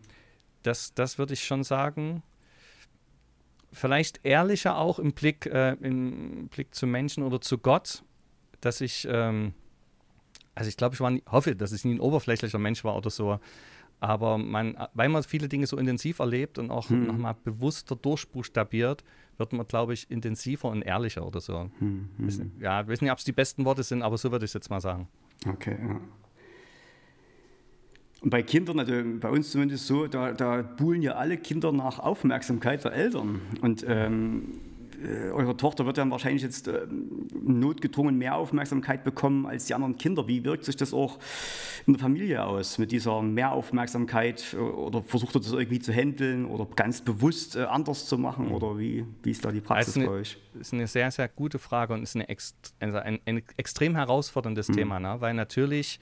das, 0.63 0.95
das 0.95 1.19
würde 1.19 1.33
ich 1.35 1.45
schon 1.45 1.65
sagen 1.65 2.23
vielleicht 3.73 4.21
ehrlicher 4.25 4.77
auch 4.77 4.99
im 4.99 5.13
Blick, 5.13 5.47
äh, 5.47 5.73
im 5.81 6.49
Blick 6.49 6.75
zu 6.75 6.87
Menschen 6.87 7.23
oder 7.23 7.41
zu 7.41 7.59
Gott, 7.59 8.03
dass 8.61 8.81
ich, 8.81 9.07
ähm, 9.11 9.55
also 10.55 10.69
ich 10.69 10.77
glaube, 10.77 10.95
ich 10.95 11.01
war 11.01 11.11
nie, 11.11 11.23
hoffe, 11.31 11.57
dass 11.57 11.73
ich 11.73 11.85
nie 11.85 11.95
ein 11.95 12.01
oberflächlicher 12.01 12.59
Mensch 12.59 12.85
war 12.85 12.97
oder 12.97 13.11
so, 13.11 13.41
aber 14.01 14.37
man, 14.37 14.77
weil 14.95 15.09
man 15.09 15.23
viele 15.23 15.49
Dinge 15.49 15.67
so 15.67 15.77
intensiv 15.79 16.19
erlebt 16.19 16.59
und 16.59 16.71
auch 16.71 16.91
hm. 16.91 17.07
nochmal 17.07 17.37
bewusster 17.45 17.95
durchbuchstabiert, 17.95 19.05
wird 19.39 19.53
man, 19.53 19.67
glaube 19.67 19.95
ich, 19.95 20.11
intensiver 20.11 20.69
und 20.69 20.83
ehrlicher 20.83 21.27
oder 21.27 21.41
so. 21.41 21.71
Hm, 21.79 22.11
hm. 22.19 22.53
Ja, 22.61 22.83
ich 22.83 22.89
weiß 22.89 23.01
nicht, 23.01 23.13
ob 23.13 23.19
es 23.19 23.25
die 23.25 23.33
besten 23.33 23.65
Worte 23.65 23.83
sind, 23.83 24.03
aber 24.03 24.19
so 24.19 24.31
würde 24.33 24.45
ich 24.45 24.51
es 24.51 24.55
jetzt 24.55 24.71
mal 24.71 24.81
sagen. 24.81 25.09
Okay, 25.47 25.79
ja. 25.81 26.01
Und 28.23 28.31
bei 28.31 28.43
Kindern, 28.43 28.79
also 28.79 28.93
bei 29.21 29.29
uns 29.29 29.51
zumindest 29.51 29.87
so, 29.87 30.07
da, 30.07 30.33
da 30.33 30.63
buhlen 30.63 31.03
ja 31.03 31.13
alle 31.13 31.37
Kinder 31.37 31.73
nach 31.73 31.99
Aufmerksamkeit 31.99 32.85
der 32.85 32.93
Eltern. 32.93 33.41
Und 33.61 33.85
ähm, 33.89 34.61
äh, 35.03 35.31
eure 35.31 35.57
Tochter 35.57 35.87
wird 35.87 35.99
dann 35.99 36.11
wahrscheinlich 36.11 36.43
jetzt 36.43 36.69
äh, 36.69 36.87
notgedrungen 37.33 38.17
mehr 38.17 38.37
Aufmerksamkeit 38.37 39.05
bekommen 39.05 39.47
als 39.47 39.65
die 39.67 39.75
anderen 39.75 39.97
Kinder. 39.97 40.29
Wie 40.29 40.45
wirkt 40.45 40.65
sich 40.65 40.77
das 40.77 40.95
auch 40.95 41.19
in 41.87 41.95
der 41.95 42.01
Familie 42.01 42.45
aus 42.45 42.79
mit 42.79 42.93
dieser 42.93 43.23
Mehraufmerksamkeit? 43.23 44.55
Oder 44.55 45.03
versucht 45.03 45.35
ihr 45.37 45.41
das 45.41 45.53
irgendwie 45.53 45.81
zu 45.81 45.93
handeln 45.93 46.47
oder 46.47 46.67
ganz 46.77 47.01
bewusst 47.01 47.57
äh, 47.57 47.65
anders 47.65 48.07
zu 48.07 48.19
machen? 48.19 48.53
Oder 48.53 48.79
wie, 48.79 49.05
wie 49.23 49.31
ist 49.31 49.45
da 49.45 49.51
die 49.51 49.61
Praxis 49.61 49.97
also 49.97 50.09
bei 50.09 50.17
euch? 50.19 50.39
Das 50.53 50.69
ist 50.69 50.75
eine 50.75 50.87
sehr, 50.87 51.11
sehr 51.11 51.29
gute 51.29 51.59
Frage 51.59 51.95
und 51.95 52.03
ist 52.03 52.15
eine 52.15 52.27
also 52.79 52.99
ein, 52.99 53.19
ein, 53.27 53.43
extrem 53.57 53.97
herausforderndes 53.97 54.69
mhm. 54.69 54.75
Thema, 54.75 55.01
ne? 55.01 55.17
weil 55.19 55.35
natürlich 55.35 55.99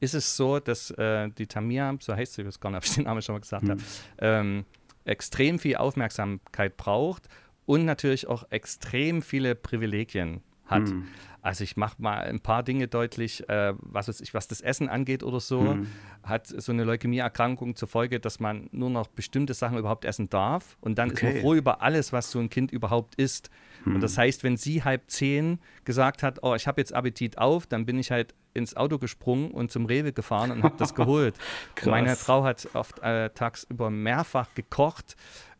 ist 0.00 0.14
es 0.14 0.36
so, 0.36 0.60
dass 0.60 0.90
äh, 0.92 1.28
die 1.30 1.46
Tamia, 1.46 1.94
so 2.00 2.14
heißt 2.14 2.34
sie, 2.34 2.42
ich 2.42 2.48
weiß 2.48 2.60
gar 2.60 2.70
nicht, 2.70 2.78
ob 2.78 2.84
ich 2.84 2.94
den 2.94 3.04
Namen 3.04 3.22
schon 3.22 3.34
mal 3.34 3.40
gesagt 3.40 3.64
mhm. 3.64 3.70
habe, 3.70 3.82
ähm, 4.18 4.64
extrem 5.04 5.58
viel 5.58 5.76
Aufmerksamkeit 5.76 6.76
braucht 6.76 7.28
und 7.66 7.84
natürlich 7.84 8.26
auch 8.26 8.44
extrem 8.50 9.22
viele 9.22 9.54
Privilegien 9.54 10.42
hat. 10.66 10.82
Mhm. 10.82 11.08
Also 11.48 11.64
ich 11.64 11.78
mache 11.78 11.94
mal 11.96 12.18
ein 12.18 12.40
paar 12.40 12.62
Dinge 12.62 12.88
deutlich, 12.88 13.48
äh, 13.48 13.72
was, 13.78 14.20
ich, 14.20 14.34
was 14.34 14.48
das 14.48 14.60
Essen 14.60 14.90
angeht 14.90 15.22
oder 15.22 15.40
so, 15.40 15.62
mhm. 15.62 15.86
hat 16.22 16.46
so 16.46 16.72
eine 16.72 16.84
Leukämieerkrankung 16.84 17.74
zur 17.74 17.88
Folge, 17.88 18.20
dass 18.20 18.38
man 18.38 18.68
nur 18.70 18.90
noch 18.90 19.06
bestimmte 19.08 19.54
Sachen 19.54 19.78
überhaupt 19.78 20.04
essen 20.04 20.28
darf 20.28 20.76
und 20.82 20.98
dann 20.98 21.10
okay. 21.10 21.28
ist 21.28 21.32
man 21.32 21.40
froh 21.40 21.54
über 21.54 21.80
alles, 21.80 22.12
was 22.12 22.30
so 22.30 22.38
ein 22.38 22.50
Kind 22.50 22.70
überhaupt 22.70 23.14
isst. 23.14 23.48
Mhm. 23.86 23.94
Und 23.94 24.02
das 24.02 24.18
heißt, 24.18 24.44
wenn 24.44 24.58
sie 24.58 24.84
halb 24.84 25.10
zehn 25.10 25.58
gesagt 25.86 26.22
hat, 26.22 26.40
oh, 26.42 26.54
ich 26.54 26.66
habe 26.66 26.82
jetzt 26.82 26.92
Appetit 26.92 27.38
auf, 27.38 27.66
dann 27.66 27.86
bin 27.86 27.98
ich 27.98 28.10
halt 28.10 28.34
ins 28.52 28.76
Auto 28.76 28.98
gesprungen 28.98 29.50
und 29.50 29.70
zum 29.70 29.86
Rewe 29.86 30.12
gefahren 30.12 30.50
und 30.50 30.62
habe 30.62 30.76
das 30.76 30.94
geholt. 30.94 31.34
Meine 31.86 32.14
Frau 32.16 32.44
hat 32.44 32.68
oft 32.74 32.98
äh, 32.98 33.30
tagsüber 33.30 33.88
mehrfach 33.88 34.52
gekocht 34.54 35.16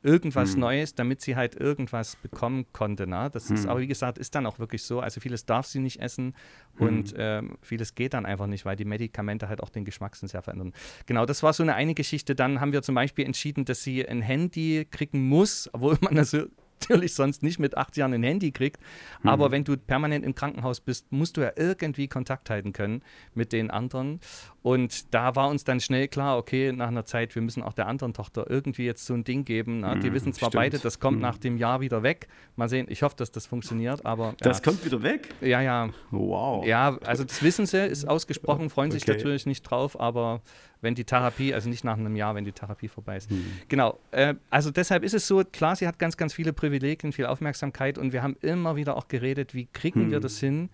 irgendwas 0.08 0.54
hm. 0.54 0.60
Neues, 0.60 0.94
damit 0.94 1.20
sie 1.20 1.36
halt 1.36 1.54
irgendwas 1.54 2.16
bekommen 2.16 2.64
konnte. 2.72 3.06
Ne? 3.06 3.28
Das 3.30 3.48
hm. 3.48 3.56
ist 3.56 3.66
aber, 3.66 3.80
wie 3.80 3.86
gesagt, 3.86 4.16
ist 4.16 4.34
dann 4.34 4.46
auch 4.46 4.58
wirklich 4.58 4.82
so. 4.82 5.00
Also 5.00 5.20
vieles 5.20 5.44
darf 5.44 5.66
sie 5.66 5.80
nicht 5.80 6.00
essen 6.00 6.34
und 6.78 7.10
hm. 7.10 7.16
ähm, 7.18 7.58
vieles 7.60 7.94
geht 7.94 8.14
dann 8.14 8.24
einfach 8.24 8.46
nicht, 8.46 8.64
weil 8.64 8.76
die 8.76 8.86
Medikamente 8.86 9.48
halt 9.48 9.62
auch 9.62 9.68
den 9.68 9.84
Geschmackssinn 9.84 10.28
sehr 10.28 10.42
verändern. 10.42 10.72
Genau, 11.06 11.26
das 11.26 11.42
war 11.42 11.52
so 11.52 11.62
eine 11.62 11.74
eine 11.74 11.94
Geschichte. 11.94 12.34
Dann 12.34 12.60
haben 12.60 12.72
wir 12.72 12.82
zum 12.82 12.94
Beispiel 12.94 13.26
entschieden, 13.26 13.66
dass 13.66 13.82
sie 13.82 14.08
ein 14.08 14.22
Handy 14.22 14.86
kriegen 14.90 15.28
muss, 15.28 15.68
obwohl 15.72 15.98
man 16.00 16.16
also 16.18 16.46
natürlich 16.80 17.14
sonst 17.14 17.42
nicht 17.42 17.58
mit 17.58 17.76
acht 17.76 17.96
Jahren 17.96 18.14
ein 18.14 18.22
Handy 18.22 18.52
kriegt. 18.52 18.80
Mhm. 19.22 19.28
Aber 19.28 19.50
wenn 19.50 19.64
du 19.64 19.76
permanent 19.76 20.24
im 20.24 20.34
Krankenhaus 20.34 20.80
bist, 20.80 21.10
musst 21.10 21.36
du 21.36 21.42
ja 21.42 21.52
irgendwie 21.56 22.08
Kontakt 22.08 22.50
halten 22.50 22.72
können 22.72 23.02
mit 23.34 23.52
den 23.52 23.70
anderen. 23.70 24.20
Und 24.68 25.14
da 25.14 25.34
war 25.34 25.48
uns 25.48 25.64
dann 25.64 25.80
schnell 25.80 26.08
klar, 26.08 26.36
okay, 26.36 26.72
nach 26.72 26.88
einer 26.88 27.06
Zeit, 27.06 27.34
wir 27.34 27.40
müssen 27.40 27.62
auch 27.62 27.72
der 27.72 27.86
anderen 27.86 28.12
Tochter 28.12 28.50
irgendwie 28.50 28.84
jetzt 28.84 29.06
so 29.06 29.14
ein 29.14 29.24
Ding 29.24 29.46
geben. 29.46 29.80
Na, 29.80 29.94
die 29.94 30.10
mhm, 30.10 30.14
wissen 30.14 30.32
zwar 30.34 30.50
stimmt. 30.50 30.60
beide, 30.60 30.78
das 30.78 31.00
kommt 31.00 31.16
mhm. 31.16 31.22
nach 31.22 31.38
dem 31.38 31.56
Jahr 31.56 31.80
wieder 31.80 32.02
weg. 32.02 32.28
Mal 32.54 32.68
sehen, 32.68 32.84
ich 32.90 33.02
hoffe, 33.02 33.16
dass 33.16 33.32
das 33.32 33.46
funktioniert, 33.46 34.04
aber. 34.04 34.34
Das 34.40 34.62
kommt 34.62 34.84
wieder 34.84 35.02
weg? 35.02 35.34
Ja, 35.40 35.62
ja. 35.62 35.88
Wow. 36.10 36.66
Ja, 36.66 36.98
also 37.06 37.24
das 37.24 37.42
wissen 37.42 37.64
sie, 37.64 37.78
ist 37.86 38.06
ausgesprochen, 38.06 38.68
freuen 38.68 38.90
okay. 38.90 38.98
sich 38.98 39.08
natürlich 39.08 39.46
nicht 39.46 39.62
drauf, 39.62 39.98
aber 39.98 40.42
wenn 40.82 40.94
die 40.94 41.04
Therapie, 41.04 41.54
also 41.54 41.70
nicht 41.70 41.84
nach 41.84 41.96
einem 41.96 42.14
Jahr, 42.14 42.34
wenn 42.34 42.44
die 42.44 42.52
Therapie 42.52 42.88
vorbei 42.88 43.16
ist. 43.16 43.30
Mhm. 43.30 43.46
Genau. 43.68 43.98
Äh, 44.10 44.34
also 44.50 44.70
deshalb 44.70 45.02
ist 45.02 45.14
es 45.14 45.26
so, 45.26 45.44
klar, 45.50 45.76
sie 45.76 45.88
hat 45.88 45.98
ganz, 45.98 46.18
ganz 46.18 46.34
viele 46.34 46.52
Privilegien, 46.52 47.12
viel 47.12 47.24
Aufmerksamkeit 47.24 47.96
und 47.96 48.12
wir 48.12 48.22
haben 48.22 48.36
immer 48.42 48.76
wieder 48.76 48.98
auch 48.98 49.08
geredet, 49.08 49.54
wie 49.54 49.64
kriegen 49.72 50.08
mhm. 50.08 50.10
wir 50.10 50.20
das 50.20 50.38
hin, 50.38 50.68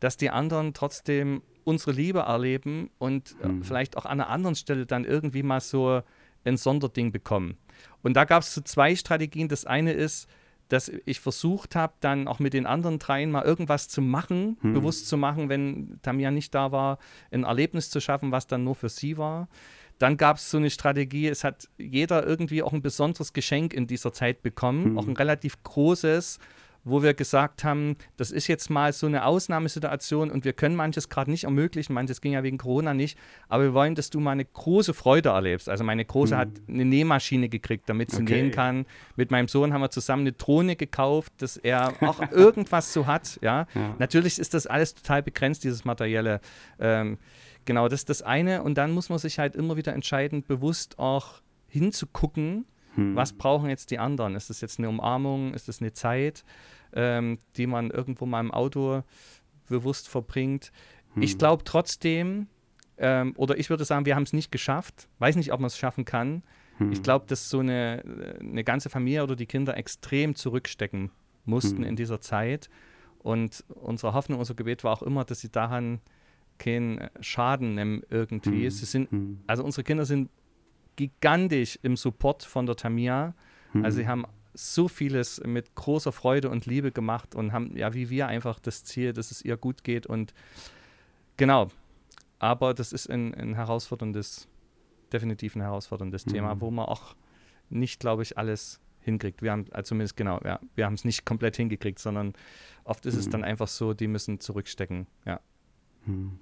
dass 0.00 0.16
die 0.16 0.30
anderen 0.30 0.74
trotzdem 0.74 1.42
unsere 1.64 1.92
Liebe 1.92 2.20
erleben 2.20 2.90
und 2.98 3.36
mhm. 3.44 3.62
vielleicht 3.62 3.96
auch 3.96 4.06
an 4.06 4.20
einer 4.20 4.30
anderen 4.30 4.54
Stelle 4.54 4.86
dann 4.86 5.04
irgendwie 5.04 5.42
mal 5.42 5.60
so 5.60 6.02
ein 6.44 6.56
Sonderding 6.56 7.12
bekommen. 7.12 7.58
Und 8.02 8.14
da 8.14 8.24
gab 8.24 8.42
es 8.42 8.54
so 8.54 8.60
zwei 8.62 8.96
Strategien. 8.96 9.48
Das 9.48 9.66
eine 9.66 9.92
ist, 9.92 10.28
dass 10.68 10.90
ich 11.06 11.20
versucht 11.20 11.74
habe, 11.76 11.94
dann 12.00 12.28
auch 12.28 12.38
mit 12.38 12.52
den 12.52 12.66
anderen 12.66 12.98
dreien 12.98 13.30
mal 13.30 13.44
irgendwas 13.44 13.88
zu 13.88 14.02
machen, 14.02 14.58
hm. 14.60 14.74
bewusst 14.74 15.08
zu 15.08 15.16
machen, 15.16 15.48
wenn 15.48 15.98
Tamia 16.02 16.30
nicht 16.30 16.54
da 16.54 16.72
war, 16.72 16.98
ein 17.30 17.44
Erlebnis 17.44 17.90
zu 17.90 18.00
schaffen, 18.00 18.32
was 18.32 18.46
dann 18.46 18.64
nur 18.64 18.74
für 18.74 18.88
sie 18.88 19.16
war. 19.16 19.48
Dann 19.98 20.16
gab 20.16 20.36
es 20.36 20.50
so 20.50 20.58
eine 20.58 20.70
Strategie, 20.70 21.26
es 21.26 21.42
hat 21.42 21.68
jeder 21.76 22.24
irgendwie 22.24 22.62
auch 22.62 22.72
ein 22.72 22.82
besonderes 22.82 23.32
Geschenk 23.32 23.72
in 23.72 23.86
dieser 23.86 24.12
Zeit 24.12 24.42
bekommen, 24.42 24.84
hm. 24.84 24.98
auch 24.98 25.08
ein 25.08 25.16
relativ 25.16 25.62
großes, 25.62 26.38
wo 26.88 27.02
wir 27.02 27.14
gesagt 27.14 27.64
haben, 27.64 27.96
das 28.16 28.30
ist 28.30 28.46
jetzt 28.46 28.70
mal 28.70 28.92
so 28.92 29.06
eine 29.06 29.24
Ausnahmesituation 29.24 30.30
und 30.30 30.44
wir 30.44 30.52
können 30.52 30.76
manches 30.76 31.08
gerade 31.08 31.30
nicht 31.30 31.44
ermöglichen, 31.44 31.92
manches 31.92 32.20
ging 32.20 32.32
ja 32.32 32.42
wegen 32.42 32.58
Corona 32.58 32.94
nicht, 32.94 33.18
aber 33.48 33.64
wir 33.64 33.74
wollen, 33.74 33.94
dass 33.94 34.10
du 34.10 34.20
mal 34.20 34.32
eine 34.32 34.44
große 34.44 34.94
Freude 34.94 35.30
erlebst. 35.30 35.68
Also 35.68 35.84
meine 35.84 36.04
Große 36.04 36.34
mhm. 36.34 36.38
hat 36.38 36.48
eine 36.68 36.84
Nähmaschine 36.84 37.48
gekriegt, 37.48 37.88
damit 37.88 38.10
sie 38.10 38.22
okay. 38.22 38.42
nähen 38.42 38.50
kann. 38.50 38.86
Mit 39.16 39.30
meinem 39.30 39.48
Sohn 39.48 39.72
haben 39.72 39.80
wir 39.80 39.90
zusammen 39.90 40.22
eine 40.22 40.32
Drohne 40.32 40.76
gekauft, 40.76 41.32
dass 41.38 41.56
er 41.56 41.94
auch 42.02 42.20
irgendwas 42.30 42.92
so 42.92 43.06
hat. 43.06 43.38
Ja? 43.42 43.66
ja? 43.74 43.94
natürlich 43.98 44.38
ist 44.38 44.54
das 44.54 44.66
alles 44.66 44.94
total 44.94 45.22
begrenzt, 45.22 45.64
dieses 45.64 45.84
materielle. 45.84 46.40
Ähm, 46.78 47.18
genau, 47.64 47.88
das 47.88 48.00
ist 48.00 48.10
das 48.10 48.22
eine 48.22 48.62
und 48.62 48.76
dann 48.76 48.92
muss 48.92 49.08
man 49.08 49.18
sich 49.18 49.38
halt 49.38 49.56
immer 49.56 49.76
wieder 49.76 49.92
entscheiden, 49.92 50.42
bewusst 50.42 50.98
auch 50.98 51.42
hinzugucken, 51.68 52.64
hm. 52.98 53.14
Was 53.14 53.32
brauchen 53.32 53.70
jetzt 53.70 53.92
die 53.92 54.00
anderen? 54.00 54.34
Ist 54.34 54.50
das 54.50 54.60
jetzt 54.60 54.80
eine 54.80 54.88
Umarmung? 54.88 55.54
Ist 55.54 55.68
das 55.68 55.80
eine 55.80 55.92
Zeit, 55.92 56.44
ähm, 56.92 57.38
die 57.56 57.68
man 57.68 57.90
irgendwo 57.90 58.26
mal 58.26 58.40
im 58.40 58.50
Auto 58.50 59.04
bewusst 59.68 60.08
verbringt? 60.08 60.72
Hm. 61.14 61.22
Ich 61.22 61.38
glaube 61.38 61.62
trotzdem, 61.62 62.48
ähm, 62.96 63.34
oder 63.36 63.56
ich 63.56 63.70
würde 63.70 63.84
sagen, 63.84 64.04
wir 64.04 64.16
haben 64.16 64.24
es 64.24 64.32
nicht 64.32 64.50
geschafft. 64.50 65.08
Weiß 65.20 65.36
nicht, 65.36 65.52
ob 65.52 65.60
man 65.60 65.68
es 65.68 65.78
schaffen 65.78 66.04
kann. 66.04 66.42
Hm. 66.78 66.90
Ich 66.90 67.04
glaube, 67.04 67.26
dass 67.28 67.48
so 67.48 67.60
eine, 67.60 68.02
eine 68.40 68.64
ganze 68.64 68.90
Familie 68.90 69.22
oder 69.22 69.36
die 69.36 69.46
Kinder 69.46 69.76
extrem 69.76 70.34
zurückstecken 70.34 71.12
mussten 71.44 71.78
hm. 71.78 71.84
in 71.84 71.96
dieser 71.96 72.20
Zeit. 72.20 72.68
Und 73.20 73.64
unsere 73.68 74.12
Hoffnung, 74.12 74.40
unser 74.40 74.54
Gebet 74.54 74.82
war 74.82 74.92
auch 74.92 75.02
immer, 75.02 75.24
dass 75.24 75.40
sie 75.40 75.50
daran 75.50 76.00
keinen 76.58 77.08
Schaden 77.20 77.76
nehmen 77.76 78.02
irgendwie. 78.10 78.64
Hm. 78.64 78.70
Sie 78.70 78.86
sind, 78.86 79.08
also 79.46 79.62
unsere 79.62 79.84
Kinder 79.84 80.04
sind 80.04 80.30
gigantisch 80.98 81.78
im 81.82 81.96
Support 81.96 82.42
von 82.42 82.66
der 82.66 82.74
Tamia. 82.74 83.34
Mhm. 83.72 83.84
Also 83.84 83.98
sie 83.98 84.08
haben 84.08 84.26
so 84.52 84.88
vieles 84.88 85.40
mit 85.46 85.76
großer 85.76 86.10
Freude 86.10 86.50
und 86.50 86.66
Liebe 86.66 86.90
gemacht 86.90 87.36
und 87.36 87.52
haben 87.52 87.76
ja 87.76 87.94
wie 87.94 88.10
wir 88.10 88.26
einfach 88.26 88.58
das 88.58 88.82
Ziel, 88.82 89.12
dass 89.12 89.30
es 89.30 89.40
ihr 89.42 89.56
gut 89.56 89.84
geht 89.84 90.06
und 90.06 90.34
genau. 91.36 91.68
Aber 92.40 92.74
das 92.74 92.92
ist 92.92 93.08
ein, 93.08 93.32
ein 93.34 93.54
herausforderndes, 93.54 94.48
definitiv 95.12 95.54
ein 95.54 95.62
herausforderndes 95.62 96.26
mhm. 96.26 96.30
Thema, 96.30 96.60
wo 96.60 96.70
man 96.70 96.86
auch 96.86 97.14
nicht, 97.70 98.00
glaube 98.00 98.22
ich, 98.22 98.36
alles 98.36 98.80
hinkriegt. 99.00 99.40
Wir 99.40 99.52
haben 99.52 99.66
also 99.70 99.90
zumindest 99.90 100.16
genau, 100.16 100.40
ja, 100.44 100.58
wir 100.74 100.84
haben 100.84 100.94
es 100.94 101.04
nicht 101.04 101.24
komplett 101.24 101.56
hingekriegt, 101.56 102.00
sondern 102.00 102.32
oft 102.82 103.06
ist 103.06 103.14
mhm. 103.14 103.20
es 103.20 103.28
dann 103.28 103.44
einfach 103.44 103.68
so, 103.68 103.94
die 103.94 104.08
müssen 104.08 104.40
zurückstecken, 104.40 105.06
ja. 105.24 105.40
Mhm. 106.06 106.40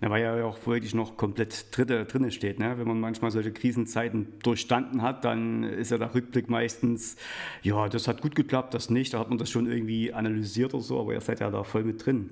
Ja, 0.00 0.10
weil 0.10 0.22
ja 0.22 0.44
auch 0.44 0.58
wirklich 0.66 0.94
noch 0.94 1.16
komplett 1.16 1.74
dritte, 1.74 2.04
drinne 2.04 2.30
steht. 2.30 2.58
Ne? 2.58 2.78
Wenn 2.78 2.86
man 2.86 3.00
manchmal 3.00 3.30
solche 3.30 3.52
Krisenzeiten 3.52 4.34
durchstanden 4.42 5.00
hat, 5.02 5.24
dann 5.24 5.62
ist 5.64 5.90
ja 5.90 5.98
der 5.98 6.14
Rückblick 6.14 6.50
meistens, 6.50 7.16
ja, 7.62 7.88
das 7.88 8.06
hat 8.06 8.20
gut 8.20 8.34
geklappt, 8.34 8.74
das 8.74 8.90
nicht. 8.90 9.14
Da 9.14 9.18
hat 9.18 9.30
man 9.30 9.38
das 9.38 9.50
schon 9.50 9.70
irgendwie 9.70 10.12
analysiert 10.12 10.74
oder 10.74 10.82
so, 10.82 11.00
aber 11.00 11.14
ihr 11.14 11.20
seid 11.20 11.40
ja 11.40 11.50
da 11.50 11.64
voll 11.64 11.84
mit 11.84 12.04
drin. 12.04 12.30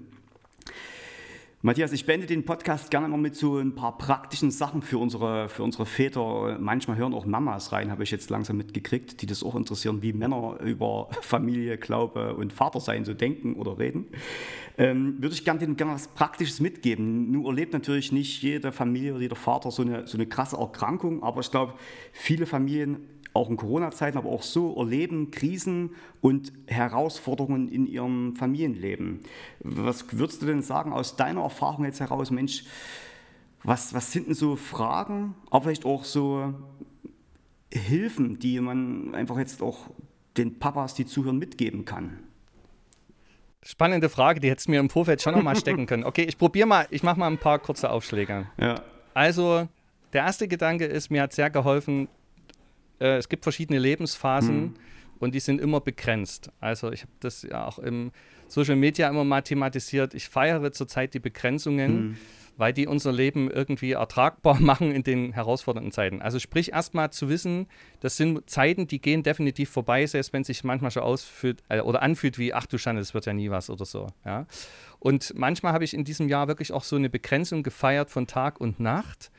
Matthias, 1.66 1.92
ich 1.92 2.04
beende 2.04 2.26
den 2.26 2.44
Podcast 2.44 2.90
gerne 2.90 3.08
noch 3.08 3.16
mit 3.16 3.36
so 3.36 3.56
ein 3.56 3.74
paar 3.74 3.96
praktischen 3.96 4.50
Sachen 4.50 4.82
für 4.82 4.98
unsere, 4.98 5.48
für 5.48 5.62
unsere 5.62 5.86
Väter. 5.86 6.58
Manchmal 6.60 6.98
hören 6.98 7.14
auch 7.14 7.24
Mamas 7.24 7.72
rein, 7.72 7.90
habe 7.90 8.02
ich 8.02 8.10
jetzt 8.10 8.28
langsam 8.28 8.58
mitgekriegt, 8.58 9.22
die 9.22 9.24
das 9.24 9.42
auch 9.42 9.54
interessieren, 9.54 10.02
wie 10.02 10.12
Männer 10.12 10.58
über 10.62 11.08
Familie, 11.22 11.78
Glaube 11.78 12.34
und 12.34 12.52
Vatersein 12.52 13.06
so 13.06 13.14
denken 13.14 13.54
oder 13.54 13.78
reden. 13.78 14.08
Ähm, 14.76 15.16
würde 15.22 15.34
ich 15.34 15.42
gerne 15.42 15.58
denen 15.58 15.76
gerne 15.76 15.94
was 15.94 16.08
Praktisches 16.08 16.60
mitgeben. 16.60 17.30
Nun 17.30 17.46
erlebt 17.46 17.72
natürlich 17.72 18.12
nicht 18.12 18.42
jede 18.42 18.70
Familie 18.70 19.12
oder 19.12 19.22
jeder 19.22 19.36
Vater 19.36 19.70
so 19.70 19.80
eine, 19.80 20.06
so 20.06 20.18
eine 20.18 20.26
krasse 20.26 20.58
Erkrankung, 20.58 21.22
aber 21.22 21.40
ich 21.40 21.50
glaube, 21.50 21.72
viele 22.12 22.44
Familien 22.44 23.08
auch 23.34 23.50
in 23.50 23.56
Corona-Zeiten, 23.56 24.16
aber 24.16 24.30
auch 24.30 24.42
so 24.42 24.76
erleben 24.76 25.32
Krisen 25.32 25.90
und 26.20 26.52
Herausforderungen 26.66 27.68
in 27.68 27.86
ihrem 27.86 28.36
Familienleben. 28.36 29.20
Was 29.58 30.16
würdest 30.16 30.40
du 30.40 30.46
denn 30.46 30.62
sagen 30.62 30.92
aus 30.92 31.16
deiner 31.16 31.42
Erfahrung 31.54 31.84
jetzt 31.84 32.00
heraus, 32.00 32.30
Mensch, 32.30 32.64
was, 33.62 33.94
was 33.94 34.12
sind 34.12 34.26
denn 34.26 34.34
so 34.34 34.56
Fragen, 34.56 35.34
aber 35.50 35.64
vielleicht 35.64 35.84
auch 35.84 36.04
so 36.04 36.52
Hilfen, 37.72 38.38
die 38.38 38.60
man 38.60 39.14
einfach 39.14 39.38
jetzt 39.38 39.62
auch 39.62 39.90
den 40.36 40.58
Papas, 40.58 40.94
die 40.94 41.06
zuhören, 41.06 41.38
mitgeben 41.38 41.84
kann? 41.84 42.18
Spannende 43.62 44.08
Frage, 44.08 44.40
die 44.40 44.50
hättest 44.50 44.66
du 44.66 44.72
mir 44.72 44.80
im 44.80 44.90
Vorfeld 44.90 45.22
schon 45.22 45.34
nochmal 45.34 45.56
stecken 45.56 45.86
können. 45.86 46.04
Okay, 46.04 46.24
ich 46.24 46.36
probiere 46.36 46.66
mal, 46.66 46.86
ich 46.90 47.02
mache 47.02 47.18
mal 47.18 47.28
ein 47.28 47.38
paar 47.38 47.58
kurze 47.58 47.88
Aufschläge. 47.88 48.46
Ja. 48.58 48.82
Also, 49.14 49.68
der 50.12 50.24
erste 50.24 50.48
Gedanke 50.48 50.84
ist, 50.84 51.10
mir 51.10 51.22
hat 51.22 51.32
sehr 51.32 51.48
geholfen, 51.48 52.08
äh, 53.00 53.16
es 53.16 53.28
gibt 53.28 53.44
verschiedene 53.44 53.78
Lebensphasen 53.78 54.60
mhm. 54.60 54.74
und 55.20 55.34
die 55.34 55.40
sind 55.40 55.60
immer 55.60 55.80
begrenzt. 55.80 56.50
Also 56.60 56.92
ich 56.92 57.02
habe 57.02 57.12
das 57.20 57.42
ja 57.42 57.66
auch 57.66 57.78
im 57.78 58.12
Social 58.48 58.76
Media 58.76 59.08
immer 59.08 59.24
mal 59.24 59.42
thematisiert. 59.42 60.14
Ich 60.14 60.28
feiere 60.28 60.72
zurzeit 60.72 61.14
die 61.14 61.20
Begrenzungen. 61.20 62.08
Mhm 62.08 62.16
weil 62.56 62.72
die 62.72 62.86
unser 62.86 63.12
Leben 63.12 63.50
irgendwie 63.50 63.92
ertragbar 63.92 64.60
machen 64.60 64.92
in 64.92 65.02
den 65.02 65.32
herausfordernden 65.32 65.92
Zeiten. 65.92 66.22
Also 66.22 66.38
sprich 66.38 66.72
erstmal 66.72 67.10
zu 67.10 67.28
wissen, 67.28 67.66
das 68.00 68.16
sind 68.16 68.48
Zeiten, 68.48 68.86
die 68.86 69.00
gehen 69.00 69.22
definitiv 69.22 69.70
vorbei, 69.70 70.06
selbst 70.06 70.32
wenn 70.32 70.42
es 70.42 70.46
sich 70.46 70.64
manchmal 70.64 70.90
schon 70.90 71.02
ausfühlt 71.02 71.62
äh, 71.68 71.80
oder 71.80 72.02
anfühlt 72.02 72.38
wie, 72.38 72.54
ach 72.54 72.66
du 72.66 72.78
Schande, 72.78 73.00
das 73.00 73.14
wird 73.14 73.26
ja 73.26 73.32
nie 73.32 73.50
was 73.50 73.70
oder 73.70 73.84
so. 73.84 74.08
Ja? 74.24 74.46
Und 74.98 75.34
manchmal 75.36 75.72
habe 75.72 75.84
ich 75.84 75.94
in 75.94 76.04
diesem 76.04 76.28
Jahr 76.28 76.48
wirklich 76.48 76.72
auch 76.72 76.84
so 76.84 76.96
eine 76.96 77.10
Begrenzung 77.10 77.62
gefeiert 77.62 78.10
von 78.10 78.26
Tag 78.26 78.60
und 78.60 78.80
Nacht 78.80 79.30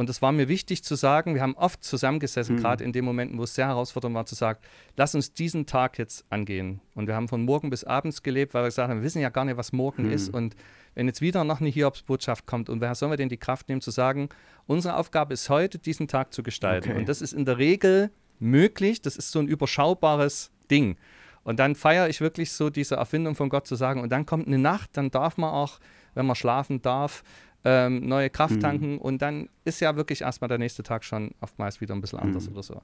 und 0.00 0.08
es 0.08 0.22
war 0.22 0.32
mir 0.32 0.48
wichtig 0.48 0.82
zu 0.82 0.94
sagen, 0.94 1.34
wir 1.34 1.42
haben 1.42 1.54
oft 1.58 1.84
zusammengesessen, 1.84 2.56
mhm. 2.56 2.60
gerade 2.60 2.84
in 2.84 2.92
den 2.94 3.04
Momenten, 3.04 3.36
wo 3.36 3.42
es 3.42 3.54
sehr 3.54 3.66
herausfordernd 3.66 4.14
war, 4.14 4.24
zu 4.24 4.34
sagen, 4.34 4.58
lass 4.96 5.14
uns 5.14 5.34
diesen 5.34 5.66
Tag 5.66 5.98
jetzt 5.98 6.24
angehen. 6.30 6.80
Und 6.94 7.06
wir 7.06 7.14
haben 7.14 7.28
von 7.28 7.44
morgen 7.44 7.68
bis 7.68 7.84
abends 7.84 8.22
gelebt, 8.22 8.54
weil 8.54 8.62
wir 8.62 8.68
gesagt 8.68 8.88
haben, 8.88 9.00
wir 9.00 9.04
wissen 9.04 9.20
ja 9.20 9.28
gar 9.28 9.44
nicht, 9.44 9.58
was 9.58 9.74
morgen 9.74 10.06
mhm. 10.06 10.12
ist. 10.12 10.30
Und 10.30 10.56
wenn 10.94 11.06
jetzt 11.06 11.20
wieder 11.20 11.44
noch 11.44 11.60
eine 11.60 11.68
Hiobsbotschaft 11.68 12.46
kommt, 12.46 12.70
und 12.70 12.80
wer 12.80 12.94
soll 12.94 13.10
wir 13.10 13.18
denn 13.18 13.28
die 13.28 13.36
Kraft 13.36 13.68
nehmen, 13.68 13.82
zu 13.82 13.90
sagen, 13.90 14.30
unsere 14.66 14.96
Aufgabe 14.96 15.34
ist 15.34 15.50
heute, 15.50 15.78
diesen 15.78 16.08
Tag 16.08 16.32
zu 16.32 16.42
gestalten. 16.42 16.92
Okay. 16.92 16.98
Und 16.98 17.06
das 17.06 17.20
ist 17.20 17.34
in 17.34 17.44
der 17.44 17.58
Regel 17.58 18.10
möglich, 18.38 19.02
das 19.02 19.18
ist 19.18 19.30
so 19.30 19.38
ein 19.38 19.48
überschaubares 19.48 20.50
Ding. 20.70 20.96
Und 21.42 21.58
dann 21.58 21.74
feiere 21.74 22.08
ich 22.08 22.22
wirklich 22.22 22.52
so 22.52 22.70
diese 22.70 22.94
Erfindung 22.94 23.34
von 23.34 23.50
Gott 23.50 23.66
zu 23.66 23.74
sagen, 23.74 24.00
und 24.00 24.10
dann 24.10 24.24
kommt 24.24 24.46
eine 24.46 24.56
Nacht, 24.56 24.96
dann 24.96 25.10
darf 25.10 25.36
man 25.36 25.50
auch, 25.50 25.78
wenn 26.14 26.24
man 26.24 26.36
schlafen 26.36 26.80
darf, 26.80 27.22
ähm, 27.64 28.06
neue 28.06 28.30
Kraft 28.30 28.56
mhm. 28.56 28.60
tanken 28.60 28.98
und 28.98 29.20
dann 29.20 29.48
ist 29.64 29.80
ja 29.80 29.96
wirklich 29.96 30.22
erstmal 30.22 30.48
der 30.48 30.58
nächste 30.58 30.82
Tag 30.82 31.04
schon 31.04 31.32
oftmals 31.40 31.80
wieder 31.80 31.94
ein 31.94 32.00
bisschen 32.00 32.18
anders 32.18 32.46
mhm. 32.46 32.52
oder 32.52 32.62
so. 32.62 32.82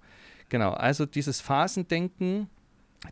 Genau, 0.48 0.72
also 0.72 1.06
dieses 1.06 1.40
Phasendenken. 1.40 2.48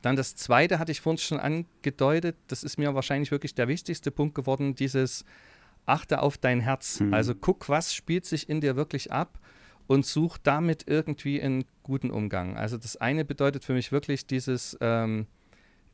Dann 0.03 0.17
das 0.17 0.35
zweite 0.35 0.79
hatte 0.79 0.93
ich 0.93 1.01
vorhin 1.01 1.19
schon 1.19 1.39
angedeutet, 1.39 2.37
das 2.49 2.65
ist 2.65 2.79
mir 2.79 2.95
wahrscheinlich 2.95 3.31
wirklich 3.31 3.55
der 3.55 3.69
wichtigste 3.69 4.11
Punkt 4.11 4.35
geworden, 4.35 4.75
dieses 4.75 5.25
achte 5.87 6.23
auf 6.23 6.39
dein 6.39 6.61
Herz. 6.61 7.01
Mhm. 7.01 7.15
Also 7.15 7.35
guck, 7.35 7.69
was 7.69 7.95
spielt 7.95 8.25
sich 8.25 8.49
in 8.49 8.61
dir 8.61 8.77
wirklich 8.77 9.13
ab 9.13 9.39
und 9.87 10.07
such 10.07 10.39
damit 10.39 10.85
irgendwie 10.87 11.41
einen 11.41 11.65
guten 11.83 12.11
Umgang. 12.11 12.57
Also 12.57 12.77
das 12.79 12.97
eine 12.97 13.25
bedeutet 13.25 13.65
für 13.65 13.75
mich 13.75 13.93
wirklich 13.93 14.27
dieses, 14.27 14.77
ähm, 14.81 15.27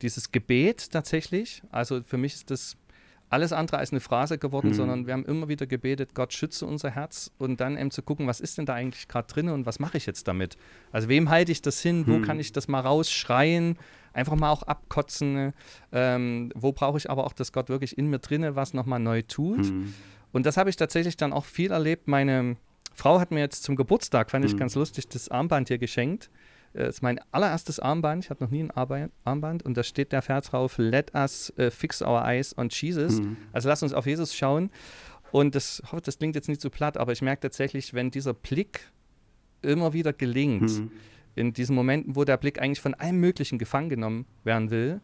dieses 0.01 0.31
Gebet 0.31 0.91
tatsächlich. 0.91 1.61
Also 1.71 2.01
für 2.03 2.17
mich 2.17 2.33
ist 2.35 2.49
das 2.49 2.77
alles 3.31 3.53
andere 3.53 3.77
als 3.77 3.91
eine 3.91 4.01
Phrase 4.01 4.37
geworden, 4.37 4.69
mhm. 4.69 4.73
sondern 4.73 5.07
wir 5.07 5.13
haben 5.13 5.25
immer 5.25 5.47
wieder 5.47 5.65
gebetet, 5.65 6.13
Gott 6.13 6.33
schütze 6.33 6.65
unser 6.65 6.91
Herz 6.91 7.31
und 7.37 7.61
dann 7.61 7.77
eben 7.77 7.89
zu 7.89 8.01
gucken, 8.03 8.27
was 8.27 8.41
ist 8.41 8.57
denn 8.57 8.65
da 8.65 8.73
eigentlich 8.73 9.07
gerade 9.07 9.27
drin 9.27 9.47
und 9.47 9.65
was 9.65 9.79
mache 9.79 9.97
ich 9.97 10.05
jetzt 10.05 10.27
damit? 10.27 10.57
Also 10.91 11.07
wem 11.07 11.29
halte 11.29 11.53
ich 11.53 11.61
das 11.61 11.81
hin? 11.81 12.05
Wo 12.07 12.17
mhm. 12.17 12.23
kann 12.23 12.39
ich 12.41 12.51
das 12.51 12.67
mal 12.67 12.81
rausschreien? 12.81 13.77
Einfach 14.11 14.35
mal 14.35 14.51
auch 14.51 14.63
abkotzen. 14.63 15.53
Ähm, 15.93 16.51
wo 16.55 16.73
brauche 16.73 16.97
ich 16.97 17.09
aber 17.09 17.25
auch, 17.25 17.31
dass 17.31 17.53
Gott 17.53 17.69
wirklich 17.69 17.97
in 17.97 18.09
mir 18.09 18.19
drinne 18.19 18.57
was 18.57 18.73
nochmal 18.73 18.99
neu 18.99 19.21
tut? 19.21 19.59
Mhm. 19.59 19.93
Und 20.33 20.45
das 20.45 20.57
habe 20.57 20.69
ich 20.69 20.75
tatsächlich 20.75 21.15
dann 21.15 21.31
auch 21.31 21.45
viel 21.45 21.71
erlebt. 21.71 22.09
Meine 22.09 22.57
Frau 22.93 23.21
hat 23.21 23.31
mir 23.31 23.39
jetzt 23.39 23.63
zum 23.63 23.77
Geburtstag, 23.77 24.29
fand 24.29 24.43
ich 24.43 24.53
mhm. 24.53 24.57
ganz 24.57 24.75
lustig, 24.75 25.07
das 25.07 25.29
Armband 25.29 25.69
hier 25.69 25.77
geschenkt. 25.77 26.29
Das 26.73 26.83
äh, 26.83 26.89
ist 26.89 27.01
mein 27.01 27.19
allererstes 27.31 27.79
Armband. 27.79 28.25
Ich 28.25 28.29
hatte 28.29 28.43
noch 28.43 28.51
nie 28.51 28.63
ein 28.63 29.11
Armband. 29.23 29.63
Und 29.63 29.75
da 29.75 29.83
steht 29.83 30.11
der 30.11 30.21
Vers 30.21 30.47
drauf: 30.47 30.77
Let 30.77 31.13
us 31.13 31.53
uh, 31.59 31.69
fix 31.69 32.01
our 32.01 32.23
eyes 32.25 32.57
on 32.57 32.69
Jesus. 32.69 33.19
Mhm. 33.19 33.37
Also 33.51 33.69
lass 33.69 33.83
uns 33.83 33.93
auf 33.93 34.05
Jesus 34.05 34.35
schauen. 34.35 34.71
Und 35.31 35.55
das, 35.55 35.81
hoffe, 35.85 36.01
das 36.01 36.17
klingt 36.17 36.35
jetzt 36.35 36.49
nicht 36.49 36.61
so 36.61 36.69
platt, 36.69 36.97
aber 36.97 37.13
ich 37.13 37.21
merke 37.21 37.41
tatsächlich, 37.41 37.93
wenn 37.93 38.11
dieser 38.11 38.33
Blick 38.33 38.91
immer 39.61 39.93
wieder 39.93 40.11
gelingt, 40.11 40.69
mhm. 40.69 40.91
in 41.35 41.53
diesen 41.53 41.73
Momenten, 41.75 42.15
wo 42.15 42.25
der 42.25 42.37
Blick 42.37 42.61
eigentlich 42.61 42.81
von 42.81 42.93
allem 42.95 43.17
Möglichen 43.17 43.57
gefangen 43.57 43.89
genommen 43.89 44.25
werden 44.43 44.71
will, 44.71 44.99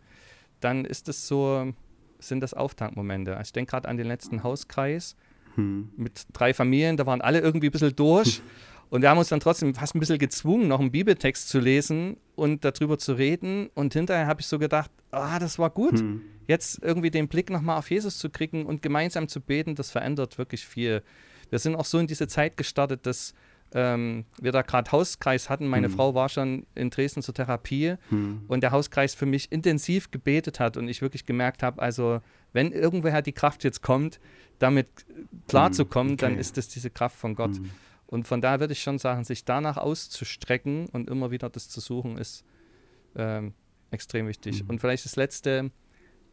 dann 0.60 0.84
ist 0.84 1.08
es 1.08 1.28
so, 1.28 1.74
sind 2.20 2.42
das 2.42 2.54
Auftankmomente. 2.54 3.38
Also 3.38 3.50
ich 3.50 3.54
denke 3.54 3.72
gerade 3.72 3.88
an 3.88 3.96
den 3.96 4.08
letzten 4.08 4.44
Hauskreis 4.44 5.16
mhm. 5.56 5.92
mit 5.96 6.26
drei 6.34 6.54
Familien, 6.54 6.98
da 6.98 7.06
waren 7.06 7.22
alle 7.22 7.40
irgendwie 7.40 7.68
ein 7.68 7.72
bisschen 7.72 7.96
durch. 7.96 8.42
Und 8.90 9.02
wir 9.02 9.10
haben 9.10 9.18
uns 9.18 9.30
dann 9.30 9.40
trotzdem 9.40 9.76
fast 9.76 9.96
ein 9.96 10.00
bisschen 10.00 10.18
gezwungen, 10.18 10.68
noch 10.68 10.80
einen 10.80 10.92
Bibeltext 10.92 11.50
zu 11.50 11.60
lesen 11.60 12.18
und 12.36 12.64
darüber 12.64 12.98
zu 12.98 13.14
reden. 13.14 13.70
Und 13.74 13.94
hinterher 13.94 14.28
habe 14.28 14.42
ich 14.42 14.48
so 14.48 14.60
gedacht, 14.60 14.92
ah, 15.12 15.40
das 15.40 15.60
war 15.60 15.70
gut. 15.70 16.00
Hm. 16.00 16.22
Jetzt 16.48 16.82
irgendwie 16.82 17.12
den 17.12 17.28
Blick 17.28 17.50
nochmal 17.50 17.78
auf 17.78 17.92
Jesus 17.92 18.18
zu 18.18 18.30
kriegen 18.30 18.66
und 18.66 18.82
gemeinsam 18.82 19.28
zu 19.28 19.42
beten, 19.42 19.76
das 19.76 19.92
verändert 19.92 20.38
wirklich 20.38 20.66
viel. 20.66 21.04
Wir 21.50 21.60
sind 21.60 21.76
auch 21.76 21.86
so 21.86 22.00
in 22.00 22.08
diese 22.08 22.28
Zeit 22.28 22.56
gestartet, 22.56 23.06
dass 23.06 23.34
ähm, 23.74 24.24
wir 24.40 24.54
da 24.54 24.62
gerade 24.62 24.90
Hauskreis 24.92 25.50
hatten. 25.50 25.68
Meine 25.68 25.88
hm. 25.88 25.94
Frau 25.96 26.16
war 26.16 26.30
schon 26.30 26.66
in 26.74 26.90
Dresden 26.90 27.22
zur 27.22 27.34
Therapie 27.34 27.96
hm. 28.10 28.44
und 28.48 28.62
der 28.62 28.72
Hauskreis 28.72 29.14
für 29.14 29.26
mich 29.26 29.52
intensiv 29.52 30.12
gebetet 30.12 30.62
hat 30.62 30.78
und 30.78 30.88
ich 30.88 31.02
wirklich 31.02 31.26
gemerkt 31.26 31.64
habe, 31.64 31.82
also 31.82 32.22
wenn 32.54 32.72
irgendwoher 32.72 33.22
die 33.22 33.34
Kraft 33.34 33.66
jetzt 33.66 33.82
kommt, 33.82 34.22
damit 34.60 34.88
klarzukommen, 35.50 36.12
hm. 36.12 36.16
okay. 36.16 36.26
dann 36.26 36.40
ist 36.40 36.56
das 36.56 36.70
diese 36.70 36.90
Kraft 36.90 37.18
von 37.18 37.36
Gott. 37.36 37.60
Und 38.08 38.26
von 38.26 38.42
daher 38.42 38.60
würde 38.60 38.74
ich 38.74 38.82
schon 38.82 39.00
sagen, 39.00 39.24
sich 39.24 39.46
danach 39.46 39.78
auszustrecken 39.78 40.88
und 40.90 41.10
immer 41.10 41.30
wieder 41.30 41.50
das 41.50 41.70
zu 41.70 41.82
suchen, 41.82 42.18
ist 42.18 42.46
ähm, 43.16 43.54
extrem 43.92 44.28
wichtig. 44.28 44.64
Mhm. 44.64 44.70
Und 44.70 44.80
vielleicht 44.80 45.06
das 45.06 45.18
Letzte, 45.18 45.72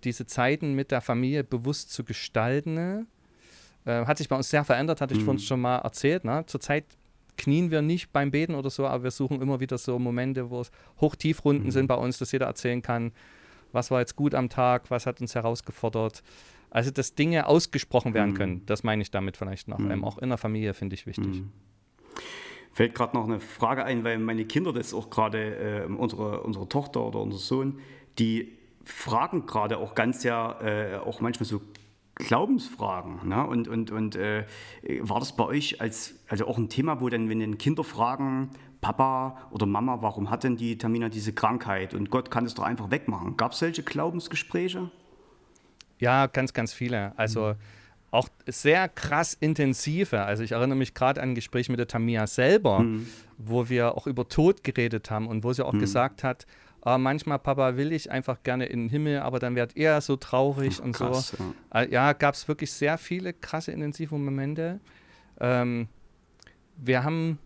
diese 0.05 0.27
Zeiten 0.27 0.75
mit 0.75 0.91
der 0.91 1.01
Familie 1.01 1.43
bewusst 1.43 1.93
zu 1.93 2.05
gestalten, 2.05 3.07
äh, 3.85 4.07
hat 4.07 4.19
sich 4.19 4.29
bei 4.29 4.37
uns 4.37 4.51
sehr 4.51 4.65
verändert, 4.65 5.01
hatte 5.01 5.15
ich 5.15 5.21
mhm. 5.21 5.25
vorhin 5.25 5.41
schon 5.41 5.61
mal 5.61 5.79
erzählt. 5.79 6.25
Ne? 6.25 6.45
Zurzeit 6.47 6.85
knien 7.37 7.71
wir 7.71 7.83
nicht 7.83 8.13
beim 8.13 8.31
Beten 8.31 8.55
oder 8.55 8.71
so, 8.71 8.87
aber 8.87 9.05
wir 9.05 9.11
suchen 9.11 9.43
immer 9.43 9.61
wieder 9.61 9.79
so 9.79 9.99
Momente, 9.99 10.51
wo 10.51 10.61
es 10.61 10.71
Hoch-Tief-Runden 11.01 11.67
mhm. 11.67 11.71
sind 11.71 11.87
bei 11.89 11.97
uns, 11.97 12.19
dass 12.19 12.31
jeder 12.33 12.47
erzählen 12.47 12.83
kann, 12.83 13.13
was 13.73 13.91
war 13.91 14.01
jetzt 14.01 14.15
gut 14.15 14.35
am 14.35 14.49
Tag, 14.49 14.91
was 14.91 15.07
hat 15.07 15.21
uns 15.21 15.35
herausgefordert. 15.35 16.23
Also, 16.71 16.91
dass 16.91 17.15
Dinge 17.15 17.47
ausgesprochen 17.47 18.15
werden 18.15 18.31
mhm. 18.31 18.37
können, 18.37 18.67
das 18.67 18.83
meine 18.83 19.03
ich 19.03 19.11
damit 19.11 19.37
vielleicht 19.37 19.69
noch. 19.69 19.79
Mhm. 19.79 19.91
Ähm, 19.91 20.05
auch 20.05 20.19
in 20.19 20.29
der 20.29 20.39
Familie 20.39 20.75
finde 20.75 20.95
ich 20.95 21.07
wichtig. 21.07 21.43
Fällt 22.75 22.95
gerade 22.95 23.17
noch 23.17 23.25
eine 23.25 23.39
Frage 23.39 23.85
ein, 23.85 24.03
weil 24.03 24.19
meine 24.19 24.45
Kinder 24.45 24.73
das 24.73 24.93
auch 24.93 25.09
gerade, 25.09 25.85
äh, 25.85 25.87
unsere, 25.87 26.43
unsere 26.43 26.69
Tochter 26.69 27.07
oder 27.07 27.21
unser 27.21 27.39
Sohn, 27.39 27.79
die 28.19 28.59
fragen 28.85 29.47
gerade 29.47 29.79
auch 29.79 29.95
ganz 29.95 30.23
sehr, 30.23 30.59
äh, 30.61 30.97
auch 30.97 31.21
manchmal 31.21 31.47
so 31.47 31.63
Glaubensfragen. 32.17 33.29
Ne? 33.29 33.47
Und, 33.47 33.69
und, 33.69 33.93
und 33.93 34.17
äh, 34.17 34.45
war 35.01 35.21
das 35.21 35.37
bei 35.37 35.45
euch 35.45 35.81
als, 35.81 36.15
also 36.29 36.47
auch 36.47 36.59
ein 36.59 36.69
Thema, 36.69 37.01
wo 37.01 37.09
dann, 37.09 37.29
wenn 37.29 37.39
den 37.39 37.59
Kinder 37.59 37.85
fragen, 37.85 38.51
Papa 38.81 39.39
oder 39.53 39.67
Mama, 39.67 40.03
warum 40.03 40.29
hat 40.29 40.45
denn 40.45 40.57
die 40.57 40.77
Tamina 40.77 41.09
diese 41.09 41.33
Krankheit 41.33 41.95
und 41.95 42.11
Gott 42.11 42.31
kann 42.31 42.45
es 42.45 42.55
doch 42.55 42.65
einfach 42.65 42.91
wegmachen? 42.91 43.37
Gab 43.37 43.53
es 43.53 43.61
solche 43.61 43.85
Glaubensgespräche? 43.85 44.91
Ja, 46.01 46.27
ganz, 46.27 46.53
ganz 46.53 46.73
viele. 46.73 47.17
Also 47.17 47.51
mhm. 47.51 47.55
Auch 48.15 48.29
sehr 48.47 48.89
krass 48.89 49.35
intensive. 49.35 50.23
Also 50.23 50.43
ich 50.43 50.53
erinnere 50.53 50.79
mich 50.79 50.95
gerade 50.95 51.21
an 51.21 51.31
ein 51.31 51.35
Gespräch 51.35 51.69
mit 51.69 51.79
der 51.79 51.89
Tamia 51.89 52.27
selber, 52.27 52.81
mhm. 52.81 53.07
wo 53.39 53.69
wir 53.69 53.97
auch 53.97 54.07
über 54.07 54.29
Tod 54.29 54.65
geredet 54.65 55.11
haben 55.11 55.27
und 55.27 55.45
wo 55.45 55.53
sie 55.53 55.65
auch 55.65 55.73
mhm. 55.73 55.81
gesagt 55.81 56.23
hat, 56.23 56.47
äh, 56.87 56.99
manchmal, 56.99 57.39
Papa, 57.39 57.77
will 57.77 57.93
ich 57.93 58.11
einfach 58.11 58.43
gerne 58.43 58.67
in 58.67 58.85
den 58.85 58.89
Himmel, 58.89 59.21
aber 59.21 59.39
dann 59.39 59.57
wird 59.57 59.77
er 59.77 60.01
so 60.01 60.17
traurig 60.17 60.79
Ach, 60.81 60.85
und 60.85 60.93
krass, 60.93 61.29
so. 61.37 61.55
Ja, 61.73 61.83
äh, 61.83 61.91
ja 61.91 62.13
gab 62.13 62.35
es 62.35 62.47
wirklich 62.47 62.73
sehr 62.73 62.99
viele 62.99 63.33
krasse, 63.33 63.73
intensive 63.73 64.17
Momente. 64.17 64.81
Ähm, 65.41 65.89
wir 66.77 67.03
haben, 67.03 67.39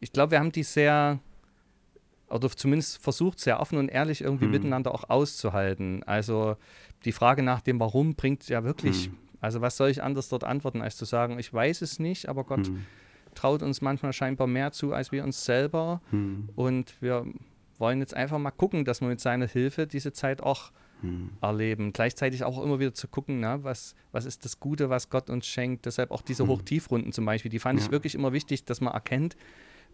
ich 0.00 0.12
glaube, 0.12 0.32
wir 0.32 0.38
haben 0.38 0.52
die 0.52 0.62
sehr, 0.62 1.18
oder 2.30 2.50
zumindest 2.50 3.02
versucht, 3.02 3.40
sehr 3.40 3.60
offen 3.60 3.78
und 3.78 3.88
ehrlich 3.88 4.20
irgendwie 4.20 4.44
hm. 4.44 4.52
miteinander 4.52 4.94
auch 4.94 5.08
auszuhalten. 5.08 6.02
Also 6.04 6.56
die 7.04 7.12
Frage 7.12 7.42
nach 7.42 7.60
dem 7.60 7.80
Warum 7.80 8.14
bringt 8.14 8.48
ja 8.48 8.64
wirklich, 8.64 9.06
hm. 9.06 9.16
also 9.40 9.60
was 9.60 9.76
soll 9.76 9.90
ich 9.90 10.02
anders 10.02 10.28
dort 10.28 10.44
antworten, 10.44 10.82
als 10.82 10.96
zu 10.96 11.04
sagen, 11.04 11.38
ich 11.38 11.52
weiß 11.52 11.82
es 11.82 11.98
nicht, 11.98 12.28
aber 12.28 12.44
Gott 12.44 12.66
hm 12.66 12.84
traut 13.38 13.62
uns 13.62 13.80
manchmal 13.80 14.12
scheinbar 14.12 14.48
mehr 14.48 14.72
zu 14.72 14.92
als 14.92 15.12
wir 15.12 15.22
uns 15.22 15.44
selber. 15.44 16.00
Hm. 16.10 16.48
Und 16.56 17.00
wir 17.00 17.24
wollen 17.78 18.00
jetzt 18.00 18.14
einfach 18.14 18.38
mal 18.38 18.50
gucken, 18.50 18.84
dass 18.84 19.00
wir 19.00 19.08
mit 19.08 19.20
seiner 19.20 19.46
Hilfe 19.46 19.86
diese 19.86 20.12
Zeit 20.12 20.42
auch 20.42 20.72
hm. 21.02 21.30
erleben. 21.40 21.92
Gleichzeitig 21.92 22.42
auch 22.42 22.60
immer 22.62 22.80
wieder 22.80 22.94
zu 22.94 23.06
gucken, 23.06 23.38
na, 23.40 23.62
was, 23.62 23.94
was 24.10 24.24
ist 24.24 24.44
das 24.44 24.58
Gute, 24.58 24.90
was 24.90 25.08
Gott 25.08 25.30
uns 25.30 25.46
schenkt. 25.46 25.86
Deshalb 25.86 26.10
auch 26.10 26.22
diese 26.22 26.42
hm. 26.42 26.50
Hoch-Tief-Runden 26.50 27.12
zum 27.12 27.24
Beispiel, 27.24 27.50
die 27.50 27.60
fand 27.60 27.78
ja. 27.78 27.86
ich 27.86 27.92
wirklich 27.92 28.16
immer 28.16 28.32
wichtig, 28.32 28.64
dass 28.64 28.80
man 28.80 28.92
erkennt, 28.92 29.36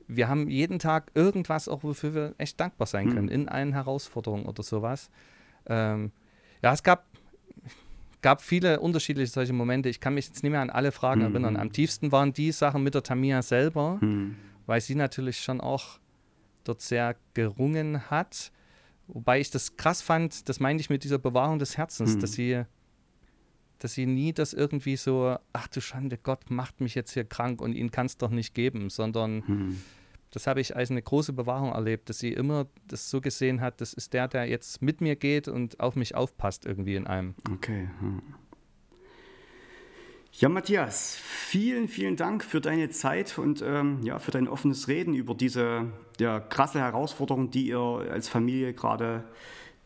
wir 0.07 0.29
haben 0.29 0.49
jeden 0.51 0.79
Tag 0.79 1.11
irgendwas, 1.15 1.69
auch 1.69 1.83
wofür 1.83 2.15
wir 2.15 2.35
echt 2.39 2.61
dankbar 2.61 2.87
sein 2.87 3.09
können, 3.09 3.29
hm. 3.29 3.35
in 3.35 3.49
allen 3.49 3.73
Herausforderungen 3.73 4.47
oder 4.47 4.63
sowas. 4.63 5.11
Ähm, 5.67 6.13
ja, 6.63 6.73
es 6.73 6.83
gab 6.83 7.07
gab 8.25 8.41
viele 8.41 8.81
unterschiedliche 8.81 9.31
solche 9.31 9.53
Momente. 9.53 9.91
Ich 9.91 10.01
kann 10.01 10.15
mich 10.15 10.29
jetzt 10.29 10.43
nicht 10.43 10.51
mehr 10.51 10.63
an 10.63 10.71
alle 10.71 10.93
Fragen 10.93 11.21
mhm. 11.21 11.27
erinnern. 11.27 11.57
Am 11.59 11.73
tiefsten 11.73 12.11
waren 12.11 12.33
die 12.33 12.53
Sachen 12.53 12.83
mit 12.83 12.95
der 12.95 13.03
Tamia 13.03 13.43
selber, 13.43 13.99
mhm. 14.01 14.37
weil 14.65 14.81
sie 14.81 14.95
natürlich 14.95 15.43
schon 15.43 15.61
auch 15.61 15.99
dort 16.65 16.81
sehr 16.81 17.17
gerungen 17.35 18.11
hat. 18.11 18.51
Wobei 19.09 19.41
ich 19.41 19.51
das 19.51 19.77
krass 19.77 20.01
fand, 20.01 20.49
das 20.49 20.59
meinte 20.59 20.81
ich 20.81 20.89
mit 20.89 21.05
dieser 21.05 21.19
Bewahrung 21.19 21.59
des 21.59 21.77
Herzens, 21.77 22.17
mhm. 22.17 22.21
dass 22.21 22.33
sie 22.33 22.65
dass 23.85 23.95
sie 23.95 24.07
nie 24.07 24.33
das 24.33 24.53
irgendwie 24.53 24.97
so, 24.97 25.37
ach 25.53 25.69
du 25.69 25.81
Schande, 25.81 26.19
Gott 26.19 26.51
macht 26.51 26.81
mich 26.81 26.95
jetzt 26.95 27.13
hier 27.13 27.25
krank 27.25 27.61
und 27.61 27.75
ihn 27.75 27.91
kann 27.91 28.07
es 28.07 28.17
doch 28.17 28.31
nicht 28.31 28.55
geben, 28.55 28.91
sondern 28.91 29.45
mhm 29.47 29.81
das 30.35 30.49
habe 30.49 30.61
ich 30.61 30.75
als 30.75 30.91
eine 30.91 31.01
große 31.01 31.33
Bewahrung 31.33 31.71
erlebt, 31.73 32.09
dass 32.09 32.19
sie 32.19 32.33
immer 32.33 32.67
das 32.89 33.09
so 33.09 33.21
gesehen 33.21 33.61
hat, 33.61 33.81
das 33.81 33.95
ist 33.95 34.13
der, 34.13 34.27
der 34.27 34.47
jetzt 34.47 34.83
mit 34.83 35.01
mir 35.01 35.15
geht 35.15 35.47
und 35.47 35.79
auf 35.79 35.95
mich 35.95 36.17
aufpasst 36.17 36.67
irgendwie 36.67 36.97
in 36.97 37.07
einem. 37.07 37.35
Okay. 37.53 37.89
Hm. 38.01 38.21
Ja, 40.33 40.49
Matthias, 40.49 41.17
vielen, 41.17 41.87
vielen 41.87 42.17
Dank 42.17 42.43
für 42.43 42.61
deine 42.61 42.91
Zeit 42.91 43.39
und 43.39 43.63
ähm, 43.65 44.03
ja, 44.03 44.19
für 44.19 44.33
dein 44.33 44.49
offenes 44.49 44.89
Reden 44.89 45.15
über 45.15 45.35
diese 45.35 45.93
ja, 46.19 46.41
krasse 46.41 46.81
Herausforderung, 46.81 47.53
die 47.53 47.69
ihr 47.69 47.79
als 47.79 48.29
Familie 48.29 48.75
gerade 48.75 49.23